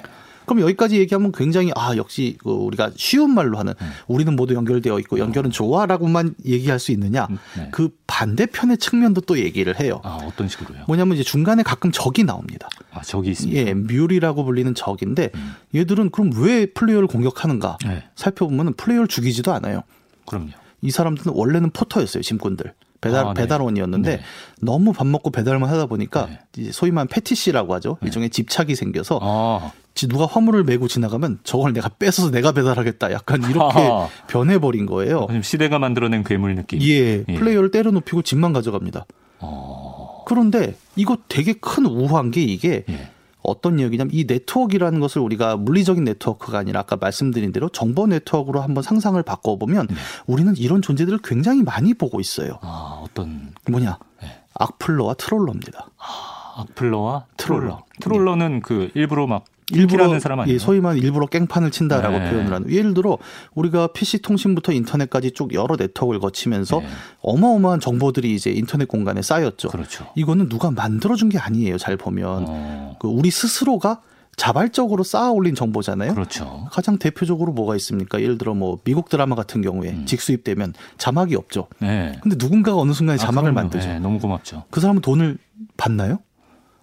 그럼 0.50 0.64
여기까지 0.64 0.98
얘기하면 0.98 1.32
굉장히 1.32 1.72
아 1.76 1.96
역시 1.96 2.36
그 2.40 2.50
우리가 2.50 2.90
쉬운 2.96 3.36
말로 3.36 3.60
하는 3.60 3.76
음. 3.80 3.92
우리는 4.08 4.36
모두 4.36 4.56
연결되어 4.56 4.98
있고 5.02 5.20
연결은 5.20 5.52
좋아라고만 5.52 6.34
얘기할 6.44 6.80
수 6.80 6.92
있느냐 6.92 7.28
음, 7.30 7.38
네. 7.56 7.70
그 7.72 7.90
반대편의 8.08 8.80
측면도 8.80 9.22
또 9.22 9.38
얘기를 9.38 9.80
해요. 9.80 10.02
아 10.04 10.18
어떤 10.24 10.48
식으로요? 10.48 10.86
뭐냐면 10.88 11.14
이제 11.14 11.24
중간에 11.24 11.62
가끔 11.62 11.92
적이 11.92 12.24
나옵니다. 12.24 12.68
아 12.92 13.02
적이 13.02 13.30
있습니다. 13.30 13.62
예, 13.62 13.76
뮤리라고 13.76 14.44
불리는 14.44 14.74
적인데 14.74 15.30
음. 15.36 15.54
얘들은 15.76 16.10
그럼 16.10 16.32
왜 16.36 16.66
플레이어를 16.66 17.08
공격하는가 17.08 17.78
네. 17.86 18.04
살펴보면 18.16 18.74
플레이어를 18.74 19.08
죽이지도 19.08 19.54
않아요. 19.54 19.84
그럼요. 20.26 20.50
이 20.82 20.90
사람들은 20.90 21.34
원래는 21.36 21.70
porter였어요 21.70 22.24
짐꾼들. 22.24 22.74
배달 23.02 23.28
아, 23.28 23.34
네. 23.34 23.42
배달원이었는데 23.42 24.18
네. 24.18 24.22
너무 24.62 24.94
밥 24.94 25.08
먹고 25.08 25.30
배달만 25.32 25.70
하다 25.70 25.86
보니까 25.86 26.28
네. 26.28 26.40
이제 26.58 26.72
소위 26.72 26.92
말하는 26.92 27.08
fetish라고 27.08 27.74
하죠. 27.76 27.98
네. 28.02 28.08
일종의 28.08 28.30
집착이 28.30 28.76
생겨서 28.76 29.20
아. 29.22 29.72
누가 30.08 30.26
화물을 30.26 30.64
메고 30.64 30.88
지나가면 30.88 31.40
저걸 31.44 31.74
내가 31.74 31.90
뺏어서 31.90 32.32
내가 32.32 32.54
배달하겠다. 32.54 33.12
약간 33.12 33.44
이렇게 33.44 33.80
아하. 33.80 34.08
변해버린 34.28 34.86
거예요. 34.86 35.28
시대가 35.44 35.78
만들어낸 35.78 36.24
괴물 36.24 36.56
느낌. 36.56 36.82
예, 36.82 37.26
예. 37.28 37.36
플레이어를 37.36 37.70
때려눕히고 37.72 38.22
짐만 38.22 38.54
가져갑니다. 38.54 39.06
어. 39.40 40.24
그런데 40.26 40.76
이거 40.96 41.18
되게 41.28 41.54
큰 41.54 41.86
우화인 41.86 42.32
게 42.32 42.42
이게 42.42 42.86
예. 42.88 43.10
어떤 43.50 43.80
이야기냐면 43.80 44.12
이 44.14 44.26
네트워크라는 44.26 45.00
것을 45.00 45.22
우리가 45.22 45.58
물리적인 45.58 46.04
네트워크가 46.04 46.58
아니라 46.58 46.82
아까 46.82 46.96
말씀드린 46.96 47.52
대로 47.52 47.70
정보 47.70 48.08
네트워크로 48.08 48.62
한번 48.62 48.84
상상을 48.84 49.22
바꿔보면 49.24 49.88
네. 49.88 49.96
우리는 50.28 50.56
이런 50.58 50.82
존재들을 50.82 51.20
굉장히 51.24 51.64
많이 51.64 51.94
보고 51.94 52.20
있어요. 52.20 52.60
아, 52.62 53.02
어떤 53.04 53.54
뭐냐? 53.70 53.98
네. 54.22 54.42
악플러와 54.54 55.16
troller입니다. 55.16 55.90
아, 55.98 56.62
악플러와 56.62 57.26
troller. 57.38 57.84
Troller는 58.00 58.54
네. 58.56 58.60
그 58.64 58.92
일부러 58.94 59.28
막 59.28 59.46
일부러 59.72 60.20
사람 60.20 60.40
아니에요? 60.40 60.56
예, 60.56 60.60
소위 60.60 60.80
말 60.80 60.98
일부러 60.98 61.26
깽판을 61.26 61.72
친다라고 61.72 62.20
네. 62.20 62.30
표현을 62.32 62.54
하는. 62.54 62.72
예를 62.72 62.94
들어 62.94 63.18
우리가 63.56 63.88
PC 63.88 64.22
통신부터 64.22 64.72
인터넷까지 64.72 65.32
쭉 65.32 65.54
여러 65.54 65.76
네트워크를 65.76 66.20
거치면서 66.20 66.80
네. 66.80 66.88
어마어마한 67.22 67.80
정보들이 67.80 68.34
이제 68.34 68.52
인터넷 68.52 68.88
공간에 68.88 69.22
쌓였죠. 69.22 69.70
그렇죠. 69.70 70.08
이거는 70.16 70.50
누가 70.50 70.72
만들어준 70.72 71.30
게 71.30 71.38
아니에요. 71.38 71.78
잘 71.78 71.98
보면 71.98 72.46
어. 72.48 72.96
그 73.00 73.08
우리 73.08 73.32
스스로가 73.32 74.02
자발적으로 74.36 75.04
쌓아 75.04 75.32
올린 75.32 75.54
정보잖아요. 75.54 76.14
그렇죠. 76.14 76.66
가장 76.72 76.98
대표적으로 76.98 77.52
뭐가 77.52 77.76
있습니까? 77.76 78.22
예를 78.22 78.38
들어 78.38 78.54
뭐 78.54 78.80
미국 78.86 79.10
드라마 79.10 79.36
같은 79.36 79.62
경우에 79.62 79.90
음. 79.90 80.06
직수입되면 80.06 80.76
자막이 80.98 81.36
없죠. 81.36 81.68
네. 81.80 82.18
근데 82.24 82.38
누군가가 82.40 82.78
어느 82.78 82.94
순간에 82.94 83.16
아, 83.16 83.18
자막을 83.18 83.52
그럼요. 83.52 83.56
만들죠. 83.56 83.88
네, 83.90 84.00
너무 84.00 84.18
고맙죠. 84.20 84.64
그 84.70 84.80
사람은 84.80 85.02
돈을 85.02 85.38
받나요? 85.76 86.20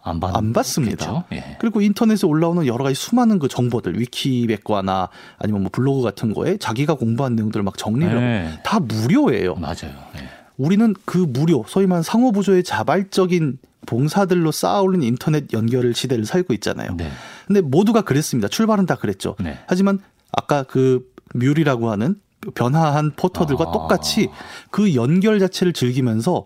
안, 0.07 0.21
받, 0.21 0.37
안 0.37 0.53
받습니다. 0.53 1.25
예. 1.33 1.57
그리고 1.59 1.81
인터넷에 1.81 2.27
올라오는 2.27 2.67
여러 2.67 2.85
가지 2.85 2.95
수많은 2.95 3.39
그 3.39 3.49
정보들, 3.49 3.99
위키백과나 3.99 5.09
아니면 5.39 5.63
뭐 5.63 5.71
블로그 5.73 6.03
같은 6.03 6.33
거에 6.33 6.57
자기가 6.59 6.95
공부한 6.95 7.35
내용들을 7.35 7.63
막 7.65 7.77
정리를 7.77 8.17
예. 8.17 8.61
다 8.65 8.79
무료예요. 8.79 9.57
맞아요. 9.57 9.93
예. 10.17 10.29
우리는 10.57 10.95
그 11.05 11.19
무료, 11.19 11.65
소위 11.69 11.87
말하는 11.87 12.03
상호부조의 12.03 12.63
자발적인 12.65 13.59
봉사들로 13.85 14.53
쌓아올린 14.53 15.03
인터넷 15.03 15.53
연결 15.53 15.93
시대를 15.95 16.25
살고 16.25 16.55
있잖아요. 16.55 16.95
네. 16.97 17.11
근데 17.47 17.61
모두가 17.61 18.03
그랬습니다. 18.03 18.49
출발은 18.49 18.87
다 18.87 18.97
그랬죠. 18.97 19.37
네. 19.39 19.59
하지만 19.67 20.01
아까 20.33 20.63
그 20.63 21.07
뮤리라고 21.35 21.91
하는 21.91 22.17
변화한 22.55 23.13
포터들과 23.17 23.65
아. 23.69 23.73
똑같이 23.73 24.29
그 24.71 24.95
연결 24.95 25.39
자체를 25.39 25.73
즐기면서 25.73 26.45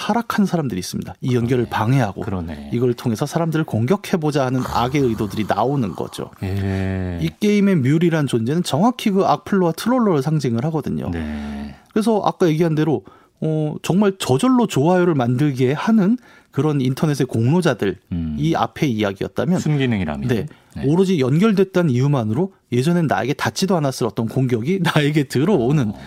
타락한 0.00 0.46
사람들이 0.46 0.78
있습니다. 0.78 1.14
이 1.20 1.34
연결을 1.34 1.66
그러네. 1.66 1.68
방해하고 1.68 2.22
그러네. 2.22 2.70
이걸 2.72 2.94
통해서 2.94 3.26
사람들을 3.26 3.66
공격해보자 3.66 4.46
하는 4.46 4.62
악의 4.64 5.02
의도들이 5.02 5.44
나오는 5.46 5.94
거죠. 5.94 6.30
예. 6.42 7.18
이 7.20 7.28
게임의 7.38 7.76
뮬이란 7.76 8.26
존재는 8.26 8.62
정확히 8.62 9.10
그 9.10 9.26
악플러와 9.26 9.72
트롤러를 9.72 10.22
상징을 10.22 10.64
하거든요. 10.64 11.10
네. 11.10 11.74
그래서 11.92 12.22
아까 12.24 12.48
얘기한 12.48 12.74
대로 12.74 13.04
어, 13.42 13.74
정말 13.82 14.14
저절로 14.18 14.66
좋아요를 14.66 15.14
만들게 15.14 15.74
하는 15.74 16.16
그런 16.50 16.80
인터넷의 16.80 17.26
공로자들 17.26 17.98
음. 18.12 18.36
이 18.38 18.54
앞에 18.54 18.86
이야기였다면 18.86 19.60
순기능이라면 19.60 20.28
네, 20.28 20.46
네. 20.76 20.84
오로지 20.86 21.20
연결됐다는 21.20 21.90
이유만으로 21.90 22.54
예전엔 22.72 23.06
나에게 23.06 23.34
닿지도 23.34 23.76
않았을 23.76 24.06
어떤 24.06 24.28
공격이 24.28 24.80
나에게 24.82 25.24
들어오는 25.24 25.90
어. 25.90 25.98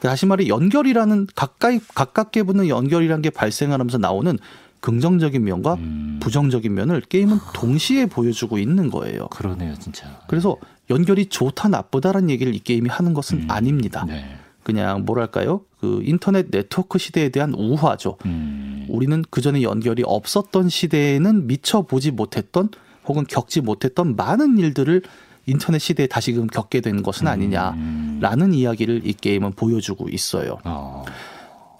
다시 0.00 0.26
말해 0.26 0.48
연결이라는 0.48 1.28
가까이 1.34 1.80
가깝게 1.94 2.42
붙는 2.44 2.68
연결이라는 2.68 3.22
게 3.22 3.30
발생하면서 3.30 3.98
나오는 3.98 4.38
긍정적인 4.80 5.42
면과 5.42 5.74
음. 5.74 6.18
부정적인 6.20 6.72
면을 6.72 7.00
게임은 7.00 7.38
동시에 7.54 8.06
보여주고 8.06 8.58
있는 8.58 8.90
거예요. 8.90 9.26
그러네요, 9.28 9.74
진짜. 9.78 10.20
그래서 10.28 10.56
연결이 10.90 11.26
좋다 11.26 11.68
나쁘다라는 11.68 12.30
얘기를 12.30 12.54
이 12.54 12.58
게임이 12.58 12.88
하는 12.88 13.14
것은 13.14 13.38
음. 13.38 13.46
아닙니다. 13.50 14.04
네. 14.06 14.24
그냥 14.62 15.04
뭐랄까요? 15.04 15.62
그 15.80 16.00
인터넷 16.04 16.50
네트워크 16.50 16.98
시대에 16.98 17.28
대한 17.30 17.54
우화죠. 17.54 18.18
음. 18.26 18.86
우리는 18.88 19.24
그 19.30 19.40
전에 19.40 19.62
연결이 19.62 20.02
없었던 20.04 20.68
시대에는 20.68 21.46
미처 21.46 21.82
보지 21.82 22.10
못했던 22.10 22.68
혹은 23.06 23.24
겪지 23.28 23.60
못했던 23.60 24.16
많은 24.16 24.58
일들을 24.58 25.02
인터넷 25.46 25.78
시대에 25.78 26.06
다시금 26.06 26.48
겪게 26.48 26.80
된 26.80 27.02
것은 27.02 27.26
아니냐라는 27.26 28.46
음. 28.46 28.54
이야기를 28.54 29.06
이 29.06 29.12
게임은 29.12 29.52
보여주고 29.52 30.08
있어요. 30.08 30.58
어. 30.64 31.04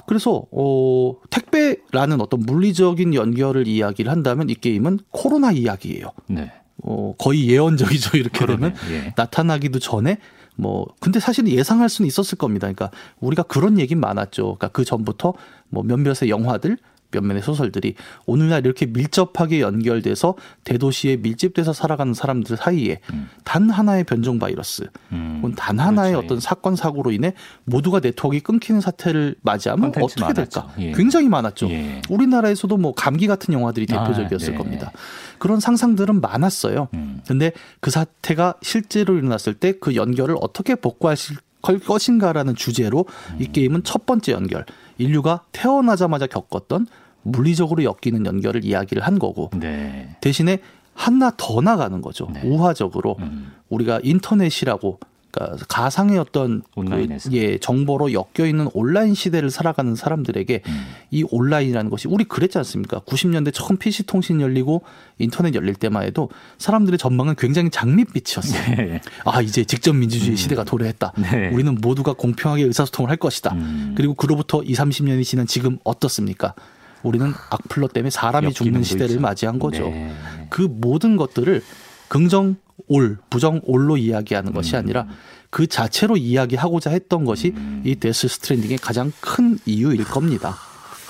그래서 0.07 0.45
어 0.53 1.15
택배라는 1.31 2.21
어떤 2.21 2.41
물리적인 2.41 3.15
연결을 3.15 3.67
이야기를 3.67 4.11
한다면 4.11 4.49
이 4.49 4.55
게임은 4.55 5.01
코로나 5.11 5.51
이야기예요. 5.51 6.11
네. 6.29 6.53
어 6.83 7.15
거의 7.19 7.49
예언적이죠. 7.49 8.17
이렇게 8.17 8.39
그러네. 8.39 8.73
되면 8.73 8.77
예. 8.91 9.13
나타나기도 9.17 9.81
전에 9.81 10.19
뭐 10.55 10.87
근데 11.01 11.19
사실은 11.19 11.51
예상할 11.51 11.89
수는 11.89 12.07
있었을 12.07 12.39
겁니다. 12.39 12.67
그러니까 12.67 12.91
우리가 13.21 13.43
그런 13.43 13.81
얘기 13.81 13.95
많았죠. 13.95 14.45
그러니까 14.45 14.69
그 14.69 14.85
전부터 14.85 15.35
뭐 15.69 15.83
몇몇의 15.83 16.31
영화들 16.31 16.79
몇몇의 17.13 17.43
소설들이 17.43 17.95
오늘날 18.27 18.65
이렇게 18.67 18.87
밀접하게 18.87 19.61
연결돼서 19.61 20.35
대도시에 20.65 21.19
밀집돼서 21.19 21.73
살아가는 21.73 22.13
사람들 22.15 22.57
사이에 22.57 23.01
음. 23.13 23.29
단 23.45 23.71
하나의 23.71 24.05
변종 24.05 24.39
바이러스, 24.39 24.89
음. 25.13 25.55
단 25.57 25.79
하나의 25.79 26.13
그렇죠. 26.13 26.27
어떤 26.27 26.41
사건 26.41 26.75
사고로 26.75 27.13
인해 27.13 27.35
모두가 27.65 28.01
네트워크가 28.01 28.43
끊기는 28.43 28.81
사태를 28.81 29.37
맞이하면 29.43 29.93
어떻게 30.01 30.21
많았죠. 30.21 30.35
될까? 30.35 30.75
예. 30.81 30.93
굉장히 30.93 31.29
많았죠. 31.29 31.71
예. 31.71 32.03
우리나라에서도 32.11 32.77
뭐 32.77 32.93
감기 32.95 33.27
같은 33.27 33.55
영화들이 33.55 33.87
아, 33.91 34.05
대표적이었을 34.05 34.49
아, 34.49 34.51
네. 34.53 34.57
겁니다. 34.59 34.93
그런 35.39 35.61
상상들은 35.61 36.21
많았어요. 36.21 36.89
음. 36.95 37.21
근데 37.27 37.53
그 37.81 37.91
사태가 37.91 38.55
실제로 38.63 39.17
일어났을 39.17 39.55
때 39.55 39.77
그 39.81 39.95
연결을 39.95 40.37
어떻게 40.41 40.75
복구하실 40.75 41.37
것인가라는 41.63 42.55
주제로 42.55 43.07
이 43.39 43.45
음. 43.47 43.53
게임은 43.53 43.85
첫 43.85 44.07
번째 44.07 44.33
연결, 44.33 44.65
인류가 44.99 45.43
태어나자마자 45.53 46.27
겪었던 46.27 46.87
물리적으로 47.23 47.83
엮이는 47.85 48.25
연결을 48.25 48.65
이야기를 48.65 49.03
한 49.03 49.19
거고 49.19 49.51
네. 49.59 50.17
대신에 50.21 50.61
하나 50.95 51.31
더 51.37 51.61
나가는 51.61 52.01
거죠. 52.01 52.29
네. 52.33 52.41
우화적으로 52.45 53.17
음. 53.19 53.53
우리가 53.69 54.01
인터넷이라고 54.03 54.99
그러니까 55.37 55.67
가상의 55.69 56.19
어떤 56.19 56.63
그, 56.75 57.09
예, 57.33 57.59
정보로 57.59 58.13
엮여 58.13 58.47
있는 58.47 58.69
온라인 58.73 59.15
시대를 59.15 59.51
살아가는 59.51 59.95
사람들에게 59.95 60.63
음. 60.67 60.87
이 61.11 61.25
온라인이라는 61.31 61.91
것이 61.91 62.09
우리 62.09 62.25
그랬지 62.25 62.57
않습니까? 62.59 63.01
90년대 63.01 63.53
처음 63.53 63.77
PC 63.77 64.05
통신 64.05 64.41
열리고 64.41 64.83
인터넷 65.19 65.55
열릴 65.55 65.75
때만 65.75 66.05
해도 66.05 66.31
사람들의 66.59 66.99
전망은 66.99 67.35
굉장히 67.37 67.71
장밋빛이었어요. 67.71 68.77
네. 68.77 69.01
아 69.25 69.43
이제 69.43 69.65
직접 69.65 69.95
민주주의 69.95 70.33
음. 70.33 70.37
시대가 70.37 70.65
도래했다. 70.65 71.13
네. 71.19 71.51
우리는 71.51 71.75
모두가 71.75 72.15
공평하게 72.15 72.63
의사소통을 72.63 73.11
할 73.11 73.19
것이다. 73.19 73.53
음. 73.53 73.95
그리고 73.97 74.15
그로부터 74.15 74.63
2, 74.63 74.73
30년이 74.73 75.25
지난 75.25 75.47
지금 75.47 75.79
어떻습니까? 75.85 76.55
우리는 77.03 77.33
악플러 77.51 77.89
때문에 77.89 78.11
사람이 78.11 78.53
죽는 78.53 78.83
시대를 78.83 79.11
있죠. 79.11 79.21
맞이한 79.21 79.59
거죠. 79.59 79.85
네. 79.85 80.13
그 80.49 80.63
모든 80.63 81.17
것들을 81.17 81.63
긍정으로, 82.09 83.19
부정으로 83.31 83.97
이야기하는 83.97 84.53
것이 84.53 84.75
음. 84.77 84.81
아니라 84.81 85.07
그 85.51 85.67
자체로 85.67 86.17
이야기하고자 86.17 86.91
했던 86.91 87.25
것이 87.25 87.53
음. 87.57 87.83
이 87.85 87.97
Death 87.97 88.29
Stranding의 88.29 88.79
가장 88.79 89.13
큰 89.21 89.59
이유일 89.67 90.05
겁니다. 90.05 90.57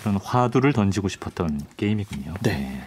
그런 0.01 0.17
화두를 0.23 0.73
던지고 0.73 1.09
싶었던 1.09 1.61
게임이군요. 1.77 2.35
네. 2.43 2.51
네. 2.51 2.83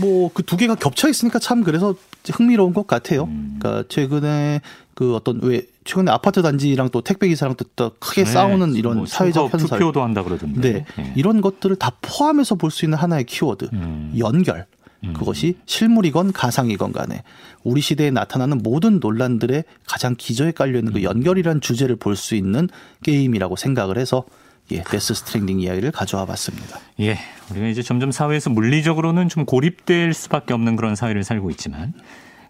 뭐그 0.00 0.44
두 0.44 0.56
개가 0.56 0.76
겹쳐 0.76 1.08
있으니까 1.08 1.38
참 1.38 1.64
그래서 1.64 1.94
흥미로운 2.30 2.72
것 2.74 2.86
같아요. 2.86 3.24
음. 3.24 3.56
그러니까 3.58 3.88
최근에 3.88 4.60
그 4.94 5.14
어떤 5.16 5.40
왜 5.42 5.62
최근에 5.84 6.10
아파트 6.10 6.42
단지랑 6.42 6.90
또 6.90 7.00
택배 7.00 7.26
기사랑 7.28 7.56
또 7.74 7.90
크게 7.98 8.24
네. 8.24 8.30
싸우는 8.30 8.74
이런 8.74 8.98
뭐 8.98 9.06
사회적 9.06 9.52
현상 9.52 9.78
투표도 9.78 10.02
한다 10.02 10.22
그러던데. 10.22 10.72
네. 10.72 10.84
네. 10.96 11.12
이런 11.16 11.40
것들을 11.40 11.74
다 11.76 11.90
포함해서 12.02 12.54
볼 12.56 12.70
수 12.70 12.84
있는 12.84 12.98
하나의 12.98 13.24
키워드 13.24 13.70
음. 13.72 14.14
연결. 14.18 14.66
음. 15.04 15.12
그것이 15.12 15.56
실물이건 15.66 16.32
가상이건 16.32 16.92
간에 16.92 17.22
우리 17.62 17.80
시대에 17.80 18.10
나타나는 18.10 18.58
모든 18.62 18.98
논란들의 19.00 19.64
가장 19.86 20.14
기저에 20.16 20.52
깔려 20.52 20.78
있는 20.78 20.92
그 20.92 20.98
음. 20.98 21.04
연결이란 21.04 21.60
주제를 21.60 21.96
볼 21.96 22.16
수 22.16 22.34
있는 22.34 22.68
게임이라고 23.04 23.56
생각을 23.56 23.98
해서 23.98 24.24
예, 24.70 24.82
Death 24.82 25.14
Stranding 25.14 25.60
이야기를 25.60 25.92
가져와 25.92 26.26
봤습니다. 26.26 26.78
예, 27.00 27.16
우리가 27.50 27.68
이제 27.68 27.80
점점 27.82 28.10
사회에서 28.10 28.50
물리적으로는 28.50 29.28
좀 29.30 29.46
고립될 29.46 30.12
수밖에 30.12 30.52
없는 30.52 30.76
그런 30.76 30.94
사회를 30.94 31.24
살고 31.24 31.50
있지만 31.52 31.94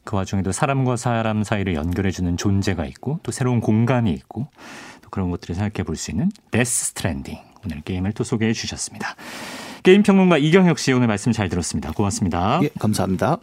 그 0.03 0.16
와중에도 0.16 0.51
사람과 0.51 0.96
사람 0.96 1.44
사이를 1.44 1.74
연결해주는 1.74 2.36
존재가 2.36 2.86
있고 2.86 3.20
또 3.22 3.30
새로운 3.30 3.61
공간이 3.61 4.11
있고 4.12 4.49
또 5.03 5.11
그런 5.11 5.30
것들을 5.30 5.55
생각해 5.55 5.84
볼 5.84 5.96
수 5.96 6.11
있는 6.11 6.30
Death 6.51 6.86
Stranding 6.86 7.39
오늘 7.64 7.82
게임을 7.82 8.12
또 8.12 8.24
소개해 8.24 8.53
주셨습니다. 8.53 9.14
게임 9.83 10.03
평론가 10.03 10.39
이경혁 10.39 10.79
씨 10.79 10.93
오늘 10.93 11.07
말씀 11.07 11.33
잘 11.33 11.49
들었습니다. 11.49 11.93
고맙습니다. 11.93 12.61
예, 12.62 12.70
감사합니다. 12.79 13.39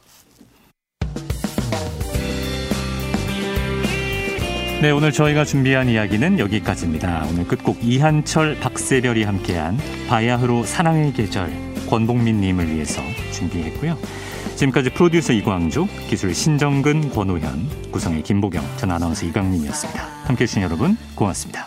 네, 4.81 4.91
오늘 4.91 5.11
저희가 5.11 5.45
준비한 5.45 5.87
이야기는 5.89 6.37
여기까지입니다. 6.37 7.25
오늘 7.31 7.47
끝곡 7.47 7.79
이한철, 7.81 8.59
박세별이 8.59 9.23
함께한 9.23 9.77
바야흐로 10.07 10.63
사랑의 10.63 11.13
계절 11.13 11.49
권복민님을 11.89 12.71
위해서 12.71 13.01
준비했고요. 13.31 13.97
지금까지 14.55 14.91
프로듀서 14.91 15.33
이광조, 15.33 15.87
기술 16.09 16.33
신정근, 16.33 17.11
권호현, 17.11 17.91
구성의 17.91 18.23
김보경, 18.23 18.63
전 18.77 18.91
아나운서 18.91 19.25
이강민이었습니다. 19.25 20.03
함께해 20.25 20.45
주신 20.45 20.61
여러분 20.61 20.97
고맙습니다. 21.15 21.65